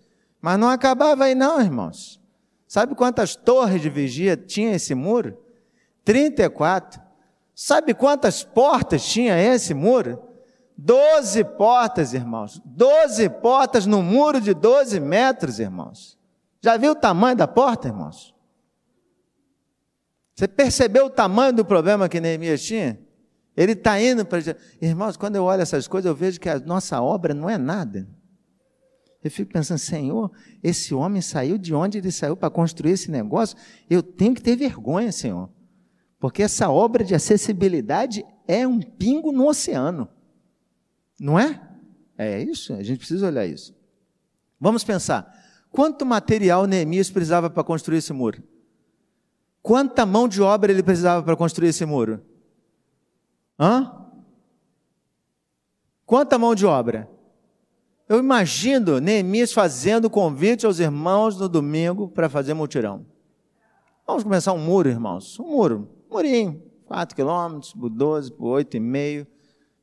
Mas 0.41 0.59
não 0.59 0.69
acabava 0.69 1.25
aí 1.25 1.35
não, 1.35 1.61
irmãos. 1.61 2.21
Sabe 2.67 2.95
quantas 2.97 3.37
torres 3.37 3.81
de 3.81 3.89
vigia 3.89 4.37
tinha 4.37 4.75
esse 4.75 4.95
muro? 4.95 5.39
34. 6.05 7.01
Sabe 7.55 7.95
quantas 7.95 8.43
portas 8.43 9.05
tinha 9.05 9.39
esse 9.39 9.75
muro? 9.75 10.21
Doze 10.77 11.45
portas, 11.45 12.15
irmãos. 12.15 12.61
Doze 12.65 13.29
portas 13.29 13.87
no 13.87 14.03
muro 14.03 14.41
de 14.41 14.55
12 14.55 14.99
metros, 15.01 15.59
irmãos. 15.59 16.19
Já 16.61 16.77
viu 16.77 16.93
o 16.93 16.97
tamanho 16.97 17.37
da 17.37 17.47
porta, 17.47 17.89
irmãos? 17.89 18.35
Você 20.35 20.49
percebeu 20.49 21.07
o 21.07 21.11
tamanho 21.11 21.53
do 21.53 21.65
problema 21.65 22.09
que 22.09 22.21
Neemias 22.21 22.63
tinha? 22.63 22.99
Ele 23.57 23.73
está 23.73 24.01
indo 24.01 24.25
para. 24.25 24.41
Irmãos, 24.81 25.17
quando 25.17 25.37
eu 25.37 25.45
olho 25.45 25.61
essas 25.61 25.87
coisas, 25.87 26.09
eu 26.09 26.15
vejo 26.15 26.41
que 26.41 26.49
a 26.49 26.59
nossa 26.59 27.01
obra 27.01 27.35
não 27.35 27.51
é 27.51 27.59
nada. 27.59 28.09
Eu 29.23 29.31
fico 29.31 29.53
pensando, 29.53 29.79
Senhor, 29.79 30.33
esse 30.63 30.95
homem 30.95 31.23
saiu 31.23 31.57
de 31.57 31.75
onde 31.75 31.99
ele 31.99 32.11
saiu 32.11 32.37
para 32.37 32.51
construir 32.51 32.93
esse 32.93 33.11
negócio? 33.11 33.57
Eu 33.89 34.03
tenho 34.03 34.35
que 34.35 34.43
ter 34.43 34.57
vergonha, 34.57 35.13
Senhor. 35.13 35.49
Porque 36.19 36.43
essa 36.43 36.71
obra 36.71 37.05
de 37.05 37.15
acessibilidade 37.15 38.25
é 38.49 38.67
um 38.67 38.81
pingo 38.81 39.31
no 39.31 39.47
oceano. 39.47 40.09
Não 41.23 41.39
é? 41.39 41.61
É 42.19 42.43
isso, 42.43 42.75
a 42.75 42.83
gente 42.83 42.99
precisa 42.99 43.29
olhar 43.29 43.47
isso. 43.47 43.73
Vamos 44.61 44.83
pensar. 44.83 45.33
Quanto 45.71 46.05
material 46.05 46.67
Neemias 46.67 47.11
precisava 47.11 47.49
para 47.49 47.63
construir 47.63 47.99
esse 47.99 48.13
muro? 48.13 48.43
Quanta 49.63 50.05
mão 50.05 50.27
de 50.27 50.43
obra 50.43 50.73
ele 50.73 50.83
precisava 50.83 51.23
para 51.23 51.37
construir 51.37 51.69
esse 51.69 51.87
muro? 51.87 52.21
Hã? 53.57 54.05
Quanta 56.05 56.37
mão 56.37 56.57
de 56.57 56.67
obra? 56.67 57.09
Eu 58.09 58.19
imagino 58.19 58.99
Neemias 58.99 59.53
fazendo 59.53 60.11
convite 60.11 60.67
aos 60.67 60.81
irmãos 60.81 61.37
no 61.37 61.49
domingo 61.49 62.09
para 62.09 62.29
fazer 62.29 62.53
mutirão. 62.53 63.07
Vamos 64.05 64.25
começar 64.25 64.53
um 64.55 64.59
muro, 64.59 64.89
irmãos. 64.89 65.39
Um 65.39 65.47
muro, 65.47 65.89
um 66.11 66.15
murinho, 66.15 66.61
4 66.85 67.15
quilômetros, 67.15 67.73
por 67.75 67.91
12, 67.91 68.33
por 68.33 68.61
8,5, 68.61 69.29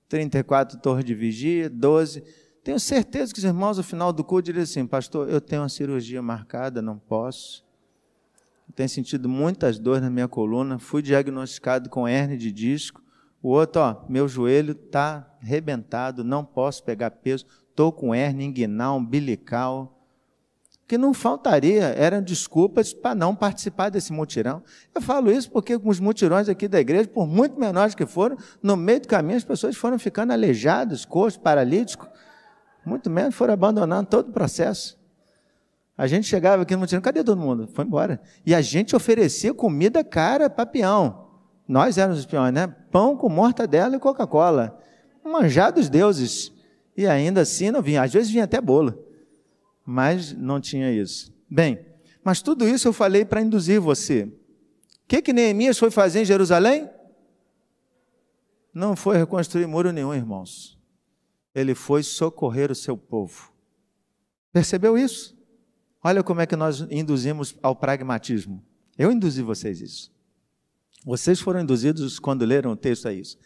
34 0.09 0.79
torres 0.79 1.05
de 1.05 1.15
vigia, 1.15 1.69
12. 1.69 2.21
Tenho 2.63 2.79
certeza 2.79 3.31
que 3.31 3.39
os 3.39 3.45
irmãos, 3.45 3.77
no 3.77 3.83
final 3.83 4.11
do 4.11 4.23
culto, 4.23 4.47
diriam 4.47 4.63
assim: 4.63 4.85
Pastor, 4.85 5.29
eu 5.29 5.39
tenho 5.39 5.61
uma 5.61 5.69
cirurgia 5.69 6.21
marcada, 6.21 6.81
não 6.81 6.97
posso 6.97 7.63
tenho 8.79 8.87
sentido 8.87 9.27
muitas 9.27 9.77
dores 9.79 10.01
na 10.01 10.09
minha 10.09 10.27
coluna, 10.27 10.79
fui 10.79 11.01
diagnosticado 11.01 11.89
com 11.89 12.07
hernia 12.07 12.37
de 12.37 12.49
disco. 12.49 13.01
O 13.41 13.49
outro, 13.49 13.81
ó, 13.81 14.05
meu 14.07 14.25
joelho 14.25 14.71
está 14.71 15.37
rebentado, 15.41 16.23
não 16.23 16.45
posso 16.45 16.83
pegar 16.83 17.11
peso, 17.11 17.45
estou 17.69 17.91
com 17.91 18.13
hernia 18.13 18.47
inguinal, 18.47 18.97
umbilical. 18.97 19.98
Que 20.89 20.97
não 20.97 21.13
faltaria 21.13 21.83
eram 21.95 22.19
desculpas 22.19 22.91
para 22.91 23.13
não 23.13 23.35
participar 23.35 23.89
desse 23.89 24.11
mutirão. 24.11 24.63
Eu 24.93 24.99
falo 24.99 25.31
isso 25.31 25.51
porque 25.51 25.79
os 25.81 25.99
mutirões 25.99 26.49
aqui 26.49 26.67
da 26.67 26.79
igreja, 26.79 27.07
por 27.07 27.27
muito 27.27 27.59
menores 27.59 27.93
que 27.93 28.07
foram, 28.07 28.35
no 28.63 28.75
meio 28.75 28.99
do 29.01 29.07
caminho 29.07 29.37
as 29.37 29.43
pessoas 29.43 29.77
foram 29.77 29.99
ficando 29.99 30.33
aleijadas, 30.33 31.05
coxos, 31.05 31.37
paralíticos, 31.37 32.09
muito 32.83 33.07
menos 33.07 33.35
foram 33.35 33.53
abandonando 33.53 34.09
todo 34.09 34.29
o 34.29 34.31
processo. 34.31 34.97
A 35.95 36.07
gente 36.07 36.25
chegava 36.25 36.63
aqui 36.63 36.73
no 36.73 36.79
Montenegro, 36.79 37.03
cadê 37.03 37.23
todo 37.23 37.39
mundo? 37.39 37.69
Foi 37.71 37.85
embora. 37.85 38.19
E 38.43 38.55
a 38.55 38.61
gente 38.61 38.95
oferecia 38.95 39.53
comida 39.53 40.03
cara 40.03 40.49
para 40.49 40.65
peão. 40.65 41.27
Nós 41.67 41.99
éramos 41.99 42.17
os 42.17 42.25
peões, 42.25 42.51
né? 42.51 42.65
Pão 42.89 43.15
com 43.15 43.29
mortadela 43.29 43.95
e 43.95 43.99
Coca-Cola. 43.99 44.75
Manjar 45.23 45.71
dos 45.71 45.87
deuses. 45.87 46.51
E 46.97 47.05
ainda 47.05 47.41
assim 47.41 47.69
não 47.69 47.79
vinha. 47.79 48.01
Às 48.01 48.11
vezes 48.11 48.31
vinha 48.31 48.45
até 48.45 48.59
bolo. 48.59 49.08
Mas 49.91 50.33
não 50.33 50.61
tinha 50.61 50.91
isso. 50.91 51.33
Bem, 51.49 51.83
mas 52.23 52.43
tudo 52.43 52.67
isso 52.67 52.87
eu 52.87 52.93
falei 52.93 53.25
para 53.25 53.41
induzir 53.41 53.81
você. 53.81 54.25
O 54.25 54.31
que, 55.07 55.19
que 55.19 55.33
Neemias 55.33 55.79
foi 55.79 55.89
fazer 55.89 56.21
em 56.21 56.25
Jerusalém? 56.25 56.87
Não 58.71 58.95
foi 58.95 59.17
reconstruir 59.17 59.65
muro 59.65 59.91
nenhum, 59.91 60.13
irmãos. 60.13 60.77
Ele 61.55 61.73
foi 61.73 62.03
socorrer 62.03 62.71
o 62.71 62.75
seu 62.75 62.95
povo. 62.95 63.51
Percebeu 64.53 64.95
isso? 64.95 65.35
Olha 66.03 66.21
como 66.21 66.41
é 66.41 66.45
que 66.45 66.55
nós 66.55 66.81
induzimos 66.91 67.57
ao 67.63 67.75
pragmatismo. 67.75 68.63
Eu 68.95 69.11
induzi 69.11 69.41
vocês 69.41 69.81
isso. 69.81 70.11
Vocês 71.03 71.39
foram 71.39 71.61
induzidos 71.61 72.19
quando 72.19 72.45
leram 72.45 72.73
o 72.73 72.75
texto 72.75 73.07
a 73.07 73.11
isso. 73.11 73.39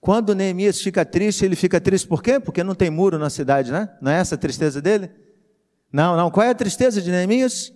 Quando 0.00 0.34
Neemias 0.34 0.80
fica 0.80 1.04
triste, 1.04 1.44
ele 1.44 1.54
fica 1.54 1.78
triste 1.78 2.08
por 2.08 2.22
quê? 2.22 2.40
Porque 2.40 2.64
não 2.64 2.74
tem 2.74 2.88
muro 2.88 3.18
na 3.18 3.28
cidade, 3.28 3.70
né? 3.70 3.94
Não 4.00 4.10
é 4.10 4.18
essa 4.18 4.36
a 4.36 4.38
tristeza 4.38 4.80
dele? 4.80 5.10
Não, 5.92 6.16
não. 6.16 6.30
Qual 6.30 6.46
é 6.46 6.50
a 6.50 6.54
tristeza 6.54 7.02
de 7.02 7.10
Neemias? 7.10 7.72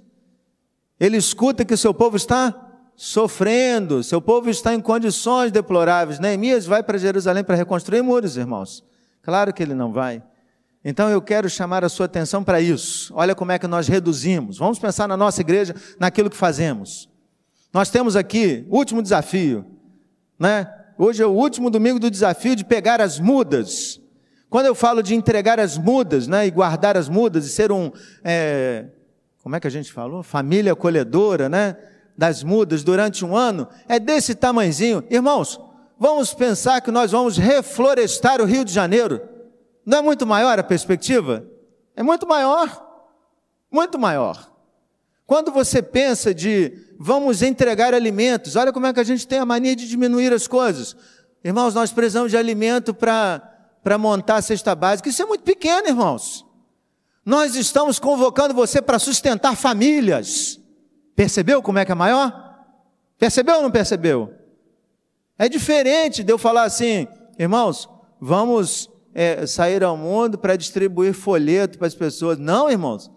Ele 0.98 1.16
escuta 1.16 1.64
que 1.64 1.76
seu 1.76 1.92
povo 1.92 2.16
está 2.16 2.62
sofrendo, 2.96 4.02
seu 4.02 4.22
povo 4.22 4.48
está 4.48 4.72
em 4.74 4.80
condições 4.80 5.52
deploráveis. 5.52 6.18
Neemias 6.18 6.64
vai 6.64 6.82
para 6.82 6.96
Jerusalém 6.96 7.44
para 7.44 7.54
reconstruir 7.54 8.00
muros, 8.02 8.36
irmãos. 8.36 8.82
Claro 9.20 9.52
que 9.52 9.62
ele 9.62 9.74
não 9.74 9.92
vai. 9.92 10.22
Então 10.82 11.10
eu 11.10 11.20
quero 11.20 11.50
chamar 11.50 11.84
a 11.84 11.88
sua 11.88 12.06
atenção 12.06 12.42
para 12.42 12.60
isso. 12.60 13.12
Olha 13.14 13.34
como 13.34 13.52
é 13.52 13.58
que 13.58 13.66
nós 13.66 13.88
reduzimos. 13.88 14.56
Vamos 14.56 14.78
pensar 14.78 15.06
na 15.06 15.16
nossa 15.16 15.40
igreja, 15.40 15.74
naquilo 15.98 16.30
que 16.30 16.36
fazemos. 16.36 17.08
Nós 17.72 17.90
temos 17.90 18.16
aqui, 18.16 18.64
último 18.70 19.02
desafio, 19.02 19.66
né? 20.38 20.72
Hoje 20.96 21.22
é 21.22 21.26
o 21.26 21.30
último 21.30 21.68
domingo 21.68 21.98
do 21.98 22.10
desafio 22.10 22.56
de 22.56 22.64
pegar 22.64 23.02
as 23.02 23.18
mudas. 23.18 24.00
Quando 24.48 24.66
eu 24.66 24.74
falo 24.74 25.02
de 25.02 25.14
entregar 25.14 25.58
as 25.58 25.76
mudas, 25.76 26.26
né, 26.26 26.46
e 26.46 26.50
guardar 26.50 26.96
as 26.96 27.08
mudas, 27.08 27.46
e 27.46 27.48
ser 27.48 27.72
um, 27.72 27.90
é, 28.22 28.86
como 29.42 29.56
é 29.56 29.60
que 29.60 29.66
a 29.66 29.70
gente 29.70 29.92
falou? 29.92 30.22
Família 30.22 30.72
acolhedora, 30.72 31.48
né, 31.48 31.76
das 32.16 32.42
mudas 32.42 32.82
durante 32.82 33.24
um 33.24 33.36
ano, 33.36 33.68
é 33.88 33.98
desse 33.98 34.34
tamanzinho. 34.34 35.04
Irmãos, 35.10 35.60
vamos 35.98 36.32
pensar 36.32 36.80
que 36.80 36.90
nós 36.90 37.10
vamos 37.10 37.36
reflorestar 37.36 38.40
o 38.40 38.44
Rio 38.44 38.64
de 38.64 38.72
Janeiro. 38.72 39.20
Não 39.84 39.98
é 39.98 40.02
muito 40.02 40.26
maior 40.26 40.58
a 40.58 40.64
perspectiva? 40.64 41.46
É 41.94 42.02
muito 42.02 42.26
maior. 42.26 42.84
Muito 43.70 43.98
maior. 43.98 44.50
Quando 45.26 45.50
você 45.50 45.82
pensa 45.82 46.32
de 46.32 46.72
vamos 46.98 47.42
entregar 47.42 47.92
alimentos, 47.92 48.56
olha 48.56 48.72
como 48.72 48.86
é 48.86 48.92
que 48.92 49.00
a 49.00 49.04
gente 49.04 49.26
tem 49.26 49.38
a 49.38 49.44
mania 49.44 49.76
de 49.76 49.88
diminuir 49.88 50.32
as 50.32 50.46
coisas. 50.46 50.96
Irmãos, 51.44 51.74
nós 51.74 51.92
precisamos 51.92 52.30
de 52.30 52.36
alimento 52.36 52.94
para 52.94 53.55
montar 53.96 54.36
a 54.36 54.42
cesta 54.42 54.74
básica. 54.74 55.08
Isso 55.08 55.22
é 55.22 55.26
muito 55.26 55.44
pequeno, 55.44 55.86
irmãos. 55.86 56.44
Nós 57.24 57.54
estamos 57.54 57.98
convocando 57.98 58.52
você 58.54 58.82
para 58.82 58.98
sustentar 58.98 59.56
famílias. 59.56 60.60
Percebeu 61.14 61.62
como 61.62 61.78
é 61.78 61.84
que 61.84 61.92
é 61.92 61.94
maior? 61.94 62.64
Percebeu 63.18 63.56
ou 63.56 63.62
não 63.62 63.70
percebeu? 63.70 64.34
É 65.38 65.48
diferente 65.48 66.22
de 66.24 66.32
eu 66.32 66.38
falar 66.38 66.64
assim, 66.64 67.06
irmãos, 67.38 67.88
vamos 68.20 68.90
é, 69.14 69.46
sair 69.46 69.82
ao 69.82 69.96
mundo 69.96 70.36
para 70.36 70.56
distribuir 70.56 71.14
folheto 71.14 71.78
para 71.78 71.86
as 71.86 71.94
pessoas. 71.94 72.38
Não, 72.38 72.70
irmãos. 72.70 73.10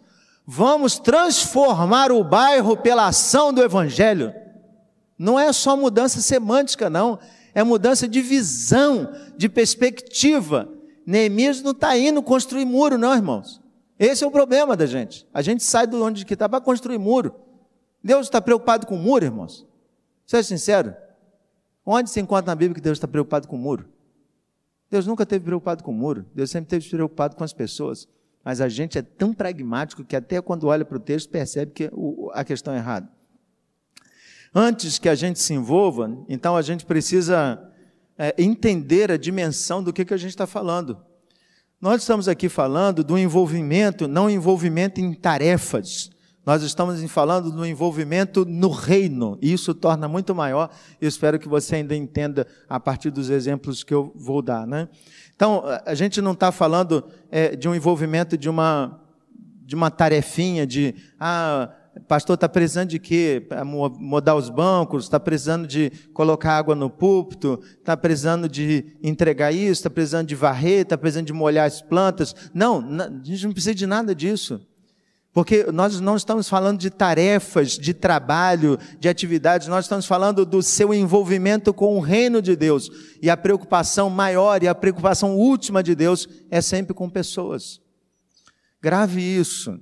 Vamos 0.45 0.97
transformar 0.97 2.11
o 2.11 2.23
bairro 2.23 2.75
pela 2.77 3.07
ação 3.07 3.53
do 3.53 3.61
Evangelho. 3.61 4.33
Não 5.17 5.37
é 5.37 5.51
só 5.51 5.75
mudança 5.75 6.21
semântica, 6.21 6.89
não. 6.89 7.19
É 7.53 7.63
mudança 7.63 8.07
de 8.07 8.21
visão, 8.21 9.13
de 9.37 9.49
perspectiva. 9.49 10.71
Neemias 11.05 11.61
não 11.61 11.71
está 11.71 11.97
indo 11.97 12.21
construir 12.21 12.65
muro, 12.65 12.97
não, 12.97 13.13
irmãos. 13.13 13.61
Esse 13.97 14.23
é 14.23 14.27
o 14.27 14.31
problema 14.31 14.77
da 14.77 14.85
gente. 14.85 15.27
A 15.33 15.41
gente 15.41 15.63
sai 15.63 15.85
de 15.85 15.95
onde 15.95 16.25
que 16.25 16.33
está 16.33 16.47
para 16.47 16.61
construir 16.61 16.97
muro. 16.97 17.35
Deus 18.03 18.27
está 18.27 18.41
preocupado 18.41 18.87
com 18.87 18.95
muro, 18.95 19.25
irmãos? 19.25 19.65
Seja 20.25 20.43
sincero. 20.43 20.95
Onde 21.85 22.09
se 22.09 22.19
encontra 22.19 22.51
na 22.51 22.55
Bíblia 22.55 22.75
que 22.75 22.81
Deus 22.81 22.97
está 22.97 23.07
preocupado 23.07 23.47
com 23.47 23.57
muro? 23.57 23.89
Deus 24.89 25.05
nunca 25.05 25.23
esteve 25.23 25.43
preocupado 25.43 25.83
com 25.83 25.91
muro. 25.91 26.25
Deus 26.33 26.49
sempre 26.49 26.77
esteve 26.77 26.95
preocupado 26.95 27.35
com 27.35 27.43
as 27.43 27.51
pessoas. 27.51 28.07
Mas 28.43 28.61
a 28.61 28.69
gente 28.69 28.97
é 28.97 29.01
tão 29.01 29.33
pragmático 29.33 30.03
que 30.03 30.15
até 30.15 30.41
quando 30.41 30.67
olha 30.67 30.85
para 30.85 30.97
o 30.97 30.99
texto 30.99 31.29
percebe 31.29 31.71
que 31.71 31.91
a 32.33 32.43
questão 32.43 32.73
é 32.73 32.77
errada. 32.77 33.09
Antes 34.53 34.97
que 34.97 35.07
a 35.07 35.15
gente 35.15 35.39
se 35.39 35.53
envolva, 35.53 36.11
então 36.27 36.55
a 36.55 36.61
gente 36.61 36.85
precisa 36.85 37.61
é, 38.17 38.33
entender 38.37 39.11
a 39.11 39.17
dimensão 39.17 39.83
do 39.83 39.93
que, 39.93 40.03
que 40.03 40.13
a 40.13 40.17
gente 40.17 40.31
está 40.31 40.47
falando. 40.47 40.97
Nós 41.79 42.01
estamos 42.01 42.27
aqui 42.27 42.49
falando 42.49 43.03
do 43.03 43.17
envolvimento, 43.17 44.07
não 44.07 44.29
envolvimento 44.29 44.99
em 44.99 45.13
tarefas. 45.13 46.09
Nós 46.45 46.63
estamos 46.63 46.99
falando 47.11 47.51
do 47.51 47.65
envolvimento 47.65 48.43
no 48.43 48.69
reino, 48.69 49.37
e 49.41 49.53
isso 49.53 49.73
torna 49.73 50.07
muito 50.07 50.33
maior. 50.33 50.69
Eu 50.99 51.07
espero 51.07 51.37
que 51.37 51.47
você 51.47 51.75
ainda 51.75 51.95
entenda 51.95 52.47
a 52.67 52.79
partir 52.79 53.11
dos 53.11 53.29
exemplos 53.29 53.83
que 53.83 53.93
eu 53.93 54.11
vou 54.15 54.41
dar. 54.41 54.65
Né? 54.65 54.89
Então, 55.35 55.63
a 55.85 55.93
gente 55.93 56.19
não 56.21 56.31
está 56.31 56.51
falando 56.51 57.05
é, 57.29 57.55
de 57.55 57.69
um 57.69 57.75
envolvimento 57.75 58.37
de 58.37 58.49
uma, 58.49 58.99
de 59.63 59.75
uma 59.75 59.91
tarefinha 59.91 60.65
de, 60.65 60.95
ah, 61.19 61.69
pastor 62.07 62.35
está 62.35 62.47
precisando 62.47 62.89
de 62.89 62.99
quê? 62.99 63.47
Mudar 63.97 64.35
os 64.35 64.49
bancos, 64.49 65.05
está 65.05 65.19
precisando 65.19 65.67
de 65.67 65.91
colocar 66.13 66.57
água 66.57 66.75
no 66.75 66.89
púlpito, 66.89 67.59
está 67.77 67.95
precisando 67.95 68.47
de 68.47 68.97
entregar 69.03 69.51
isso, 69.51 69.73
está 69.73 69.89
precisando 69.89 70.27
de 70.27 70.35
varrer, 70.35 70.81
está 70.81 70.97
precisando 70.97 71.27
de 71.27 71.33
molhar 71.33 71.67
as 71.67 71.81
plantas. 71.81 72.35
Não, 72.53 72.79
a 72.79 73.23
gente 73.23 73.45
não 73.45 73.53
precisa 73.53 73.75
de 73.75 73.85
nada 73.85 74.13
disso. 74.15 74.61
Porque 75.31 75.71
nós 75.71 75.99
não 75.99 76.15
estamos 76.15 76.49
falando 76.49 76.79
de 76.79 76.89
tarefas, 76.89 77.77
de 77.77 77.93
trabalho, 77.93 78.79
de 78.99 79.07
atividades, 79.07 79.67
nós 79.67 79.85
estamos 79.85 80.05
falando 80.05 80.45
do 80.45 80.61
seu 80.63 80.93
envolvimento 80.93 81.73
com 81.73 81.95
o 81.95 81.99
reino 81.99 82.41
de 82.41 82.55
Deus. 82.55 82.89
E 83.21 83.29
a 83.29 83.37
preocupação 83.37 84.09
maior 84.09 84.63
e 84.63 84.67
a 84.67 84.73
preocupação 84.73 85.37
última 85.37 85.83
de 85.83 85.93
Deus 85.93 86.27
é 86.49 86.61
sempre 86.61 86.95
com 86.95 87.09
pessoas. 87.09 87.79
Grave 88.81 89.21
isso. 89.21 89.79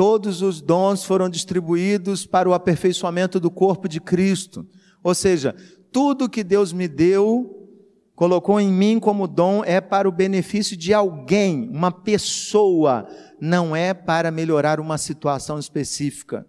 Todos 0.00 0.40
os 0.40 0.62
dons 0.62 1.04
foram 1.04 1.28
distribuídos 1.28 2.24
para 2.24 2.48
o 2.48 2.54
aperfeiçoamento 2.54 3.38
do 3.38 3.50
corpo 3.50 3.86
de 3.86 4.00
Cristo. 4.00 4.66
Ou 5.02 5.14
seja, 5.14 5.54
tudo 5.92 6.26
que 6.26 6.42
Deus 6.42 6.72
me 6.72 6.88
deu, 6.88 7.68
colocou 8.14 8.58
em 8.58 8.72
mim 8.72 8.98
como 8.98 9.28
dom, 9.28 9.62
é 9.62 9.78
para 9.78 10.08
o 10.08 10.10
benefício 10.10 10.74
de 10.74 10.94
alguém, 10.94 11.68
uma 11.68 11.92
pessoa 11.92 13.06
não 13.38 13.76
é 13.76 13.92
para 13.92 14.30
melhorar 14.30 14.80
uma 14.80 14.96
situação 14.96 15.58
específica. 15.58 16.46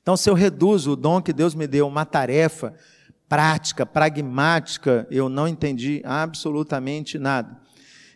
Então, 0.00 0.16
se 0.16 0.30
eu 0.30 0.34
reduzo 0.34 0.92
o 0.92 0.96
dom 0.96 1.20
que 1.20 1.34
Deus 1.34 1.54
me 1.54 1.66
deu 1.66 1.86
uma 1.86 2.06
tarefa 2.06 2.72
prática, 3.28 3.84
pragmática, 3.84 5.06
eu 5.10 5.28
não 5.28 5.46
entendi 5.46 6.00
absolutamente 6.02 7.18
nada. 7.18 7.60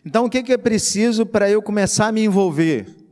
Então, 0.03 0.25
o 0.25 0.29
que 0.29 0.51
é 0.51 0.57
preciso 0.57 1.23
para 1.23 1.47
eu 1.47 1.61
começar 1.61 2.07
a 2.07 2.11
me 2.11 2.23
envolver? 2.23 3.02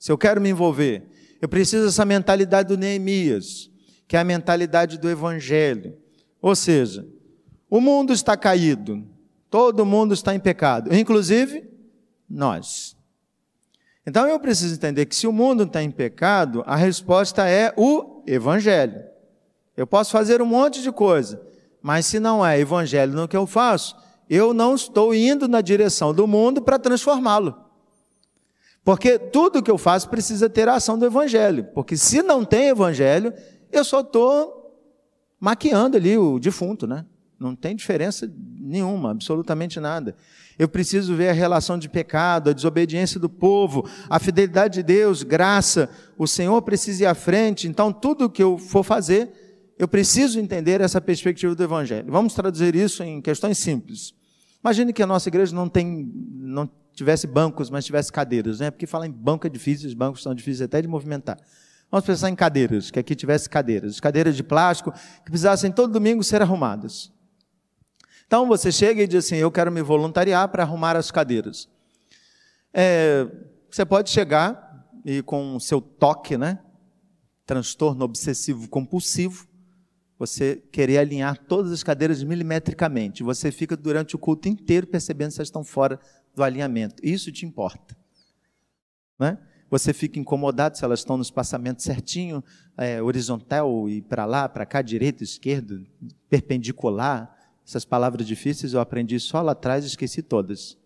Se 0.00 0.10
eu 0.10 0.16
quero 0.16 0.40
me 0.40 0.48
envolver, 0.48 1.06
eu 1.42 1.48
preciso 1.48 1.84
dessa 1.84 2.06
mentalidade 2.06 2.68
do 2.68 2.78
Neemias, 2.78 3.70
que 4.08 4.16
é 4.16 4.20
a 4.20 4.24
mentalidade 4.24 4.98
do 4.98 5.10
Evangelho. 5.10 5.94
Ou 6.40 6.56
seja, 6.56 7.06
o 7.68 7.82
mundo 7.82 8.10
está 8.10 8.34
caído, 8.34 9.06
todo 9.50 9.84
mundo 9.84 10.14
está 10.14 10.34
em 10.34 10.40
pecado, 10.40 10.94
inclusive 10.94 11.68
nós. 12.26 12.96
Então 14.06 14.26
eu 14.26 14.40
preciso 14.40 14.74
entender 14.74 15.04
que 15.04 15.14
se 15.14 15.26
o 15.26 15.32
mundo 15.32 15.64
está 15.64 15.82
em 15.82 15.90
pecado, 15.90 16.64
a 16.66 16.76
resposta 16.76 17.46
é 17.46 17.74
o 17.76 18.24
Evangelho. 18.26 19.04
Eu 19.76 19.86
posso 19.86 20.12
fazer 20.12 20.40
um 20.40 20.46
monte 20.46 20.80
de 20.80 20.90
coisa, 20.90 21.42
mas 21.82 22.06
se 22.06 22.18
não 22.18 22.44
é 22.44 22.58
Evangelho 22.58 23.12
no 23.12 23.28
que 23.28 23.36
eu 23.36 23.46
faço, 23.46 23.94
eu 24.30 24.54
não 24.54 24.74
estou 24.74 25.14
indo 25.14 25.46
na 25.46 25.60
direção 25.60 26.14
do 26.14 26.26
mundo 26.26 26.62
para 26.62 26.78
transformá-lo. 26.78 27.69
Porque 28.84 29.18
tudo 29.18 29.62
que 29.62 29.70
eu 29.70 29.78
faço 29.78 30.08
precisa 30.08 30.48
ter 30.48 30.68
a 30.68 30.74
ação 30.74 30.98
do 30.98 31.04
Evangelho. 31.04 31.64
Porque 31.74 31.96
se 31.96 32.22
não 32.22 32.44
tem 32.44 32.68
Evangelho, 32.68 33.32
eu 33.70 33.84
só 33.84 34.00
estou 34.00 34.60
maquiando 35.38 35.96
ali 35.96 36.16
o 36.16 36.38
defunto, 36.38 36.86
né? 36.86 37.04
Não 37.38 37.56
tem 37.56 37.74
diferença 37.74 38.30
nenhuma, 38.58 39.10
absolutamente 39.10 39.80
nada. 39.80 40.14
Eu 40.58 40.68
preciso 40.68 41.14
ver 41.16 41.30
a 41.30 41.32
relação 41.32 41.78
de 41.78 41.88
pecado, 41.88 42.50
a 42.50 42.52
desobediência 42.52 43.18
do 43.18 43.30
povo, 43.30 43.88
a 44.10 44.18
fidelidade 44.18 44.74
de 44.74 44.82
Deus, 44.82 45.22
graça. 45.22 45.88
O 46.18 46.26
Senhor 46.26 46.60
precisa 46.60 47.04
ir 47.04 47.06
à 47.06 47.14
frente. 47.14 47.66
Então, 47.66 47.90
tudo 47.90 48.28
que 48.28 48.42
eu 48.42 48.58
for 48.58 48.82
fazer, 48.82 49.30
eu 49.78 49.88
preciso 49.88 50.38
entender 50.38 50.82
essa 50.82 51.00
perspectiva 51.00 51.54
do 51.54 51.62
Evangelho. 51.62 52.12
Vamos 52.12 52.34
traduzir 52.34 52.74
isso 52.74 53.02
em 53.02 53.22
questões 53.22 53.56
simples. 53.56 54.12
Imagine 54.62 54.92
que 54.92 55.02
a 55.02 55.06
nossa 55.06 55.30
igreja 55.30 55.56
não 55.56 55.66
tem, 55.66 56.12
não 56.14 56.68
tivesse 57.00 57.26
bancos, 57.26 57.70
mas 57.70 57.86
tivesse 57.86 58.12
cadeiras, 58.12 58.60
né? 58.60 58.70
Porque 58.70 58.86
falar 58.86 59.06
em 59.06 59.10
banco 59.10 59.46
é 59.46 59.50
difícil, 59.50 59.88
os 59.88 59.94
bancos 59.94 60.22
são 60.22 60.34
difíceis 60.34 60.60
até 60.62 60.82
de 60.82 60.86
movimentar. 60.86 61.38
Vamos 61.90 62.06
pensar 62.06 62.28
em 62.28 62.34
cadeiras, 62.36 62.90
que 62.90 62.98
aqui 62.98 63.14
tivesse 63.14 63.48
cadeiras, 63.48 63.98
cadeiras 63.98 64.36
de 64.36 64.42
plástico 64.42 64.92
que 64.92 65.30
precisassem 65.30 65.72
todo 65.72 65.92
domingo 65.92 66.22
ser 66.22 66.42
arrumadas. 66.42 67.10
Então 68.26 68.46
você 68.46 68.70
chega 68.70 69.02
e 69.02 69.06
diz 69.06 69.24
assim: 69.24 69.36
Eu 69.36 69.50
quero 69.50 69.72
me 69.72 69.80
voluntariar 69.80 70.46
para 70.50 70.62
arrumar 70.62 70.94
as 70.94 71.10
cadeiras. 71.10 71.68
É, 72.72 73.26
você 73.70 73.86
pode 73.86 74.10
chegar 74.10 74.86
e 75.04 75.22
com 75.22 75.56
o 75.56 75.60
seu 75.60 75.80
toque, 75.80 76.36
né? 76.36 76.58
Transtorno 77.46 78.04
obsessivo 78.04 78.68
compulsivo, 78.68 79.48
você 80.18 80.62
querer 80.70 80.98
alinhar 80.98 81.38
todas 81.38 81.72
as 81.72 81.82
cadeiras 81.82 82.22
milimetricamente. 82.22 83.22
Você 83.22 83.50
fica 83.50 83.74
durante 83.74 84.14
o 84.14 84.18
culto 84.18 84.50
inteiro 84.50 84.86
percebendo 84.86 85.30
se 85.30 85.40
elas 85.40 85.48
estão 85.48 85.64
fora 85.64 85.98
do 86.34 86.42
alinhamento. 86.42 86.96
Isso 87.02 87.30
te 87.30 87.44
importa. 87.44 87.96
Né? 89.18 89.38
Você 89.70 89.92
fica 89.92 90.18
incomodado 90.18 90.76
se 90.76 90.84
elas 90.84 91.00
estão 91.00 91.16
no 91.16 91.22
espaçamento 91.22 91.82
certinho, 91.82 92.42
é, 92.76 93.00
horizontal 93.00 93.88
e 93.88 94.02
para 94.02 94.24
lá, 94.24 94.48
para 94.48 94.66
cá, 94.66 94.82
direito, 94.82 95.22
esquerdo, 95.22 95.86
perpendicular. 96.28 97.36
Essas 97.66 97.84
palavras 97.84 98.26
difíceis 98.26 98.72
eu 98.72 98.80
aprendi 98.80 99.20
só 99.20 99.40
lá 99.40 99.52
atrás 99.52 99.84
e 99.84 99.86
esqueci 99.86 100.22
todas. 100.22 100.76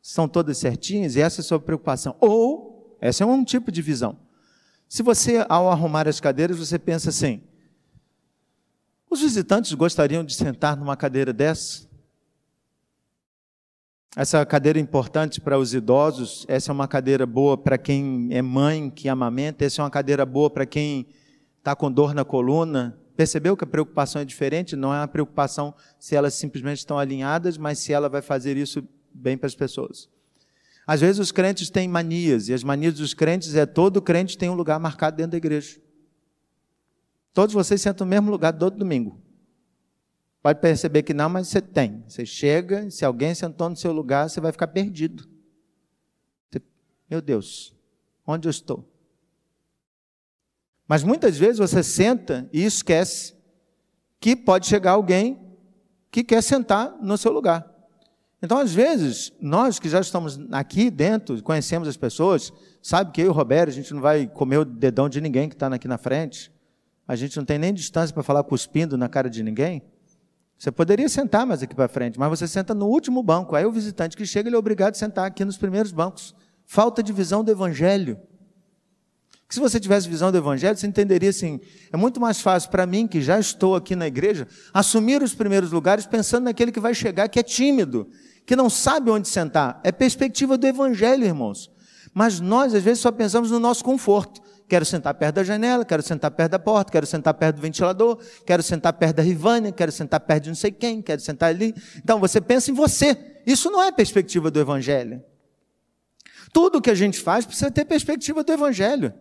São 0.00 0.26
todas 0.26 0.56
certinhas 0.58 1.16
e 1.16 1.20
essa 1.20 1.40
é 1.40 1.42
a 1.42 1.44
sua 1.44 1.60
preocupação. 1.60 2.16
Ou, 2.20 2.96
essa 3.00 3.24
é 3.24 3.26
um 3.26 3.44
tipo 3.44 3.70
de 3.70 3.82
visão. 3.82 4.18
Se 4.88 5.02
você, 5.02 5.44
ao 5.48 5.70
arrumar 5.70 6.08
as 6.08 6.20
cadeiras, 6.20 6.58
você 6.58 6.78
pensa 6.78 7.10
assim: 7.10 7.42
os 9.10 9.20
visitantes 9.20 9.72
gostariam 9.74 10.24
de 10.24 10.34
sentar 10.34 10.76
numa 10.76 10.96
cadeira 10.96 11.32
dessa? 11.32 11.86
Essa 14.16 14.44
cadeira 14.46 14.78
é 14.78 14.82
importante 14.82 15.40
para 15.40 15.58
os 15.58 15.74
idosos, 15.74 16.44
essa 16.48 16.70
é 16.70 16.72
uma 16.72 16.86
cadeira 16.86 17.26
boa 17.26 17.58
para 17.58 17.76
quem 17.76 18.28
é 18.30 18.40
mãe, 18.40 18.88
que 18.88 19.08
amamenta, 19.08 19.64
essa 19.64 19.82
é 19.82 19.84
uma 19.84 19.90
cadeira 19.90 20.24
boa 20.24 20.48
para 20.48 20.64
quem 20.64 21.06
está 21.58 21.74
com 21.74 21.90
dor 21.90 22.14
na 22.14 22.24
coluna, 22.24 22.96
Percebeu 23.16 23.56
que 23.56 23.62
a 23.62 23.66
preocupação 23.66 24.20
é 24.20 24.24
diferente? 24.24 24.74
Não 24.74 24.92
é 24.92 24.98
uma 24.98 25.08
preocupação 25.08 25.72
se 26.00 26.16
elas 26.16 26.34
simplesmente 26.34 26.78
estão 26.78 26.98
alinhadas, 26.98 27.56
mas 27.56 27.78
se 27.78 27.92
ela 27.92 28.08
vai 28.08 28.20
fazer 28.20 28.56
isso 28.56 28.82
bem 29.12 29.38
para 29.38 29.46
as 29.46 29.54
pessoas. 29.54 30.08
Às 30.86 31.00
vezes 31.00 31.20
os 31.20 31.30
crentes 31.30 31.70
têm 31.70 31.86
manias, 31.86 32.48
e 32.48 32.52
as 32.52 32.64
manias 32.64 32.94
dos 32.94 33.14
crentes 33.14 33.54
é 33.54 33.64
todo 33.64 34.02
crente 34.02 34.36
tem 34.36 34.50
um 34.50 34.54
lugar 34.54 34.78
marcado 34.80 35.16
dentro 35.16 35.32
da 35.32 35.36
igreja. 35.36 35.78
Todos 37.32 37.54
vocês 37.54 37.80
sentam 37.80 38.04
no 38.04 38.10
mesmo 38.10 38.30
lugar 38.30 38.52
todo 38.52 38.76
domingo. 38.76 39.18
Pode 40.44 40.60
perceber 40.60 41.02
que 41.04 41.14
não, 41.14 41.30
mas 41.30 41.48
você 41.48 41.58
tem. 41.58 42.04
Você 42.06 42.26
chega, 42.26 42.90
se 42.90 43.02
alguém 43.02 43.34
sentou 43.34 43.70
no 43.70 43.74
seu 43.74 43.90
lugar, 43.90 44.28
você 44.28 44.42
vai 44.42 44.52
ficar 44.52 44.66
perdido. 44.66 45.26
Você, 46.50 46.60
meu 47.08 47.22
Deus, 47.22 47.74
onde 48.26 48.46
eu 48.46 48.50
estou? 48.50 48.86
Mas 50.86 51.02
muitas 51.02 51.38
vezes 51.38 51.56
você 51.56 51.82
senta 51.82 52.46
e 52.52 52.62
esquece 52.62 53.34
que 54.20 54.36
pode 54.36 54.66
chegar 54.66 54.90
alguém 54.90 55.40
que 56.10 56.22
quer 56.22 56.42
sentar 56.42 56.94
no 57.00 57.16
seu 57.16 57.32
lugar. 57.32 57.66
Então, 58.42 58.58
às 58.58 58.74
vezes, 58.74 59.32
nós 59.40 59.78
que 59.78 59.88
já 59.88 60.00
estamos 60.00 60.38
aqui 60.52 60.90
dentro, 60.90 61.42
conhecemos 61.42 61.88
as 61.88 61.96
pessoas, 61.96 62.52
sabe 62.82 63.12
que 63.12 63.22
eu 63.22 63.26
e 63.26 63.30
o 63.30 63.32
Roberto, 63.32 63.70
a 63.70 63.72
gente 63.72 63.94
não 63.94 64.02
vai 64.02 64.26
comer 64.26 64.58
o 64.58 64.64
dedão 64.66 65.08
de 65.08 65.22
ninguém 65.22 65.48
que 65.48 65.54
está 65.54 65.68
aqui 65.68 65.88
na 65.88 65.96
frente, 65.96 66.52
a 67.08 67.16
gente 67.16 67.34
não 67.38 67.46
tem 67.46 67.58
nem 67.58 67.72
distância 67.72 68.12
para 68.12 68.22
falar 68.22 68.44
cuspindo 68.44 68.98
na 68.98 69.08
cara 69.08 69.30
de 69.30 69.42
ninguém. 69.42 69.82
Você 70.58 70.70
poderia 70.70 71.08
sentar 71.08 71.46
mais 71.46 71.62
aqui 71.62 71.74
para 71.74 71.88
frente, 71.88 72.18
mas 72.18 72.28
você 72.30 72.48
senta 72.48 72.74
no 72.74 72.86
último 72.86 73.22
banco. 73.22 73.54
Aí 73.54 73.64
o 73.64 73.72
visitante 73.72 74.16
que 74.16 74.24
chega, 74.24 74.48
ele 74.48 74.56
é 74.56 74.58
obrigado 74.58 74.94
a 74.94 74.98
sentar 74.98 75.26
aqui 75.26 75.44
nos 75.44 75.56
primeiros 75.56 75.92
bancos. 75.92 76.34
Falta 76.64 77.02
de 77.02 77.12
visão 77.12 77.44
do 77.44 77.50
evangelho. 77.50 78.18
Se 79.54 79.60
você 79.60 79.78
tivesse 79.78 80.08
visão 80.08 80.32
do 80.32 80.38
Evangelho, 80.38 80.76
você 80.76 80.84
entenderia 80.84 81.30
assim: 81.30 81.60
é 81.92 81.96
muito 81.96 82.20
mais 82.20 82.40
fácil 82.40 82.70
para 82.70 82.84
mim, 82.86 83.06
que 83.06 83.22
já 83.22 83.38
estou 83.38 83.76
aqui 83.76 83.94
na 83.94 84.04
igreja, 84.04 84.48
assumir 84.72 85.22
os 85.22 85.32
primeiros 85.32 85.70
lugares 85.70 86.06
pensando 86.06 86.44
naquele 86.44 86.72
que 86.72 86.80
vai 86.80 86.92
chegar, 86.92 87.28
que 87.28 87.38
é 87.38 87.42
tímido, 87.42 88.08
que 88.44 88.56
não 88.56 88.68
sabe 88.68 89.10
onde 89.10 89.28
sentar. 89.28 89.80
É 89.84 89.92
perspectiva 89.92 90.58
do 90.58 90.66
Evangelho, 90.66 91.24
irmãos. 91.24 91.70
Mas 92.12 92.40
nós, 92.40 92.74
às 92.74 92.82
vezes, 92.82 93.00
só 93.00 93.12
pensamos 93.12 93.52
no 93.52 93.60
nosso 93.60 93.84
conforto. 93.84 94.40
Quero 94.68 94.84
sentar 94.84 95.14
perto 95.14 95.36
da 95.36 95.44
janela, 95.44 95.84
quero 95.84 96.02
sentar 96.02 96.30
perto 96.30 96.52
da 96.52 96.58
porta, 96.58 96.90
quero 96.90 97.06
sentar 97.06 97.34
perto 97.34 97.56
do 97.56 97.62
ventilador, 97.62 98.18
quero 98.46 98.62
sentar 98.62 98.92
perto 98.94 99.16
da 99.16 99.22
Rivânia, 99.22 99.70
quero 99.70 99.92
sentar 99.92 100.20
perto 100.20 100.44
de 100.44 100.48
não 100.48 100.56
sei 100.56 100.72
quem, 100.72 101.02
quero 101.02 101.20
sentar 101.20 101.50
ali. 101.50 101.74
Então, 101.96 102.18
você 102.18 102.40
pensa 102.40 102.70
em 102.70 102.74
você. 102.74 103.16
Isso 103.46 103.70
não 103.70 103.82
é 103.82 103.92
perspectiva 103.92 104.50
do 104.50 104.58
Evangelho. 104.58 105.22
Tudo 106.52 106.80
que 106.80 106.90
a 106.90 106.94
gente 106.94 107.20
faz 107.20 107.44
precisa 107.44 107.70
ter 107.70 107.84
perspectiva 107.84 108.42
do 108.42 108.52
Evangelho. 108.52 109.12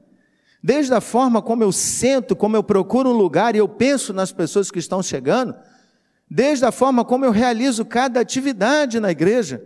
Desde 0.64 0.94
a 0.94 1.02
forma 1.02 1.42
como 1.42 1.62
eu 1.62 1.74
sento, 1.74 2.36
como 2.36 2.56
eu 2.56 2.64
procuro 2.64 3.10
um 3.10 3.18
lugar 3.18 3.54
e 3.54 3.58
eu 3.58 3.68
penso 3.68 4.14
nas 4.14 4.32
pessoas 4.32 4.72
que 4.72 4.80
estão 4.80 5.04
chegando, 5.04 5.54
desde 6.30 6.64
a 6.64 6.72
forma 6.72 7.04
como 7.04 7.26
eu 7.26 7.32
realizo 7.32 7.84
cada 7.84 8.22
atividade 8.22 9.00
na 9.00 9.12
igreja. 9.12 9.62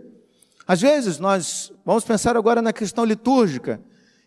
Às 0.66 0.80
vezes 0.80 1.18
nós 1.18 1.72
vamos 1.84 2.04
pensar 2.04 2.36
agora 2.36 2.60
na 2.60 2.72
questão 2.72 3.04
litúrgica. 3.04 3.80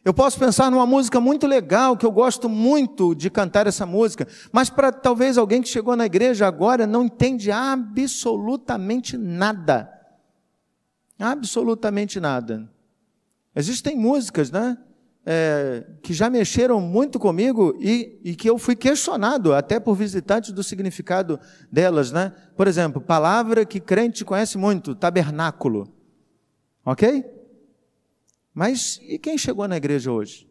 Eu 0.03 0.13
posso 0.13 0.39
pensar 0.39 0.71
numa 0.71 0.85
música 0.85 1.19
muito 1.19 1.45
legal, 1.45 1.95
que 1.95 2.05
eu 2.05 2.11
gosto 2.11 2.49
muito 2.49 3.13
de 3.13 3.29
cantar 3.29 3.67
essa 3.67 3.85
música, 3.85 4.27
mas 4.51 4.69
para 4.69 4.91
talvez 4.91 5.37
alguém 5.37 5.61
que 5.61 5.69
chegou 5.69 5.95
na 5.95 6.05
igreja 6.05 6.47
agora 6.47 6.87
não 6.87 7.03
entende 7.03 7.51
absolutamente 7.51 9.15
nada. 9.17 9.91
Absolutamente 11.19 12.19
nada. 12.19 12.67
Existem 13.55 13.95
músicas, 13.95 14.49
né? 14.49 14.77
é, 15.25 15.85
que 16.01 16.13
já 16.13 16.29
mexeram 16.29 16.81
muito 16.81 17.19
comigo 17.19 17.77
e, 17.79 18.19
e, 18.23 18.35
que 18.35 18.49
eu 18.49 18.57
fui 18.57 18.75
questionado 18.75 19.53
até 19.53 19.79
por 19.79 19.95
visitantes 19.95 20.51
do 20.51 20.63
significado 20.63 21.39
delas, 21.71 22.11
né? 22.11 22.33
Por 22.55 22.67
exemplo, 22.67 23.01
palavra 23.01 23.65
que 23.65 23.79
crente 23.79 24.25
conhece 24.25 24.57
muito, 24.57 24.95
tabernáculo. 24.95 25.87
Ok? 26.83 27.23
Mas 28.53 28.99
e 29.03 29.17
quem 29.17 29.37
chegou 29.37 29.67
na 29.67 29.77
igreja 29.77 30.11
hoje? 30.11 30.49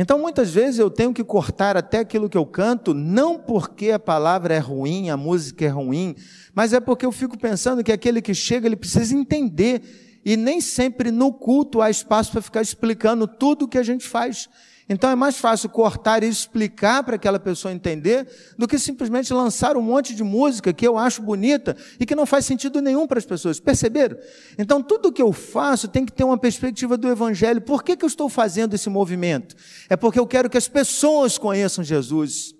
Então, 0.00 0.16
muitas 0.16 0.50
vezes 0.54 0.78
eu 0.78 0.88
tenho 0.88 1.12
que 1.12 1.24
cortar 1.24 1.76
até 1.76 1.98
aquilo 1.98 2.28
que 2.28 2.38
eu 2.38 2.46
canto, 2.46 2.94
não 2.94 3.36
porque 3.36 3.90
a 3.90 3.98
palavra 3.98 4.54
é 4.54 4.58
ruim, 4.58 5.10
a 5.10 5.16
música 5.16 5.64
é 5.64 5.68
ruim, 5.68 6.14
mas 6.54 6.72
é 6.72 6.78
porque 6.78 7.04
eu 7.04 7.10
fico 7.10 7.36
pensando 7.36 7.82
que 7.82 7.90
aquele 7.90 8.22
que 8.22 8.32
chega, 8.32 8.68
ele 8.68 8.76
precisa 8.76 9.12
entender 9.12 10.20
e 10.24 10.36
nem 10.36 10.60
sempre 10.60 11.10
no 11.10 11.32
culto 11.32 11.80
há 11.80 11.90
espaço 11.90 12.30
para 12.30 12.40
ficar 12.40 12.62
explicando 12.62 13.26
tudo 13.26 13.64
o 13.64 13.68
que 13.68 13.76
a 13.76 13.82
gente 13.82 14.06
faz. 14.06 14.48
Então 14.88 15.10
é 15.10 15.14
mais 15.14 15.36
fácil 15.36 15.68
cortar 15.68 16.22
e 16.22 16.28
explicar 16.28 17.02
para 17.02 17.16
aquela 17.16 17.38
pessoa 17.38 17.72
entender 17.72 18.26
do 18.56 18.66
que 18.66 18.78
simplesmente 18.78 19.32
lançar 19.32 19.76
um 19.76 19.82
monte 19.82 20.14
de 20.14 20.24
música 20.24 20.72
que 20.72 20.86
eu 20.86 20.96
acho 20.96 21.20
bonita 21.20 21.76
e 22.00 22.06
que 22.06 22.14
não 22.14 22.24
faz 22.24 22.46
sentido 22.46 22.80
nenhum 22.80 23.06
para 23.06 23.18
as 23.18 23.26
pessoas. 23.26 23.60
Perceberam? 23.60 24.16
Então 24.56 24.82
tudo 24.82 25.12
que 25.12 25.20
eu 25.20 25.32
faço 25.32 25.88
tem 25.88 26.06
que 26.06 26.12
ter 26.12 26.24
uma 26.24 26.38
perspectiva 26.38 26.96
do 26.96 27.08
Evangelho. 27.08 27.60
Por 27.60 27.84
que, 27.84 27.96
que 27.96 28.04
eu 28.04 28.08
estou 28.08 28.28
fazendo 28.28 28.74
esse 28.74 28.88
movimento? 28.88 29.54
É 29.88 29.96
porque 29.96 30.18
eu 30.18 30.26
quero 30.26 30.48
que 30.48 30.56
as 30.56 30.68
pessoas 30.68 31.36
conheçam 31.36 31.84
Jesus. 31.84 32.57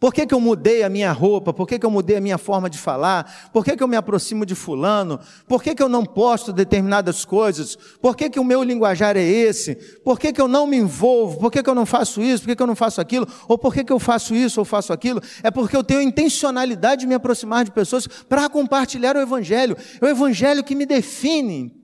Por 0.00 0.14
que, 0.14 0.26
que 0.26 0.32
eu 0.32 0.40
mudei 0.40 0.82
a 0.82 0.88
minha 0.88 1.12
roupa? 1.12 1.52
Por 1.52 1.68
que, 1.68 1.78
que 1.78 1.84
eu 1.84 1.90
mudei 1.90 2.16
a 2.16 2.20
minha 2.22 2.38
forma 2.38 2.70
de 2.70 2.78
falar? 2.78 3.50
Por 3.52 3.62
que, 3.62 3.76
que 3.76 3.82
eu 3.82 3.86
me 3.86 3.96
aproximo 3.96 4.46
de 4.46 4.54
fulano? 4.54 5.20
Por 5.46 5.62
que, 5.62 5.74
que 5.74 5.82
eu 5.82 5.90
não 5.90 6.06
posto 6.06 6.54
determinadas 6.54 7.22
coisas? 7.26 7.76
Por 8.00 8.16
que, 8.16 8.30
que 8.30 8.40
o 8.40 8.44
meu 8.44 8.62
linguajar 8.62 9.14
é 9.18 9.22
esse? 9.22 9.74
Por 10.02 10.18
que, 10.18 10.32
que 10.32 10.40
eu 10.40 10.48
não 10.48 10.66
me 10.66 10.78
envolvo? 10.78 11.38
Por 11.38 11.52
que, 11.52 11.62
que 11.62 11.68
eu 11.68 11.74
não 11.74 11.84
faço 11.84 12.22
isso? 12.22 12.42
Por 12.42 12.48
que, 12.48 12.56
que 12.56 12.62
eu 12.62 12.66
não 12.66 12.74
faço 12.74 12.98
aquilo? 12.98 13.28
Ou 13.46 13.58
por 13.58 13.74
que, 13.74 13.84
que 13.84 13.92
eu 13.92 13.98
faço 13.98 14.34
isso 14.34 14.58
ou 14.58 14.64
faço 14.64 14.90
aquilo? 14.90 15.20
É 15.42 15.50
porque 15.50 15.76
eu 15.76 15.84
tenho 15.84 16.00
intencionalidade 16.00 17.02
de 17.02 17.06
me 17.06 17.14
aproximar 17.14 17.66
de 17.66 17.70
pessoas 17.70 18.06
para 18.06 18.48
compartilhar 18.48 19.16
o 19.16 19.20
Evangelho. 19.20 19.76
É 20.00 20.06
o 20.06 20.08
Evangelho 20.08 20.64
que 20.64 20.74
me 20.74 20.86
define. 20.86 21.76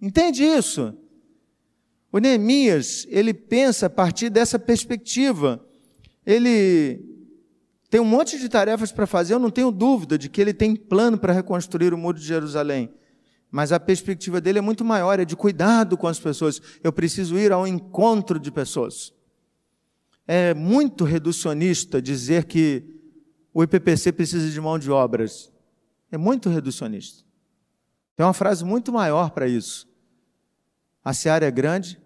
Entende 0.00 0.42
isso? 0.42 0.94
O 2.10 2.18
Neemias, 2.18 3.06
ele 3.10 3.34
pensa 3.34 3.86
a 3.86 3.90
partir 3.90 4.30
dessa 4.30 4.58
perspectiva. 4.58 5.62
Ele 6.24 7.17
tem 7.90 8.00
um 8.00 8.04
monte 8.04 8.38
de 8.38 8.48
tarefas 8.48 8.92
para 8.92 9.06
fazer, 9.06 9.34
eu 9.34 9.38
não 9.38 9.50
tenho 9.50 9.70
dúvida 9.70 10.18
de 10.18 10.28
que 10.28 10.40
ele 10.40 10.52
tem 10.52 10.76
plano 10.76 11.18
para 11.18 11.32
reconstruir 11.32 11.94
o 11.94 11.98
muro 11.98 12.18
de 12.18 12.24
Jerusalém. 12.24 12.92
Mas 13.50 13.72
a 13.72 13.80
perspectiva 13.80 14.40
dele 14.40 14.58
é 14.58 14.62
muito 14.62 14.84
maior, 14.84 15.18
é 15.18 15.24
de 15.24 15.34
cuidado 15.34 15.96
com 15.96 16.06
as 16.06 16.20
pessoas. 16.20 16.60
Eu 16.84 16.92
preciso 16.92 17.38
ir 17.38 17.50
ao 17.50 17.66
encontro 17.66 18.38
de 18.38 18.50
pessoas. 18.50 19.14
É 20.26 20.52
muito 20.52 21.04
reducionista 21.04 22.02
dizer 22.02 22.44
que 22.44 22.84
o 23.54 23.62
IPPC 23.62 24.12
precisa 24.12 24.50
de 24.50 24.60
mão 24.60 24.78
de 24.78 24.90
obras. 24.90 25.50
É 26.12 26.18
muito 26.18 26.50
reducionista. 26.50 27.24
Tem 28.14 28.26
uma 28.26 28.34
frase 28.34 28.64
muito 28.64 28.92
maior 28.92 29.30
para 29.30 29.48
isso. 29.48 29.88
A 31.02 31.14
seara 31.14 31.46
é 31.46 31.50
grande 31.50 31.98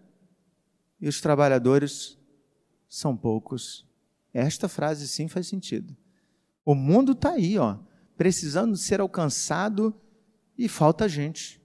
e 1.01 1.09
os 1.09 1.21
trabalhadores 1.21 2.17
são 2.89 3.17
poucos. 3.17 3.85
Esta 4.33 4.69
frase 4.69 5.07
sim 5.07 5.29
faz 5.29 5.47
sentido. 5.47 5.97
O 6.65 6.75
mundo 6.75 7.13
está 7.13 7.33
aí, 7.33 7.59
ó, 7.59 7.79
precisando 8.17 8.77
ser 8.77 9.01
alcançado 9.01 9.95
e 10.57 10.69
falta 10.69 11.09
gente. 11.09 11.61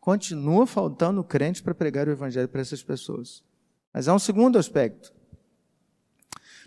Continua 0.00 0.66
faltando 0.66 1.22
crente 1.22 1.62
para 1.62 1.74
pregar 1.74 2.08
o 2.08 2.10
evangelho 2.10 2.48
para 2.48 2.60
essas 2.60 2.82
pessoas. 2.82 3.42
Mas 3.94 4.08
há 4.08 4.14
um 4.14 4.18
segundo 4.18 4.58
aspecto. 4.58 5.12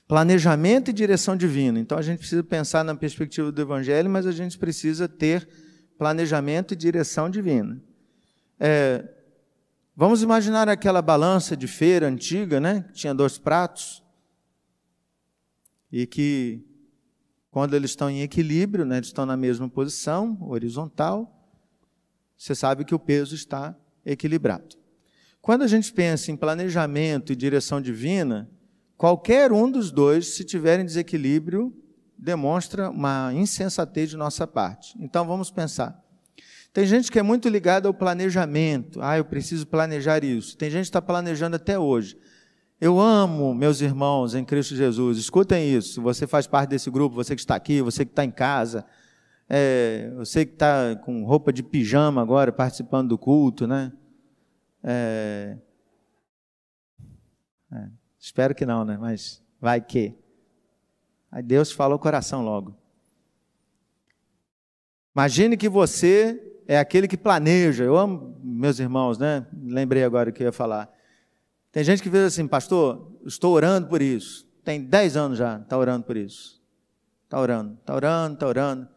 Planejamento 0.08 0.90
e 0.90 0.94
direção 0.94 1.36
divina. 1.36 1.80
Então 1.80 1.98
a 1.98 2.02
gente 2.02 2.20
precisa 2.20 2.44
pensar 2.44 2.84
na 2.84 2.96
perspectiva 2.96 3.52
do 3.52 3.62
evangelho, 3.62 4.10
mas 4.10 4.26
a 4.26 4.32
gente 4.32 4.58
precisa 4.58 5.08
ter 5.08 5.48
planejamento 5.98 6.74
e 6.74 6.78
direção 6.78 7.30
divina. 7.30 7.82
É, 8.60 9.04
vamos 9.96 10.22
imaginar 10.22 10.70
aquela 10.70 11.02
balança 11.02 11.58
de 11.58 11.68
feira 11.68 12.08
antiga, 12.08 12.60
né? 12.60 12.86
Que 12.88 12.94
tinha 12.94 13.14
dois 13.14 13.38
pratos 13.38 14.05
e 15.98 16.06
que, 16.06 16.62
quando 17.50 17.74
eles 17.74 17.92
estão 17.92 18.10
em 18.10 18.22
equilíbrio, 18.22 18.84
né, 18.84 18.98
eles 18.98 19.08
estão 19.08 19.26
na 19.26 19.38
mesma 19.38 19.70
posição, 19.70 20.38
horizontal, 20.42 21.50
você 22.38 22.54
sabe 22.54 22.84
que 22.84 22.94
o 22.94 23.00
peso 23.00 23.34
está 23.34 23.74
equilibrado. 24.06 24.76
Quando 25.42 25.62
a 25.62 25.68
gente 25.68 25.94
pensa 25.94 26.34
em 26.34 26.36
planejamento 26.36 27.32
e 27.32 27.36
direção 27.36 27.80
divina, 27.80 28.50
qualquer 28.98 29.54
um 29.54 29.72
dos 29.72 29.90
dois, 29.90 30.36
se 30.36 30.44
tiver 30.44 30.82
em 30.82 30.86
desequilíbrio, 30.86 31.74
demonstra 32.18 32.90
uma 32.90 33.34
insensatez 33.34 34.10
de 34.10 34.18
nossa 34.18 34.46
parte. 34.46 34.98
Então 35.00 35.26
vamos 35.26 35.50
pensar. 35.50 36.04
Tem 36.74 36.86
gente 36.86 37.10
que 37.10 37.20
é 37.20 37.24
muito 37.24 37.48
ligada 37.48 37.88
ao 37.88 37.94
planejamento. 37.94 39.02
Ah, 39.02 39.18
eu 39.18 39.24
preciso 39.24 39.66
planejar 39.66 40.26
isso. 40.26 40.58
Tem 40.58 40.70
gente 40.70 40.82
que 40.82 40.90
está 40.90 41.02
planejando 41.02 41.56
até 41.56 41.80
hoje. 41.80 42.18
Eu 42.80 43.00
amo 43.00 43.56
meus 43.56 43.80
irmãos 43.80 44.36
em 44.36 44.44
Cristo 44.44 44.76
Jesus. 44.76 45.18
Escutem 45.18 45.74
isso. 45.74 46.02
Você 46.02 46.28
faz 46.28 46.46
parte 46.46 46.72
desse 46.72 46.92
grupo, 46.92 47.16
você 47.16 47.34
que 47.34 47.40
está 47.40 47.56
aqui, 47.56 47.82
você 47.82 48.04
que 48.04 48.12
está 48.12 48.26
em 48.26 48.32
casa, 48.32 48.86
é, 49.48 50.12
você 50.18 50.46
que 50.46 50.54
está 50.54 50.96
com 50.98 51.24
roupa 51.24 51.54
de 51.54 51.64
pijama 51.64 52.22
agora, 52.22 52.52
participando 52.52 53.10
do 53.10 53.18
culto, 53.18 53.66
né? 53.66 53.94
É, 54.84 55.58
é, 57.72 57.88
espero 58.20 58.54
que 58.54 58.66
não, 58.66 58.84
né? 58.84 58.98
Mas 59.00 59.42
vai 59.62 59.80
que. 59.80 60.14
Aí 61.32 61.42
Deus 61.42 61.72
fala 61.72 61.96
o 61.96 62.00
coração 62.00 62.44
logo. 62.44 62.78
Imagine 65.16 65.56
que 65.56 65.70
você 65.70 66.60
é 66.68 66.78
aquele 66.78 67.08
que 67.08 67.16
planeja. 67.16 67.86
Eu 67.86 67.96
amo 67.96 68.38
meus 68.44 68.80
irmãos, 68.80 69.18
né? 69.18 69.48
Lembrei 69.64 70.04
agora 70.04 70.30
o 70.30 70.34
que 70.34 70.44
eu 70.44 70.48
ia 70.48 70.52
falar. 70.52 70.94
Tem 71.76 71.84
gente 71.84 72.02
que 72.02 72.10
diz 72.10 72.22
assim, 72.22 72.48
pastor, 72.48 73.12
estou 73.26 73.54
orando 73.54 73.90
por 73.90 74.02
isso. 74.02 74.48
Tem 74.64 74.82
10 74.82 75.18
anos 75.18 75.38
já, 75.38 75.58
está 75.58 75.78
orando 75.78 76.06
por 76.06 76.16
isso. 76.16 76.64
Está 77.26 77.38
orando, 77.38 77.74
está 77.74 77.94
orando, 77.94 78.34
está 78.36 78.48
orando. 78.48 78.88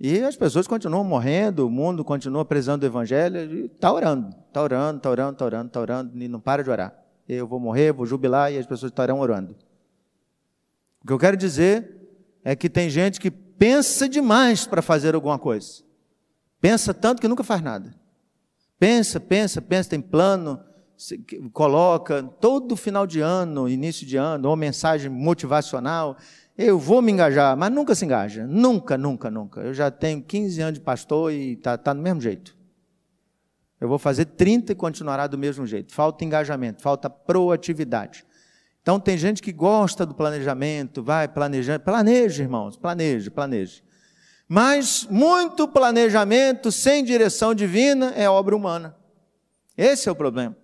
E 0.00 0.22
as 0.22 0.34
pessoas 0.34 0.66
continuam 0.66 1.04
morrendo, 1.04 1.66
o 1.66 1.70
mundo 1.70 2.02
continua 2.02 2.42
precisando 2.42 2.80
do 2.80 2.86
evangelho, 2.86 3.66
está 3.66 3.92
orando, 3.92 4.34
está 4.48 4.62
orando, 4.62 4.96
está 4.96 5.10
orando, 5.10 5.32
está 5.34 5.44
orando, 5.44 5.66
está 5.66 5.80
orando, 5.80 6.22
e 6.22 6.26
não 6.26 6.40
para 6.40 6.64
de 6.64 6.70
orar. 6.70 6.98
Eu 7.28 7.46
vou 7.46 7.60
morrer, 7.60 7.92
vou 7.92 8.06
jubilar 8.06 8.50
e 8.50 8.56
as 8.56 8.64
pessoas 8.64 8.90
estarão 8.90 9.20
orando. 9.20 9.54
O 11.02 11.06
que 11.06 11.12
eu 11.12 11.18
quero 11.18 11.36
dizer 11.36 11.94
é 12.42 12.56
que 12.56 12.70
tem 12.70 12.88
gente 12.88 13.20
que 13.20 13.30
pensa 13.30 14.08
demais 14.08 14.66
para 14.66 14.80
fazer 14.80 15.14
alguma 15.14 15.38
coisa. 15.38 15.82
Pensa 16.58 16.94
tanto 16.94 17.20
que 17.20 17.28
nunca 17.28 17.44
faz 17.44 17.60
nada. 17.60 17.94
Pensa, 18.78 19.20
pensa, 19.20 19.60
pensa, 19.60 19.90
tem 19.90 20.00
plano, 20.00 20.58
coloca 21.52 22.22
todo 22.40 22.76
final 22.76 23.06
de 23.06 23.20
ano, 23.20 23.68
início 23.68 24.06
de 24.06 24.16
ano, 24.16 24.48
uma 24.48 24.56
mensagem 24.56 25.10
motivacional, 25.10 26.16
eu 26.56 26.78
vou 26.78 27.02
me 27.02 27.10
engajar, 27.10 27.56
mas 27.56 27.72
nunca 27.72 27.94
se 27.94 28.04
engaja. 28.04 28.46
Nunca, 28.46 28.96
nunca, 28.96 29.30
nunca. 29.30 29.60
Eu 29.60 29.74
já 29.74 29.90
tenho 29.90 30.22
15 30.22 30.60
anos 30.60 30.74
de 30.74 30.80
pastor 30.80 31.32
e 31.32 31.54
está 31.54 31.76
tá 31.76 31.92
do 31.92 32.00
mesmo 32.00 32.20
jeito. 32.20 32.56
Eu 33.80 33.88
vou 33.88 33.98
fazer 33.98 34.24
30 34.26 34.72
e 34.72 34.74
continuará 34.74 35.26
do 35.26 35.36
mesmo 35.36 35.66
jeito. 35.66 35.92
Falta 35.92 36.24
engajamento, 36.24 36.80
falta 36.80 37.10
proatividade. 37.10 38.24
Então 38.80 39.00
tem 39.00 39.18
gente 39.18 39.42
que 39.42 39.52
gosta 39.52 40.06
do 40.06 40.14
planejamento, 40.14 41.02
vai 41.02 41.26
planejando. 41.26 41.80
Planeje, 41.80 42.42
irmãos, 42.42 42.76
planeje, 42.76 43.30
planeje. 43.30 43.82
Mas 44.48 45.06
muito 45.10 45.66
planejamento 45.66 46.70
sem 46.70 47.02
direção 47.02 47.54
divina 47.54 48.12
é 48.14 48.28
obra 48.28 48.54
humana. 48.54 48.96
Esse 49.76 50.08
é 50.08 50.12
o 50.12 50.14
problema. 50.14 50.56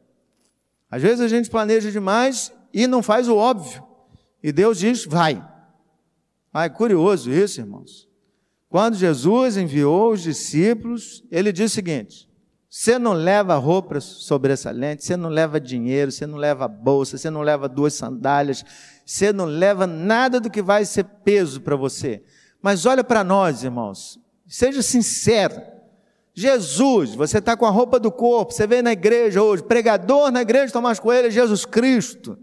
Às 0.91 1.03
vezes 1.03 1.21
a 1.21 1.29
gente 1.29 1.49
planeja 1.49 1.91
demais 1.91 2.53
e 2.73 2.87
não 2.87 3.03
faz 3.03 3.29
o 3.29 3.37
óbvio. 3.37 3.83
E 4.43 4.51
Deus 4.51 4.79
diz: 4.79 5.05
vai. 5.05 5.47
Ah, 6.53 6.65
é 6.65 6.69
curioso 6.69 7.31
isso, 7.31 7.61
irmãos. 7.61 8.09
Quando 8.69 8.97
Jesus 8.97 9.57
enviou 9.57 10.13
os 10.13 10.23
discípulos, 10.23 11.25
ele 11.31 11.53
disse 11.53 11.75
o 11.75 11.77
seguinte: 11.77 12.29
você 12.69 12.99
não 12.99 13.13
leva 13.13 13.57
roupa 13.57 14.01
sobressalente, 14.01 15.05
você 15.05 15.17
não 15.17 15.29
leva 15.29 15.61
dinheiro, 15.61 16.13
você 16.13 16.25
não 16.25 16.39
leva 16.39 16.69
bolsa, 16.69 17.19
você 17.19 17.29
não 17.29 17.43
leva 17.43 17.69
duas 17.69 17.95
sandálias, 17.95 18.65
você 19.05 19.33
não 19.33 19.45
leva 19.45 19.89
nada 19.89 20.41
do 20.41 20.49
que 20.49 20.63
vai 20.63 20.85
ser 20.85 21.05
peso 21.05 21.61
para 21.61 21.75
você. 21.75 22.23
Mas 22.63 22.87
olha 22.87 23.03
para 23.03 23.25
nós, 23.25 23.65
irmãos, 23.65 24.21
seja 24.47 24.83
sincero. 24.83 25.61
Jesus, 26.41 27.15
você 27.15 27.37
está 27.37 27.55
com 27.55 27.67
a 27.67 27.71
roupa 27.71 28.01
do 28.01 28.11
corpo, 28.11 28.53
você 28.53 28.67
vem 28.67 28.81
na 28.81 28.93
igreja 28.93 29.43
hoje, 29.43 29.63
pregador 29.63 30.31
na 30.31 30.41
igreja 30.41 30.73
Tomás 30.73 30.99
Coelho 30.99 31.29
é 31.29 31.31
Jesus 31.31 31.67
Cristo. 31.67 32.39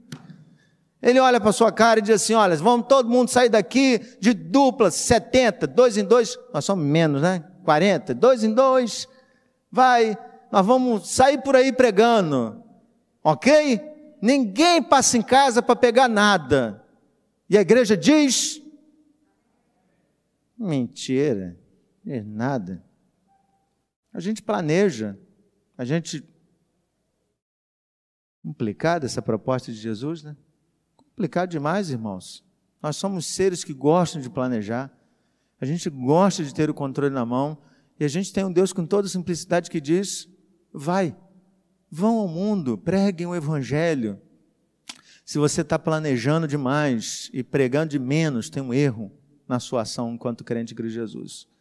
Ele 1.01 1.19
olha 1.19 1.41
para 1.41 1.51
sua 1.51 1.71
cara 1.71 1.99
e 1.99 2.03
diz 2.03 2.21
assim: 2.21 2.35
Olha, 2.35 2.55
vamos 2.57 2.85
todo 2.87 3.09
mundo 3.09 3.29
sair 3.29 3.49
daqui 3.49 3.99
de 4.19 4.33
dupla, 4.33 4.91
70, 4.91 5.65
dois 5.65 5.97
em 5.97 6.03
dois, 6.03 6.37
nós 6.53 6.63
somos 6.63 6.85
menos, 6.85 7.23
né? 7.23 7.43
40, 7.63 8.13
dois 8.13 8.43
em 8.43 8.53
dois, 8.53 9.07
vai, 9.71 10.15
nós 10.51 10.65
vamos 10.65 11.09
sair 11.09 11.41
por 11.41 11.55
aí 11.55 11.71
pregando, 11.71 12.63
ok? 13.23 13.81
Ninguém 14.21 14.81
passa 14.81 15.17
em 15.17 15.23
casa 15.23 15.61
para 15.61 15.75
pegar 15.75 16.07
nada. 16.07 16.83
E 17.49 17.57
a 17.57 17.61
igreja 17.61 17.97
diz: 17.97 18.61
Mentira, 20.55 21.57
é 22.05 22.21
nada. 22.21 22.85
A 24.17 24.19
gente 24.19 24.41
planeja, 24.41 25.15
a 25.77 25.85
gente. 25.85 26.27
Complicada 28.41 29.05
essa 29.05 29.21
proposta 29.21 29.71
de 29.71 29.77
Jesus, 29.77 30.23
né? 30.23 30.35
Complicado 30.95 31.51
demais, 31.51 31.91
irmãos. 31.91 32.43
Nós 32.81 32.95
somos 32.95 33.27
seres 33.27 33.63
que 33.63 33.75
gostam 33.75 34.19
de 34.19 34.27
planejar, 34.27 34.91
a 35.61 35.67
gente 35.67 35.87
gosta 35.87 36.43
de 36.43 36.51
ter 36.51 36.67
o 36.67 36.73
controle 36.73 37.13
na 37.13 37.27
mão, 37.27 37.59
e 37.99 38.05
a 38.05 38.07
gente 38.07 38.33
tem 38.33 38.43
um 38.43 38.51
Deus 38.51 38.73
com 38.73 38.87
toda 38.87 39.07
simplicidade 39.07 39.69
que 39.69 39.79
diz: 39.79 40.27
vai, 40.73 41.15
vão 41.87 42.17
ao 42.17 42.27
mundo, 42.27 42.75
preguem 42.75 43.27
o 43.27 43.35
Evangelho. 43.35 44.19
Se 45.23 45.37
você 45.37 45.61
está 45.61 45.77
planejando 45.77 46.47
demais 46.47 47.29
e 47.31 47.43
pregando 47.43 47.91
de 47.91 47.99
menos, 47.99 48.49
tem 48.49 48.63
um 48.63 48.73
erro 48.73 49.11
na 49.47 49.59
sua 49.59 49.83
ação 49.83 50.15
enquanto 50.15 50.43
crente 50.43 50.73
em 50.73 50.75
Cristo 50.75 50.95
Jesus. 50.95 51.56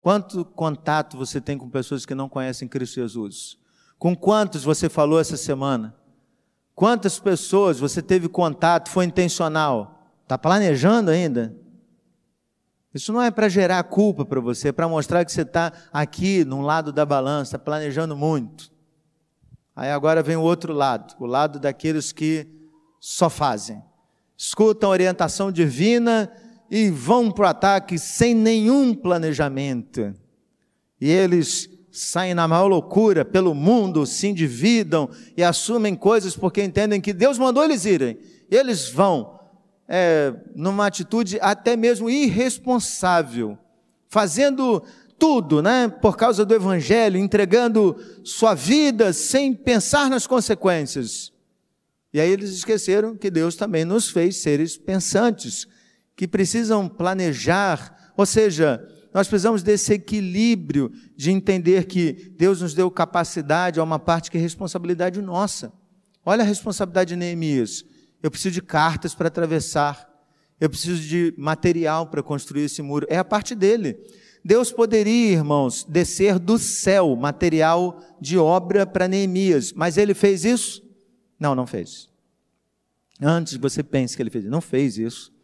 Quanto 0.00 0.44
contato 0.44 1.16
você 1.16 1.40
tem 1.40 1.58
com 1.58 1.68
pessoas 1.68 2.06
que 2.06 2.14
não 2.14 2.28
conhecem 2.28 2.68
Cristo 2.68 2.96
Jesus? 2.96 3.58
Com 3.98 4.14
quantos 4.14 4.62
você 4.62 4.88
falou 4.88 5.20
essa 5.20 5.36
semana? 5.36 5.94
Quantas 6.74 7.18
pessoas 7.18 7.80
você 7.80 8.00
teve 8.00 8.28
contato, 8.28 8.88
foi 8.90 9.04
intencional? 9.04 10.12
Está 10.22 10.38
planejando 10.38 11.10
ainda? 11.10 11.56
Isso 12.94 13.12
não 13.12 13.20
é 13.20 13.30
para 13.30 13.48
gerar 13.48 13.82
culpa 13.84 14.24
para 14.24 14.40
você, 14.40 14.68
é 14.68 14.72
para 14.72 14.88
mostrar 14.88 15.24
que 15.24 15.32
você 15.32 15.42
está 15.42 15.72
aqui, 15.92 16.44
num 16.44 16.62
lado 16.62 16.92
da 16.92 17.04
balança, 17.04 17.58
planejando 17.58 18.16
muito. 18.16 18.70
Aí 19.74 19.90
agora 19.90 20.22
vem 20.22 20.36
o 20.36 20.42
outro 20.42 20.72
lado, 20.72 21.14
o 21.18 21.26
lado 21.26 21.58
daqueles 21.58 22.12
que 22.12 22.46
só 23.00 23.28
fazem. 23.28 23.82
Escutam 24.36 24.88
a 24.88 24.92
orientação 24.92 25.52
divina 25.52 26.32
e 26.70 26.90
vão 26.90 27.30
para 27.30 27.44
o 27.44 27.48
ataque 27.48 27.98
sem 27.98 28.34
nenhum 28.34 28.94
planejamento. 28.94 30.14
E 31.00 31.10
eles 31.10 31.68
saem 31.90 32.34
na 32.34 32.46
maior 32.46 32.66
loucura 32.66 33.24
pelo 33.24 33.54
mundo, 33.54 34.06
se 34.06 34.28
endividam 34.28 35.08
e 35.36 35.42
assumem 35.42 35.94
coisas 35.94 36.36
porque 36.36 36.62
entendem 36.62 37.00
que 37.00 37.12
Deus 37.12 37.38
mandou 37.38 37.64
eles 37.64 37.84
irem. 37.84 38.18
Eles 38.50 38.88
vão 38.88 39.38
é, 39.88 40.34
numa 40.54 40.86
atitude 40.86 41.38
até 41.40 41.76
mesmo 41.76 42.10
irresponsável, 42.10 43.58
fazendo 44.08 44.82
tudo, 45.18 45.60
né, 45.60 45.88
por 45.88 46.16
causa 46.16 46.44
do 46.44 46.54
evangelho, 46.54 47.18
entregando 47.18 47.96
sua 48.22 48.54
vida 48.54 49.12
sem 49.12 49.52
pensar 49.52 50.08
nas 50.08 50.26
consequências. 50.26 51.32
E 52.12 52.20
aí 52.20 52.30
eles 52.30 52.50
esqueceram 52.50 53.16
que 53.16 53.30
Deus 53.30 53.56
também 53.56 53.84
nos 53.84 54.08
fez 54.08 54.36
seres 54.36 54.76
pensantes, 54.76 55.66
que 56.18 56.26
precisam 56.26 56.88
planejar, 56.88 58.12
ou 58.16 58.26
seja, 58.26 58.84
nós 59.14 59.28
precisamos 59.28 59.62
desse 59.62 59.92
equilíbrio 59.92 60.90
de 61.16 61.30
entender 61.30 61.84
que 61.84 62.34
Deus 62.36 62.60
nos 62.60 62.74
deu 62.74 62.90
capacidade 62.90 63.78
a 63.78 63.84
uma 63.84 64.00
parte 64.00 64.28
que 64.28 64.36
é 64.36 64.40
responsabilidade 64.40 65.22
nossa. 65.22 65.72
Olha 66.26 66.42
a 66.42 66.44
responsabilidade 66.44 67.10
de 67.10 67.16
Neemias. 67.16 67.84
Eu 68.20 68.32
preciso 68.32 68.52
de 68.52 68.60
cartas 68.60 69.14
para 69.14 69.28
atravessar. 69.28 70.12
Eu 70.60 70.68
preciso 70.68 71.00
de 71.00 71.32
material 71.38 72.08
para 72.08 72.20
construir 72.20 72.62
esse 72.62 72.82
muro. 72.82 73.06
É 73.08 73.16
a 73.16 73.24
parte 73.24 73.54
dele. 73.54 73.96
Deus 74.44 74.72
poderia, 74.72 75.34
irmãos, 75.34 75.86
descer 75.88 76.36
do 76.40 76.58
céu 76.58 77.14
material 77.14 78.02
de 78.20 78.36
obra 78.36 78.84
para 78.84 79.06
Neemias, 79.06 79.72
mas 79.72 79.96
ele 79.96 80.14
fez 80.14 80.44
isso? 80.44 80.82
Não, 81.38 81.54
não 81.54 81.66
fez. 81.66 82.10
Antes 83.22 83.54
você 83.54 83.84
pense 83.84 84.16
que 84.16 84.22
ele 84.22 84.30
fez, 84.30 84.44
não 84.46 84.60
fez 84.60 84.98
isso. 84.98 85.37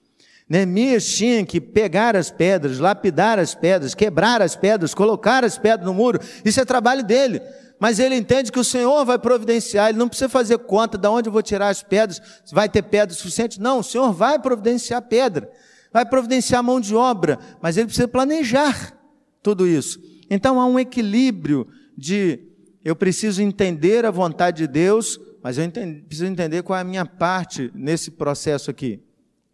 Neemias 0.48 1.06
tinha 1.06 1.44
que 1.44 1.60
pegar 1.60 2.14
as 2.14 2.30
pedras, 2.30 2.78
lapidar 2.78 3.38
as 3.38 3.54
pedras, 3.54 3.94
quebrar 3.94 4.42
as 4.42 4.54
pedras, 4.54 4.94
colocar 4.94 5.42
as 5.42 5.56
pedras 5.56 5.86
no 5.86 5.94
muro. 5.94 6.20
Isso 6.44 6.60
é 6.60 6.64
trabalho 6.64 7.02
dele. 7.02 7.40
Mas 7.80 7.98
ele 7.98 8.14
entende 8.14 8.52
que 8.52 8.58
o 8.58 8.64
Senhor 8.64 9.04
vai 9.04 9.18
providenciar, 9.18 9.88
ele 9.88 9.98
não 9.98 10.08
precisa 10.08 10.28
fazer 10.28 10.58
conta 10.58 10.96
de 10.96 11.08
onde 11.08 11.28
eu 11.28 11.32
vou 11.32 11.42
tirar 11.42 11.68
as 11.68 11.82
pedras, 11.82 12.20
se 12.44 12.54
vai 12.54 12.68
ter 12.68 12.82
pedra 12.82 13.14
suficiente. 13.14 13.60
Não, 13.60 13.80
o 13.80 13.82
Senhor 13.82 14.12
vai 14.12 14.38
providenciar 14.38 15.02
pedra, 15.02 15.50
vai 15.92 16.06
providenciar 16.06 16.62
mão 16.62 16.80
de 16.80 16.94
obra, 16.94 17.38
mas 17.60 17.76
ele 17.76 17.86
precisa 17.86 18.06
planejar 18.06 18.96
tudo 19.42 19.66
isso. 19.66 19.98
Então 20.30 20.60
há 20.60 20.66
um 20.66 20.78
equilíbrio 20.78 21.66
de 21.96 22.40
eu 22.84 22.94
preciso 22.94 23.42
entender 23.42 24.04
a 24.04 24.10
vontade 24.10 24.58
de 24.58 24.66
Deus, 24.66 25.18
mas 25.42 25.58
eu 25.58 25.64
entendi, 25.64 26.02
preciso 26.02 26.30
entender 26.30 26.62
qual 26.62 26.78
é 26.78 26.82
a 26.82 26.84
minha 26.84 27.04
parte 27.04 27.70
nesse 27.74 28.10
processo 28.10 28.70
aqui. 28.70 29.02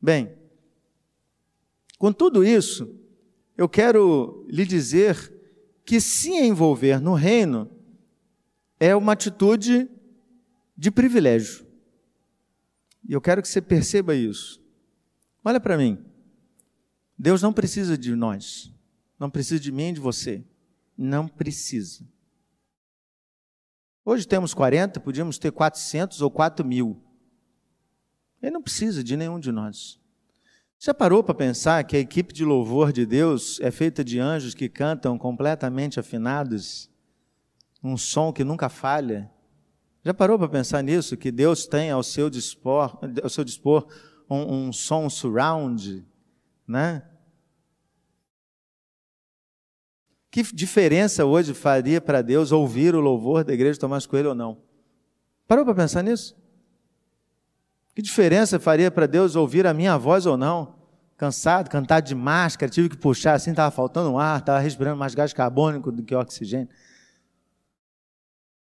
Bem, 0.00 0.30
com 2.00 2.14
tudo 2.14 2.42
isso, 2.42 2.98
eu 3.58 3.68
quero 3.68 4.46
lhe 4.48 4.64
dizer 4.64 5.30
que 5.84 6.00
se 6.00 6.30
envolver 6.30 6.98
no 6.98 7.12
reino 7.12 7.70
é 8.78 8.96
uma 8.96 9.12
atitude 9.12 9.86
de 10.74 10.90
privilégio. 10.90 11.66
E 13.06 13.12
eu 13.12 13.20
quero 13.20 13.42
que 13.42 13.48
você 13.48 13.60
perceba 13.60 14.14
isso. 14.14 14.64
Olha 15.44 15.60
para 15.60 15.76
mim. 15.76 16.02
Deus 17.18 17.42
não 17.42 17.52
precisa 17.52 17.98
de 17.98 18.14
nós. 18.14 18.72
Não 19.18 19.28
precisa 19.28 19.60
de 19.60 19.70
mim 19.70 19.90
e 19.90 19.92
de 19.92 20.00
você. 20.00 20.42
Não 20.96 21.28
precisa. 21.28 22.08
Hoje 24.06 24.26
temos 24.26 24.54
40, 24.54 25.00
podíamos 25.00 25.36
ter 25.36 25.52
400 25.52 26.22
ou 26.22 26.30
4 26.30 26.64
mil. 26.64 26.98
Ele 28.40 28.52
não 28.52 28.62
precisa 28.62 29.04
de 29.04 29.18
nenhum 29.18 29.38
de 29.38 29.52
nós. 29.52 29.99
Já 30.82 30.94
parou 30.94 31.22
para 31.22 31.34
pensar 31.34 31.84
que 31.84 31.94
a 31.94 32.00
equipe 32.00 32.32
de 32.32 32.42
louvor 32.42 32.90
de 32.90 33.04
Deus 33.04 33.60
é 33.60 33.70
feita 33.70 34.02
de 34.02 34.18
anjos 34.18 34.54
que 34.54 34.66
cantam 34.66 35.18
completamente 35.18 36.00
afinados, 36.00 36.88
um 37.84 37.98
som 37.98 38.32
que 38.32 38.42
nunca 38.42 38.70
falha? 38.70 39.30
Já 40.02 40.14
parou 40.14 40.38
para 40.38 40.48
pensar 40.48 40.82
nisso? 40.82 41.18
Que 41.18 41.30
Deus 41.30 41.66
tem 41.66 41.90
ao 41.90 42.02
seu 42.02 42.30
dispor, 42.30 42.98
ao 43.22 43.28
seu 43.28 43.44
dispor 43.44 43.86
um, 44.28 44.68
um 44.68 44.72
som 44.72 45.10
surround, 45.10 46.02
né? 46.66 47.02
Que 50.30 50.42
diferença 50.42 51.26
hoje 51.26 51.52
faria 51.52 52.00
para 52.00 52.22
Deus 52.22 52.52
ouvir 52.52 52.94
o 52.94 53.00
louvor 53.00 53.44
da 53.44 53.52
igreja 53.52 53.74
de 53.74 53.80
Tomás 53.80 54.06
Coelho 54.06 54.30
ou 54.30 54.34
não? 54.34 54.62
Parou 55.46 55.62
para 55.62 55.74
pensar 55.74 56.02
nisso? 56.02 56.39
Que 58.00 58.04
diferença 58.04 58.58
faria 58.58 58.90
para 58.90 59.04
Deus 59.04 59.36
ouvir 59.36 59.66
a 59.66 59.74
minha 59.74 59.98
voz 59.98 60.24
ou 60.24 60.34
não? 60.34 60.74
Cansado, 61.18 61.68
cantar 61.68 62.00
de 62.00 62.14
máscara, 62.14 62.72
tive 62.72 62.88
que 62.88 62.96
puxar 62.96 63.34
assim, 63.34 63.50
estava 63.50 63.70
faltando 63.70 64.16
ar, 64.16 64.40
estava 64.40 64.58
respirando 64.58 64.96
mais 64.96 65.14
gás 65.14 65.34
carbônico 65.34 65.92
do 65.92 66.02
que 66.02 66.14
oxigênio. 66.14 66.66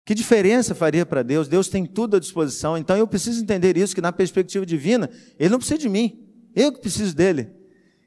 Que 0.05 0.14
diferença 0.14 0.77
faria 0.77 1.05
para 1.05 1.24
Deus? 1.24 1.49
Deus 1.49 1.68
tem 1.68 1.85
tudo 1.85 2.14
à 2.14 2.20
disposição. 2.20 2.79
Então 2.79 2.97
eu 2.97 3.05
preciso 3.05 3.43
entender 3.43 3.77
isso, 3.77 3.97
que 3.97 4.01
na 4.01 4.12
perspectiva 4.12 4.64
divina, 4.64 5.11
Ele 5.37 5.51
não 5.51 5.59
precisa 5.59 5.81
de 5.81 5.89
mim, 5.89 6.24
eu 6.55 6.70
que 6.72 6.81
preciso 6.81 7.12
dele. 7.12 7.51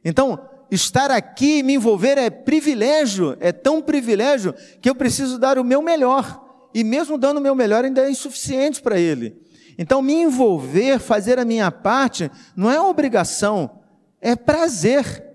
Então, 0.06 0.40
estar 0.72 1.12
aqui 1.12 1.58
e 1.58 1.64
me 1.64 1.74
envolver 1.74 2.18
é 2.18 2.30
privilégio, 2.30 3.36
é 3.42 3.52
tão 3.52 3.82
privilégio 3.82 4.56
que 4.82 4.90
eu 4.90 4.96
preciso 4.96 5.38
dar 5.38 5.60
o 5.60 5.66
meu 5.66 5.82
melhor. 5.82 6.70
E 6.74 6.82
mesmo 6.82 7.18
dando 7.18 7.40
o 7.40 7.42
meu 7.42 7.56
melhor, 7.56 7.84
ainda 7.84 8.06
é 8.06 8.10
insuficiente 8.10 8.82
para 8.82 8.98
Ele. 8.98 9.49
Então, 9.82 10.02
me 10.02 10.14
envolver, 10.14 11.00
fazer 11.00 11.40
a 11.40 11.46
minha 11.46 11.72
parte, 11.72 12.30
não 12.54 12.70
é 12.70 12.82
obrigação, 12.82 13.80
é 14.20 14.36
prazer. 14.36 15.26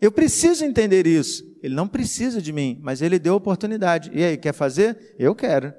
Eu 0.00 0.12
preciso 0.12 0.64
entender 0.64 1.04
isso. 1.04 1.44
Ele 1.60 1.74
não 1.74 1.88
precisa 1.88 2.40
de 2.40 2.52
mim, 2.52 2.78
mas 2.80 3.02
ele 3.02 3.18
deu 3.18 3.34
oportunidade. 3.34 4.12
E 4.14 4.22
aí, 4.22 4.36
quer 4.36 4.54
fazer? 4.54 5.16
Eu 5.18 5.34
quero. 5.34 5.74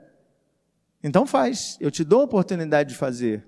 Então 1.01 1.25
faz, 1.25 1.77
eu 1.79 1.89
te 1.89 2.03
dou 2.03 2.19
a 2.19 2.25
oportunidade 2.25 2.89
de 2.89 2.95
fazer. 2.95 3.45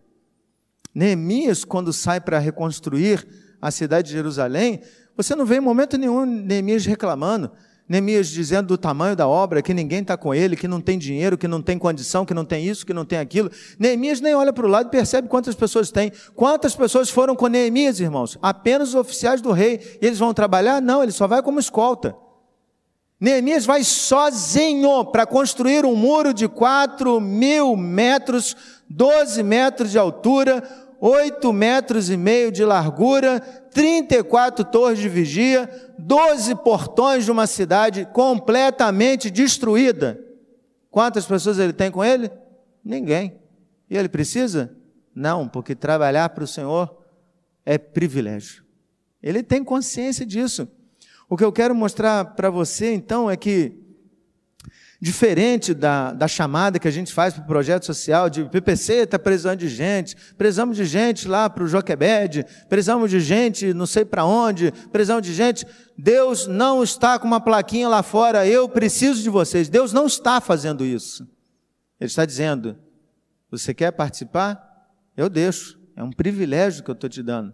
Neemias, 0.93 1.65
quando 1.65 1.91
sai 1.91 2.21
para 2.21 2.39
reconstruir 2.39 3.27
a 3.61 3.71
cidade 3.71 4.07
de 4.07 4.13
Jerusalém, 4.13 4.81
você 5.17 5.35
não 5.35 5.45
vê 5.45 5.57
em 5.57 5.61
momento 5.61 5.97
nenhum 5.97 6.25
Neemias 6.25 6.85
reclamando, 6.85 7.51
Neemias 7.87 8.29
dizendo 8.29 8.69
do 8.69 8.77
tamanho 8.77 9.15
da 9.15 9.27
obra, 9.27 9.61
que 9.61 9.73
ninguém 9.73 10.01
está 10.01 10.17
com 10.17 10.33
ele, 10.33 10.55
que 10.55 10.67
não 10.67 10.81
tem 10.81 10.97
dinheiro, 10.97 11.37
que 11.37 11.47
não 11.47 11.61
tem 11.61 11.77
condição, 11.77 12.25
que 12.25 12.33
não 12.33 12.43
tem 12.43 12.65
isso, 12.67 12.83
que 12.83 12.93
não 12.93 13.05
tem 13.05 13.19
aquilo. 13.19 13.51
Neemias 13.77 14.19
nem 14.19 14.33
olha 14.33 14.51
para 14.51 14.65
o 14.65 14.69
lado 14.69 14.87
e 14.87 14.89
percebe 14.89 15.27
quantas 15.27 15.53
pessoas 15.53 15.91
tem. 15.91 16.11
Quantas 16.33 16.75
pessoas 16.75 17.11
foram 17.11 17.35
com 17.35 17.45
Neemias, 17.47 17.99
irmãos? 17.99 18.39
Apenas 18.41 18.89
os 18.89 18.95
oficiais 18.95 19.39
do 19.39 19.51
rei. 19.51 19.99
Eles 20.01 20.17
vão 20.17 20.33
trabalhar? 20.33 20.81
Não, 20.81 21.03
ele 21.03 21.11
só 21.11 21.27
vai 21.27 21.43
como 21.43 21.59
escolta. 21.59 22.15
Neemias 23.19 23.65
vai 23.65 23.83
sozinho 23.83 25.05
para 25.05 25.25
construir 25.25 25.85
um 25.85 25.95
muro 25.95 26.33
de 26.33 26.47
4 26.47 27.21
mil 27.21 27.77
metros, 27.77 28.55
12 28.89 29.41
metros 29.41 29.91
de 29.91 29.97
altura, 29.97 30.63
8 30.99 31.51
metros 31.53 32.09
e 32.09 32.17
meio 32.17 32.51
de 32.51 32.63
largura, 32.63 33.39
34 33.39 34.65
torres 34.65 34.99
de 34.99 35.09
vigia, 35.09 35.69
12 35.99 36.55
portões 36.55 37.25
de 37.25 37.31
uma 37.31 37.47
cidade 37.47 38.07
completamente 38.13 39.29
destruída. 39.29 40.19
Quantas 40.89 41.25
pessoas 41.25 41.59
ele 41.59 41.73
tem 41.73 41.91
com 41.91 42.03
ele? 42.03 42.31
Ninguém. 42.83 43.37
E 43.89 43.97
ele 43.97 44.09
precisa? 44.09 44.75
Não, 45.13 45.47
porque 45.47 45.75
trabalhar 45.75 46.29
para 46.29 46.43
o 46.43 46.47
Senhor 46.47 46.97
é 47.65 47.77
privilégio. 47.77 48.63
Ele 49.21 49.41
tem 49.41 49.63
consciência 49.63 50.25
disso. 50.25 50.67
O 51.27 51.35
que 51.35 51.43
eu 51.43 51.51
quero 51.51 51.73
mostrar 51.73 52.23
para 52.35 52.49
você, 52.49 52.93
então, 52.93 53.29
é 53.29 53.35
que, 53.35 53.84
diferente 55.01 55.73
da, 55.73 56.13
da 56.13 56.27
chamada 56.27 56.79
que 56.79 56.87
a 56.87 56.91
gente 56.91 57.13
faz 57.13 57.33
para 57.33 57.43
o 57.43 57.47
projeto 57.47 57.85
social, 57.85 58.29
de 58.29 58.45
PPC 58.45 58.93
está 59.03 59.19
precisando 59.19 59.59
de 59.59 59.67
gente, 59.67 60.15
precisamos 60.37 60.77
de 60.77 60.85
gente 60.85 61.27
lá 61.27 61.49
para 61.49 61.63
o 61.63 61.67
Joquebed, 61.67 62.45
precisamos 62.69 63.11
de 63.11 63.19
gente 63.19 63.73
não 63.73 63.85
sei 63.85 64.05
para 64.05 64.25
onde, 64.25 64.71
precisamos 64.91 65.25
de 65.25 65.33
gente. 65.33 65.65
Deus 65.97 66.47
não 66.47 66.83
está 66.83 67.19
com 67.19 67.27
uma 67.27 67.41
plaquinha 67.41 67.87
lá 67.87 68.01
fora, 68.01 68.47
eu 68.47 68.67
preciso 68.69 69.21
de 69.21 69.29
vocês. 69.29 69.69
Deus 69.69 69.91
não 69.91 70.05
está 70.05 70.39
fazendo 70.39 70.85
isso. 70.85 71.23
Ele 71.99 72.07
está 72.07 72.25
dizendo: 72.25 72.77
você 73.49 73.73
quer 73.73 73.91
participar? 73.91 74.61
Eu 75.15 75.29
deixo. 75.29 75.79
É 75.95 76.03
um 76.03 76.11
privilégio 76.11 76.83
que 76.83 76.89
eu 76.89 76.93
estou 76.93 77.09
te 77.09 77.23
dando. 77.23 77.53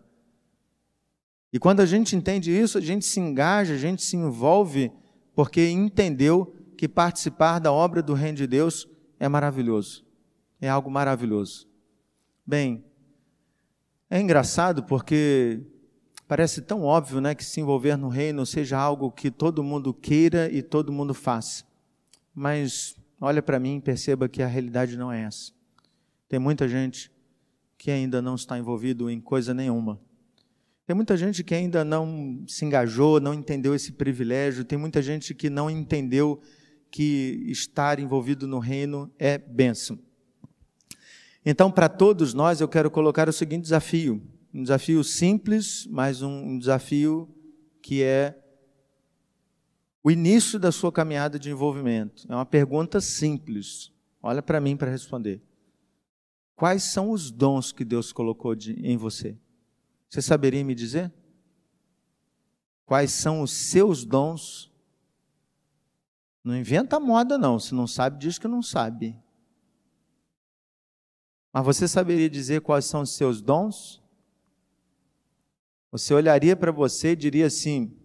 E 1.54 1.60
quando 1.60 1.82
a 1.82 1.86
gente 1.86 2.16
entende 2.16 2.52
isso, 2.52 2.78
a 2.78 2.82
gente 2.82 3.06
se 3.06 3.20
engaja, 3.20 3.74
a 3.74 3.78
gente 3.78 4.02
se 4.02 4.16
envolve, 4.16 4.92
porque 5.36 5.70
entendeu 5.70 6.56
que 6.82 6.90
participar 6.90 7.60
da 7.60 7.72
obra 7.72 8.02
do 8.02 8.16
Reino 8.16 8.40
de 8.40 8.48
Deus 8.48 8.88
é 9.20 9.30
maravilhoso. 9.30 10.04
É 10.60 10.68
algo 10.68 10.90
maravilhoso. 10.90 11.68
Bem, 12.44 12.84
é 14.10 14.20
engraçado 14.20 14.82
porque 14.86 15.62
parece 16.28 16.60
tão 16.60 16.82
óbvio 16.82 17.22
né, 17.22 17.36
que 17.36 17.46
se 17.46 17.62
envolver 17.62 17.96
no 17.98 18.10
reino 18.10 18.48
seja 18.48 18.80
algo 18.80 19.12
que 19.12 19.30
todo 19.30 19.64
mundo 19.64 19.94
queira 19.94 20.52
e 20.52 20.64
todo 20.64 20.92
mundo 20.92 21.14
faça. 21.14 21.64
Mas 22.34 22.96
olha 23.20 23.44
para 23.44 23.60
mim 23.60 23.76
e 23.76 23.82
perceba 23.82 24.28
que 24.28 24.42
a 24.42 24.48
realidade 24.48 24.98
não 24.98 25.12
é 25.12 25.22
essa. 25.22 25.52
Tem 26.28 26.40
muita 26.40 26.68
gente 26.68 27.12
que 27.78 27.92
ainda 27.92 28.24
não 28.24 28.34
está 28.34 28.58
envolvido 28.58 29.08
em 29.08 29.22
coisa 29.22 29.54
nenhuma 29.54 30.02
tem 30.92 30.96
muita 30.96 31.16
gente 31.16 31.42
que 31.42 31.56
ainda 31.56 31.86
não 31.86 32.44
se 32.46 32.66
engajou, 32.66 33.18
não 33.22 33.34
entendeu 33.34 33.74
esse 33.74 33.94
privilégio, 33.94 34.66
tem 34.66 34.78
muita 34.78 35.02
gente 35.02 35.34
que 35.34 35.50
não 35.50 35.70
entendeu 35.70 36.42
que 36.92 37.46
estar 37.48 38.00
envolvido 38.00 38.46
no 38.46 38.60
reino 38.60 39.12
é 39.18 39.38
bênção. 39.38 39.98
Então, 41.46 41.72
para 41.72 41.90
todos 41.90 42.34
nós, 42.34 42.62
eu 42.62 42.68
quero 42.68 42.92
colocar 42.92 43.28
o 43.30 43.34
seguinte 43.34 43.64
desafio: 43.64 44.22
um 44.54 44.62
desafio 44.62 45.04
simples, 45.04 45.88
mas 45.90 46.22
um 46.22 46.60
desafio 46.60 47.34
que 47.82 48.04
é 48.04 48.38
o 50.04 50.12
início 50.12 50.60
da 50.60 50.72
sua 50.72 50.92
caminhada 50.92 51.40
de 51.40 51.50
envolvimento. 51.50 52.26
É 52.30 52.36
uma 52.36 52.46
pergunta 52.46 53.00
simples. 53.00 53.92
Olha 54.22 54.42
para 54.42 54.60
mim 54.60 54.76
para 54.76 54.92
responder. 54.92 55.42
Quais 56.56 56.84
são 56.84 57.10
os 57.10 57.32
dons 57.32 57.72
que 57.72 57.84
Deus 57.84 58.12
colocou 58.12 58.54
de, 58.54 58.74
em 58.86 58.98
você? 58.98 59.38
Você 60.10 60.22
saberia 60.22 60.64
me 60.64 60.76
dizer? 60.76 61.12
Quais 62.86 63.12
são 63.12 63.42
os 63.42 63.52
seus 63.52 64.06
dons? 64.06 64.71
Não 66.44 66.56
inventa 66.58 67.00
moda, 67.00 67.38
não. 67.38 67.60
Se 67.60 67.74
não 67.74 67.86
sabe, 67.86 68.18
diz 68.20 68.40
que 68.40 68.48
não 68.48 68.62
sabe. 68.62 69.18
Mas 71.54 71.66
você 71.66 71.88
saberia 71.88 72.30
dizer 72.30 72.62
quais 72.62 72.86
são 72.86 73.02
os 73.02 73.12
seus 73.12 73.42
dons? 73.42 74.02
Você 75.92 76.14
olharia 76.14 76.56
para 76.56 76.72
você 76.72 77.12
e 77.12 77.16
diria 77.16 77.48
assim: 77.48 77.96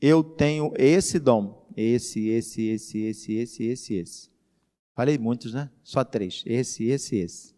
Eu 0.00 0.22
tenho 0.22 0.72
esse 0.76 1.18
dom. 1.18 1.62
Esse, 1.76 2.28
esse, 2.28 2.62
esse, 2.66 2.98
esse, 3.00 3.32
esse, 3.34 3.64
esse, 3.64 3.94
esse. 3.94 4.30
Falei 4.94 5.18
muitos, 5.18 5.54
né? 5.54 5.70
Só 5.82 6.04
três. 6.04 6.42
Esse, 6.46 6.84
esse, 6.84 7.16
esse. 7.16 7.54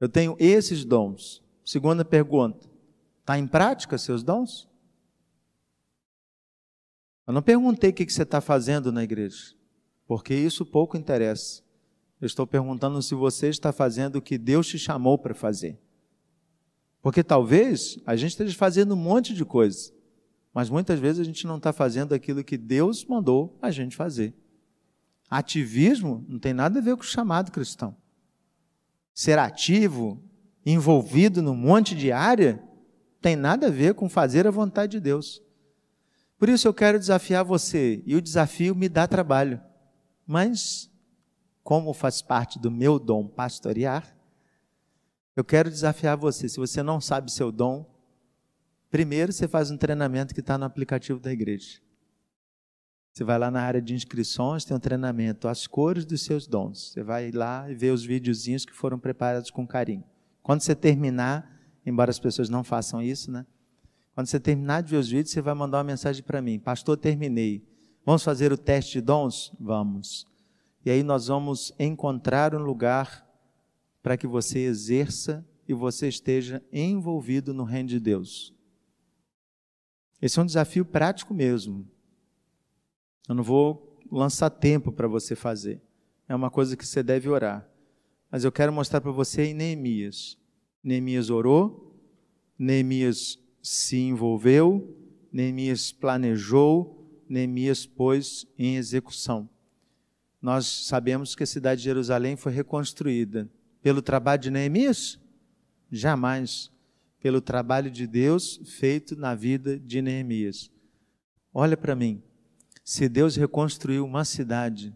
Eu 0.00 0.08
tenho 0.08 0.36
esses 0.38 0.84
dons. 0.84 1.42
Segunda 1.64 2.04
pergunta: 2.04 2.68
está 3.20 3.38
em 3.38 3.46
prática 3.46 3.96
seus 3.96 4.22
dons? 4.22 4.68
Eu 7.26 7.32
não 7.32 7.42
perguntei 7.42 7.90
o 7.90 7.92
que 7.92 8.10
você 8.10 8.22
está 8.22 8.40
fazendo 8.40 8.90
na 8.90 9.04
igreja, 9.04 9.54
porque 10.06 10.34
isso 10.34 10.66
pouco 10.66 10.96
interessa. 10.96 11.62
Eu 12.20 12.26
estou 12.26 12.46
perguntando 12.46 13.02
se 13.02 13.14
você 13.14 13.48
está 13.48 13.72
fazendo 13.72 14.16
o 14.16 14.22
que 14.22 14.38
Deus 14.38 14.66
te 14.66 14.78
chamou 14.78 15.18
para 15.18 15.34
fazer. 15.34 15.78
Porque 17.00 17.22
talvez 17.22 17.98
a 18.06 18.14
gente 18.14 18.30
esteja 18.30 18.56
fazendo 18.56 18.94
um 18.94 18.96
monte 18.96 19.34
de 19.34 19.44
coisas, 19.44 19.92
mas 20.54 20.70
muitas 20.70 21.00
vezes 21.00 21.20
a 21.20 21.24
gente 21.24 21.46
não 21.46 21.56
está 21.56 21.72
fazendo 21.72 22.14
aquilo 22.14 22.44
que 22.44 22.56
Deus 22.56 23.04
mandou 23.04 23.58
a 23.60 23.70
gente 23.70 23.96
fazer. 23.96 24.34
Ativismo 25.28 26.24
não 26.28 26.38
tem 26.38 26.52
nada 26.52 26.78
a 26.78 26.82
ver 26.82 26.94
com 26.96 27.02
o 27.02 27.06
chamado 27.06 27.50
cristão. 27.50 27.96
Ser 29.14 29.38
ativo 29.38 30.22
envolvido 30.64 31.42
num 31.42 31.56
monte 31.56 31.94
de 31.94 32.12
área, 32.12 32.62
tem 33.20 33.34
nada 33.34 33.66
a 33.66 33.70
ver 33.70 33.94
com 33.94 34.08
fazer 34.08 34.46
a 34.46 34.50
vontade 34.50 34.92
de 34.92 35.00
Deus. 35.00 35.42
Por 36.42 36.48
isso 36.48 36.66
eu 36.66 36.74
quero 36.74 36.98
desafiar 36.98 37.44
você, 37.44 38.02
e 38.04 38.16
o 38.16 38.20
desafio 38.20 38.74
me 38.74 38.88
dá 38.88 39.06
trabalho, 39.06 39.60
mas, 40.26 40.90
como 41.62 41.94
faz 41.94 42.20
parte 42.20 42.58
do 42.58 42.68
meu 42.68 42.98
dom 42.98 43.28
pastorear, 43.28 44.12
eu 45.36 45.44
quero 45.44 45.70
desafiar 45.70 46.16
você. 46.16 46.48
Se 46.48 46.56
você 46.56 46.82
não 46.82 47.00
sabe 47.00 47.30
seu 47.30 47.52
dom, 47.52 47.88
primeiro 48.90 49.32
você 49.32 49.46
faz 49.46 49.70
um 49.70 49.76
treinamento 49.76 50.34
que 50.34 50.40
está 50.40 50.58
no 50.58 50.64
aplicativo 50.64 51.20
da 51.20 51.30
igreja. 51.30 51.80
Você 53.12 53.22
vai 53.22 53.38
lá 53.38 53.48
na 53.48 53.62
área 53.62 53.80
de 53.80 53.94
inscrições, 53.94 54.64
tem 54.64 54.76
um 54.76 54.80
treinamento, 54.80 55.46
as 55.46 55.68
cores 55.68 56.04
dos 56.04 56.22
seus 56.22 56.48
dons. 56.48 56.90
Você 56.90 57.04
vai 57.04 57.30
lá 57.30 57.70
e 57.70 57.74
vê 57.76 57.90
os 57.90 58.04
videozinhos 58.04 58.64
que 58.64 58.72
foram 58.72 58.98
preparados 58.98 59.48
com 59.48 59.64
carinho. 59.64 60.02
Quando 60.42 60.62
você 60.62 60.74
terminar, 60.74 61.56
embora 61.86 62.10
as 62.10 62.18
pessoas 62.18 62.48
não 62.48 62.64
façam 62.64 63.00
isso, 63.00 63.30
né? 63.30 63.46
Quando 64.14 64.26
você 64.26 64.38
terminar 64.38 64.82
de 64.82 64.90
ver 64.90 64.98
os 64.98 65.08
vídeos, 65.08 65.30
você 65.30 65.40
vai 65.40 65.54
mandar 65.54 65.78
uma 65.78 65.84
mensagem 65.84 66.22
para 66.22 66.42
mim: 66.42 66.58
Pastor, 66.58 66.96
terminei. 66.96 67.64
Vamos 68.04 68.22
fazer 68.22 68.52
o 68.52 68.58
teste 68.58 68.94
de 68.94 69.00
dons? 69.00 69.52
Vamos. 69.58 70.26
E 70.84 70.90
aí 70.90 71.02
nós 71.02 71.28
vamos 71.28 71.72
encontrar 71.78 72.54
um 72.54 72.62
lugar 72.62 73.26
para 74.02 74.16
que 74.16 74.26
você 74.26 74.58
exerça 74.60 75.46
e 75.68 75.72
você 75.72 76.08
esteja 76.08 76.62
envolvido 76.72 77.54
no 77.54 77.64
reino 77.64 77.88
de 77.88 78.00
Deus. 78.00 78.52
Esse 80.20 80.38
é 80.38 80.42
um 80.42 80.46
desafio 80.46 80.84
prático 80.84 81.32
mesmo. 81.32 81.88
Eu 83.28 83.34
não 83.34 83.42
vou 83.42 83.98
lançar 84.10 84.50
tempo 84.50 84.92
para 84.92 85.08
você 85.08 85.34
fazer. 85.34 85.80
É 86.28 86.34
uma 86.34 86.50
coisa 86.50 86.76
que 86.76 86.86
você 86.86 87.02
deve 87.02 87.28
orar. 87.28 87.68
Mas 88.30 88.44
eu 88.44 88.52
quero 88.52 88.72
mostrar 88.72 89.00
para 89.00 89.10
você 89.12 89.44
em 89.46 89.54
Neemias. 89.54 90.38
Neemias 90.82 91.30
orou, 91.30 91.96
Neemias 92.58 93.38
se 93.62 93.96
envolveu, 93.96 94.96
Neemias 95.32 95.92
planejou, 95.92 97.08
Neemias 97.28 97.86
pôs 97.86 98.46
em 98.58 98.76
execução. 98.76 99.48
Nós 100.40 100.66
sabemos 100.66 101.36
que 101.36 101.44
a 101.44 101.46
cidade 101.46 101.78
de 101.80 101.84
Jerusalém 101.84 102.34
foi 102.36 102.52
reconstruída 102.52 103.48
pelo 103.80 104.02
trabalho 104.02 104.42
de 104.42 104.50
Neemias? 104.50 105.18
Jamais. 105.90 106.70
Pelo 107.20 107.40
trabalho 107.40 107.88
de 107.88 108.06
Deus 108.06 108.60
feito 108.64 109.14
na 109.14 109.34
vida 109.34 109.78
de 109.78 110.02
Neemias. 110.02 110.70
Olha 111.54 111.76
para 111.76 111.94
mim. 111.94 112.20
Se 112.84 113.08
Deus 113.08 113.36
reconstruiu 113.36 114.04
uma 114.04 114.24
cidade 114.24 114.92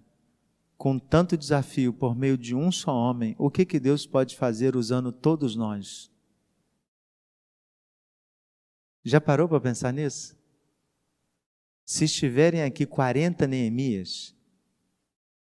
com 0.76 0.98
tanto 0.98 1.36
desafio 1.36 1.92
por 1.92 2.16
meio 2.16 2.36
de 2.36 2.54
um 2.54 2.72
só 2.72 2.92
homem, 2.92 3.36
o 3.38 3.48
que, 3.48 3.64
que 3.64 3.78
Deus 3.78 4.04
pode 4.04 4.36
fazer 4.36 4.74
usando 4.74 5.12
todos 5.12 5.54
nós? 5.54 6.10
Já 9.06 9.20
parou 9.20 9.48
para 9.48 9.60
pensar 9.60 9.92
nisso? 9.92 10.36
Se 11.84 12.06
estiverem 12.06 12.64
aqui 12.64 12.84
40 12.84 13.46
Neemias, 13.46 14.34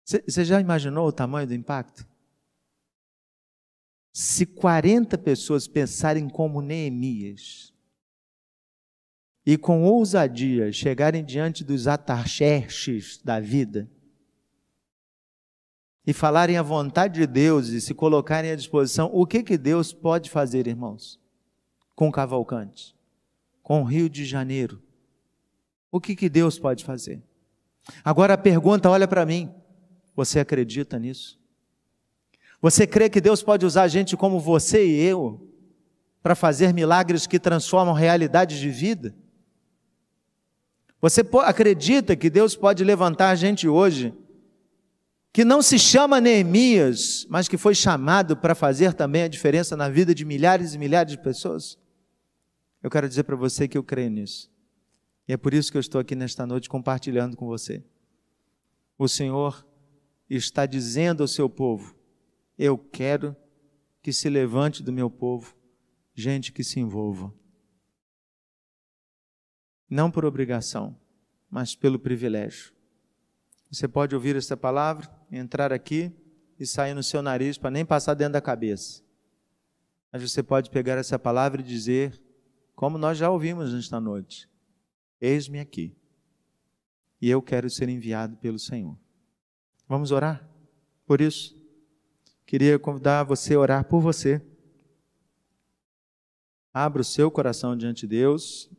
você 0.04 0.44
já 0.44 0.60
imaginou 0.60 1.08
o 1.08 1.12
tamanho 1.12 1.48
do 1.48 1.54
impacto? 1.54 2.06
Se 4.12 4.46
40 4.46 5.18
pessoas 5.18 5.70
pensarem 5.70 6.28
como 6.28 6.62
Neemias 6.62 7.74
e 9.46 9.58
com 9.58 9.86
ousadia 9.86 10.74
chegarem 10.74 11.24
diante 11.24 11.64
dos 11.64 11.88
atarxerxes 11.88 13.22
da 13.24 13.40
vida 13.40 13.90
e 16.06 16.12
falarem 16.12 16.58
a 16.58 16.62
vontade 16.62 17.22
de 17.22 17.26
Deus 17.26 17.70
e 17.70 17.80
se 17.80 17.94
colocarem 17.94 18.52
à 18.52 18.56
disposição, 18.56 19.10
o 19.14 19.26
que, 19.26 19.42
que 19.42 19.58
Deus 19.58 19.94
pode 19.94 20.30
fazer, 20.30 20.68
irmãos, 20.68 21.18
com 21.96 22.12
Cavalcante? 22.12 22.95
Com 23.66 23.82
o 23.82 23.84
Rio 23.84 24.08
de 24.08 24.24
Janeiro. 24.24 24.80
O 25.92 26.00
que, 26.00 26.16
que 26.16 26.30
Deus 26.30 26.60
pode 26.60 26.86
fazer? 26.86 27.20
Agora 28.04 28.36
a 28.36 28.38
pergunta, 28.38 28.92
olha 28.92 29.08
para 29.08 29.26
mim: 29.26 29.52
você 30.16 30.40
acredita 30.40 31.00
nisso? 31.00 31.40
Você 32.62 32.86
crê 32.86 33.10
que 33.10 33.20
Deus 33.20 33.42
pode 33.42 33.66
usar 33.66 33.88
gente 33.88 34.16
como 34.16 34.40
você 34.40 34.86
e 34.86 35.02
eu 35.02 35.50
para 36.22 36.36
fazer 36.36 36.76
milagres 36.76 37.26
que 37.26 37.40
transformam 37.40 37.96
realidades 37.96 38.60
de 38.60 38.70
vida? 38.70 39.16
Você 41.02 41.28
acredita 41.44 42.16
que 42.16 42.30
Deus 42.30 42.56
pode 42.56 42.84
levantar 42.84 43.34
gente 43.34 43.68
hoje 43.68 44.14
que 45.34 45.44
não 45.44 45.64
se 45.64 45.80
chama 45.80 46.22
Neemias, 46.22 47.26
mas 47.30 47.48
que 47.48 47.58
foi 47.58 47.74
chamado 47.74 48.38
para 48.38 48.54
fazer 48.54 48.94
também 48.94 49.24
a 49.24 49.28
diferença 49.28 49.76
na 49.76 49.90
vida 49.90 50.14
de 50.14 50.24
milhares 50.24 50.76
e 50.76 50.78
milhares 50.78 51.12
de 51.12 51.18
pessoas? 51.18 51.80
Eu 52.86 52.92
quero 52.92 53.10
dizer 53.10 53.24
para 53.24 53.36
você 53.36 53.68
que 53.68 53.76
eu 53.76 53.84
creio 53.84 54.12
nisso. 54.12 54.48
E 55.28 55.34
é 55.34 55.38
por 55.38 55.56
isso 55.56 55.72
que 55.72 55.78
eu 55.78 55.82
estou 55.82 56.00
aqui 56.00 56.16
nesta 56.16 56.46
noite 56.46 56.70
compartilhando 56.70 57.36
com 57.36 57.48
você. 57.48 57.84
O 58.96 59.08
Senhor 59.08 59.68
está 60.30 60.68
dizendo 60.68 61.24
ao 61.24 61.28
seu 61.28 61.50
povo: 61.50 61.96
Eu 62.56 62.78
quero 62.78 63.36
que 64.04 64.14
se 64.14 64.30
levante 64.30 64.84
do 64.84 64.94
meu 64.94 65.10
povo 65.10 65.58
gente 66.14 66.52
que 66.52 66.64
se 66.64 66.80
envolva. 66.80 67.34
Não 69.90 70.12
por 70.12 70.24
obrigação, 70.24 70.96
mas 71.50 71.76
pelo 71.76 71.98
privilégio. 71.98 72.72
Você 73.72 73.88
pode 73.88 74.14
ouvir 74.14 74.36
essa 74.36 74.56
palavra, 74.56 75.10
entrar 75.32 75.74
aqui 75.74 76.12
e 76.60 76.68
sair 76.68 76.94
no 76.94 77.02
seu 77.02 77.24
nariz 77.24 77.58
para 77.58 77.72
nem 77.72 77.84
passar 77.84 78.14
dentro 78.14 78.34
da 78.34 78.42
cabeça. 78.42 79.02
Mas 80.14 80.22
você 80.22 80.44
pode 80.44 80.70
pegar 80.70 81.00
essa 81.00 81.18
palavra 81.18 81.62
e 81.62 81.64
dizer: 81.64 82.24
como 82.76 82.98
nós 82.98 83.18
já 83.18 83.30
ouvimos 83.30 83.74
nesta 83.74 84.00
noite: 84.00 84.50
Eis-me 85.20 85.60
aqui, 85.60 85.96
e 87.22 87.30
eu 87.30 87.42
quero 87.42 87.70
ser 87.70 87.90
enviado 87.90 88.36
pelo 88.38 88.60
Senhor. 88.60 88.98
Vamos 89.88 90.12
orar? 90.12 90.48
Por 91.06 91.22
isso, 91.22 91.56
queria 92.46 92.78
convidar 92.78 93.24
você 93.24 93.54
a 93.54 93.60
orar 93.60 93.86
por 93.86 94.02
você. 94.02 94.42
Abra 96.74 97.02
o 97.02 97.06
seu 97.06 97.32
coração 97.32 97.78
diante 97.78 98.02
de 98.02 98.08
Deus 98.08 98.70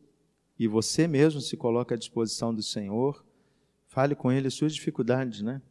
e 0.59 0.69
você 0.69 1.07
mesmo 1.07 1.41
se 1.41 1.57
coloque 1.57 1.95
à 1.95 1.97
disposição 1.97 2.55
do 2.55 2.63
Senhor. 2.63 3.25
Fale 3.87 4.15
com 4.15 4.31
Ele 4.31 4.51
suas 4.51 4.75
dificuldades, 4.75 5.41
né? 5.41 5.63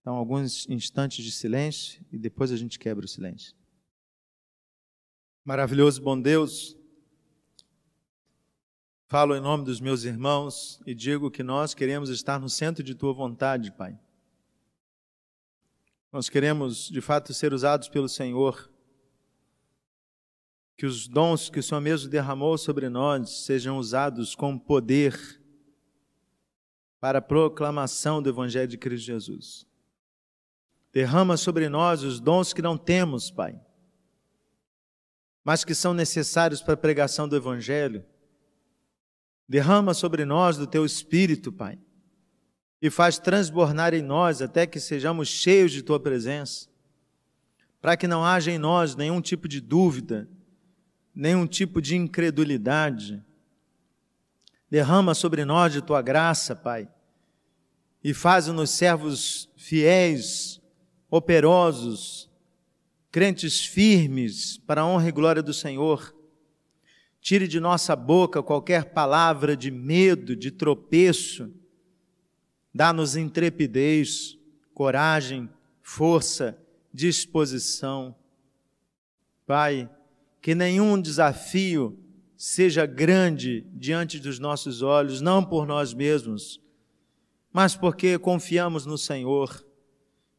Então, 0.00 0.16
alguns 0.16 0.68
instantes 0.68 1.24
de 1.24 1.30
silêncio 1.30 2.04
e 2.10 2.18
depois 2.18 2.50
a 2.50 2.56
gente 2.56 2.78
quebra 2.78 3.04
o 3.04 3.08
silêncio. 3.08 3.54
Maravilhoso, 5.44 6.02
bom 6.02 6.20
Deus. 6.20 6.76
Falo 9.06 9.36
em 9.36 9.40
nome 9.40 9.64
dos 9.64 9.80
meus 9.80 10.04
irmãos 10.04 10.80
e 10.86 10.94
digo 10.94 11.30
que 11.30 11.42
nós 11.42 11.74
queremos 11.74 12.08
estar 12.08 12.40
no 12.40 12.48
centro 12.48 12.82
de 12.82 12.94
tua 12.94 13.12
vontade, 13.12 13.70
Pai. 13.70 13.98
Nós 16.10 16.28
queremos, 16.28 16.88
de 16.88 17.00
fato, 17.00 17.34
ser 17.34 17.52
usados 17.52 17.88
pelo 17.88 18.08
Senhor. 18.08 18.70
Que 20.76 20.86
os 20.86 21.06
dons 21.06 21.50
que 21.50 21.58
o 21.58 21.62
Senhor 21.62 21.80
mesmo 21.80 22.08
derramou 22.08 22.56
sobre 22.56 22.88
nós 22.88 23.44
sejam 23.44 23.76
usados 23.78 24.34
com 24.34 24.58
poder 24.58 25.40
para 26.98 27.18
a 27.18 27.22
proclamação 27.22 28.22
do 28.22 28.30
Evangelho 28.30 28.68
de 28.68 28.78
Cristo 28.78 29.04
Jesus. 29.04 29.66
Derrama 30.92 31.36
sobre 31.36 31.68
nós 31.68 32.02
os 32.02 32.20
dons 32.20 32.52
que 32.52 32.62
não 32.62 32.78
temos, 32.78 33.30
Pai, 33.30 33.60
mas 35.44 35.64
que 35.64 35.74
são 35.74 35.92
necessários 35.92 36.62
para 36.62 36.74
a 36.74 36.78
pregação 36.78 37.28
do 37.28 37.36
Evangelho 37.36 38.04
Derrama 39.48 39.92
sobre 39.92 40.24
nós 40.24 40.56
do 40.56 40.66
teu 40.66 40.84
espírito, 40.84 41.52
Pai, 41.52 41.78
e 42.80 42.90
faz 42.90 43.18
transbordar 43.18 43.94
em 43.94 44.02
nós 44.02 44.40
até 44.40 44.66
que 44.66 44.80
sejamos 44.80 45.28
cheios 45.28 45.72
de 45.72 45.82
tua 45.82 46.00
presença, 46.00 46.68
para 47.80 47.96
que 47.96 48.08
não 48.08 48.24
haja 48.24 48.50
em 48.50 48.58
nós 48.58 48.96
nenhum 48.96 49.20
tipo 49.20 49.46
de 49.46 49.60
dúvida, 49.60 50.28
nenhum 51.14 51.46
tipo 51.46 51.80
de 51.82 51.96
incredulidade. 51.96 53.22
Derrama 54.70 55.14
sobre 55.14 55.44
nós 55.44 55.72
de 55.72 55.82
tua 55.82 56.00
graça, 56.00 56.56
Pai, 56.56 56.88
e 58.02 58.14
faz-nos 58.14 58.70
servos 58.70 59.50
fiéis, 59.56 60.60
operosos, 61.10 62.30
crentes 63.10 63.64
firmes 63.64 64.58
para 64.58 64.80
a 64.80 64.86
honra 64.86 65.08
e 65.08 65.12
glória 65.12 65.42
do 65.42 65.54
Senhor 65.54 66.13
Tire 67.24 67.48
de 67.48 67.58
nossa 67.58 67.96
boca 67.96 68.42
qualquer 68.42 68.92
palavra 68.92 69.56
de 69.56 69.70
medo, 69.70 70.36
de 70.36 70.50
tropeço. 70.50 71.50
Dá-nos 72.72 73.16
intrepidez, 73.16 74.36
coragem, 74.74 75.48
força, 75.80 76.54
disposição. 76.92 78.14
Pai, 79.46 79.88
que 80.42 80.54
nenhum 80.54 81.00
desafio 81.00 81.98
seja 82.36 82.84
grande 82.84 83.66
diante 83.72 84.20
dos 84.20 84.38
nossos 84.38 84.82
olhos, 84.82 85.22
não 85.22 85.42
por 85.42 85.66
nós 85.66 85.94
mesmos, 85.94 86.60
mas 87.50 87.74
porque 87.74 88.18
confiamos 88.18 88.84
no 88.84 88.98
Senhor. 88.98 89.66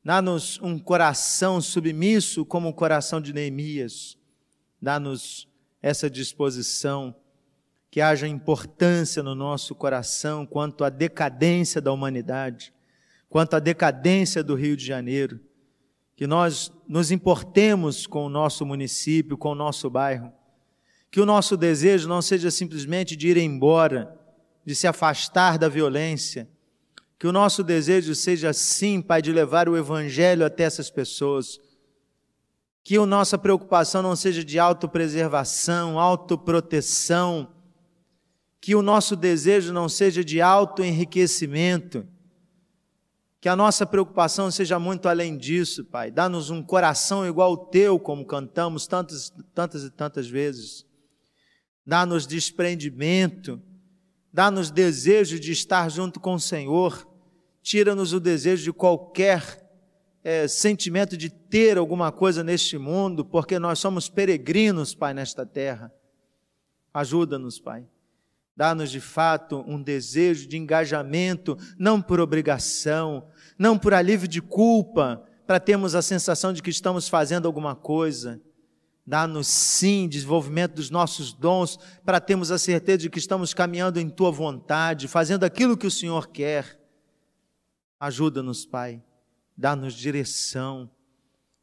Dá-nos 0.04 0.62
um 0.62 0.78
coração 0.78 1.60
submisso 1.60 2.46
como 2.46 2.70
o 2.70 2.74
coração 2.76 3.20
de 3.20 3.34
Neemias. 3.34 4.20
Dá-nos 4.80 5.48
essa 5.86 6.10
disposição, 6.10 7.16
que 7.92 8.02
haja 8.02 8.28
importância 8.28 9.22
no 9.22 9.36
nosso 9.36 9.76
coração 9.76 10.44
quanto 10.44 10.84
à 10.84 10.90
decadência 10.90 11.80
da 11.80 11.92
humanidade, 11.92 12.74
quanto 13.30 13.56
à 13.56 13.60
decadência 13.60 14.44
do 14.44 14.56
Rio 14.56 14.76
de 14.76 14.84
Janeiro, 14.84 15.40
que 16.16 16.26
nós 16.26 16.72
nos 16.88 17.12
importemos 17.12 18.08
com 18.08 18.26
o 18.26 18.30
nosso 18.30 18.66
município, 18.66 19.38
com 19.38 19.52
o 19.52 19.56
nosso 19.56 19.88
bairro, 19.88 20.34
que 21.12 21.22
o 21.22 21.26
nosso 21.26 21.56
desejo 21.56 22.10
não 22.10 22.20
seja 22.20 22.50
simplesmente 22.50 23.16
de 23.16 23.28
ir 23.28 23.38
embora, 23.38 24.20
de 24.66 24.74
se 24.74 24.88
afastar 24.88 25.60
da 25.60 25.70
violência, 25.70 26.50
que 27.20 27.28
o 27.28 27.32
nosso 27.32 27.64
desejo 27.64 28.16
seja 28.16 28.52
sim, 28.54 29.04
Pai, 29.04 29.22
de 29.22 29.32
levar 29.32 29.70
o 29.70 29.78
Evangelho 29.78 30.44
até 30.44 30.64
essas 30.64 30.90
pessoas, 30.90 31.60
que 32.86 32.98
a 32.98 33.06
nossa 33.06 33.36
preocupação 33.36 34.04
não 34.04 34.16
seja 34.16 34.46
de 34.46 34.60
autopreservação, 34.60 36.00
autoproteção, 36.00 37.52
Que 38.62 38.76
o 38.76 38.82
nosso 38.82 39.16
desejo 39.16 39.74
não 39.74 39.88
seja 39.88 40.24
de 40.24 40.42
auto-enriquecimento, 40.42 42.08
que 43.40 43.48
a 43.48 43.56
nossa 43.56 43.86
preocupação 43.86 44.50
seja 44.50 44.80
muito 44.80 45.08
além 45.08 45.38
disso, 45.38 45.86
Pai. 45.86 46.10
Dá-nos 46.10 46.50
um 46.50 46.64
coração 46.64 47.28
igual 47.28 47.52
ao 47.52 47.58
teu, 47.58 48.00
como 48.00 48.26
cantamos 48.26 48.88
tantas, 48.88 49.32
tantas 49.54 49.84
e 49.84 49.92
tantas 49.92 50.28
vezes. 50.28 50.84
Dá-nos 51.86 52.26
desprendimento, 52.26 53.62
dá-nos 54.34 54.72
desejo 54.72 55.40
de 55.40 55.52
estar 55.52 55.90
junto 55.92 56.20
com 56.20 56.34
o 56.34 56.40
Senhor. 56.40 57.08
Tira-nos 57.62 58.14
o 58.14 58.20
desejo 58.20 58.64
de 58.64 58.74
qualquer 58.74 59.65
é, 60.26 60.48
sentimento 60.48 61.16
de 61.16 61.30
ter 61.30 61.78
alguma 61.78 62.12
coisa 62.12 62.44
neste 62.44 62.80
mundo, 62.80 63.24
porque 63.24 63.60
nós 63.60 63.78
somos 63.78 64.10
peregrinos, 64.10 64.96
Pai, 64.96 65.14
nesta 65.14 65.46
terra. 65.46 65.94
Ajuda-nos, 66.92 67.60
Pai. 67.60 67.86
Dá-nos 68.58 68.90
de 68.90 69.00
fato 69.00 69.64
um 69.68 69.80
desejo 69.80 70.48
de 70.48 70.58
engajamento, 70.58 71.56
não 71.78 72.02
por 72.02 72.20
obrigação, 72.20 73.28
não 73.56 73.78
por 73.78 73.94
alívio 73.94 74.28
de 74.28 74.42
culpa, 74.42 75.24
para 75.46 75.60
termos 75.60 75.94
a 75.94 76.02
sensação 76.02 76.52
de 76.52 76.64
que 76.64 76.72
estamos 76.72 77.08
fazendo 77.08 77.46
alguma 77.46 77.76
coisa. 77.76 78.42
Dá-nos 79.06 79.46
sim 79.46 80.08
desenvolvimento 80.10 80.74
dos 80.74 80.90
nossos 80.90 81.34
dons, 81.34 81.78
para 82.04 82.20
termos 82.20 82.50
a 82.50 82.58
certeza 82.58 82.98
de 82.98 83.12
que 83.12 83.20
estamos 83.20 83.54
caminhando 83.54 84.00
em 84.00 84.10
tua 84.10 84.32
vontade, 84.32 85.08
fazendo 85.08 85.44
aquilo 85.44 85.78
que 85.78 85.86
o 85.86 85.92
Senhor 85.92 86.30
quer. 86.30 86.82
Ajuda-nos, 88.00 88.66
Pai. 88.66 89.05
Dá-nos 89.58 89.94
direção. 89.94 90.90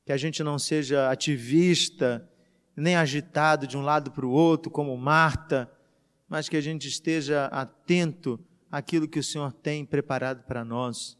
Que 0.04 0.12
a 0.12 0.16
gente 0.16 0.42
não 0.42 0.58
seja 0.58 1.10
ativista, 1.10 2.28
nem 2.76 2.96
agitado 2.96 3.66
de 3.66 3.76
um 3.76 3.82
lado 3.82 4.10
para 4.10 4.26
o 4.26 4.30
outro, 4.30 4.70
como 4.70 4.96
Marta, 4.96 5.70
mas 6.28 6.48
que 6.48 6.56
a 6.56 6.60
gente 6.60 6.88
esteja 6.88 7.46
atento 7.46 8.40
àquilo 8.70 9.06
que 9.06 9.18
o 9.18 9.24
Senhor 9.24 9.52
tem 9.52 9.84
preparado 9.84 10.44
para 10.44 10.64
nós. 10.64 11.18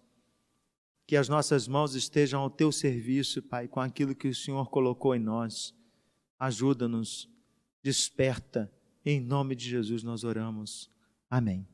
Que 1.07 1.17
as 1.17 1.29
nossas 1.29 1.69
mãos 1.69 1.95
estejam 1.95 2.41
ao 2.41 2.51
teu 2.51 2.73
serviço, 2.73 3.43
Pai, 3.43 3.69
com 3.69 3.81
aquilo 3.81 4.15
que 4.15 4.29
o 4.29 4.35
Senhor 4.35 4.71
colocou 4.71 5.15
em 5.15 5.21
nós. 5.21 5.75
Ajuda-nos, 6.39 7.29
desperta. 7.83 8.73
Em 9.05 9.21
nome 9.21 9.55
de 9.55 9.69
Jesus 9.69 10.03
nós 10.03 10.25
oramos. 10.25 10.91
Amém. 11.29 11.72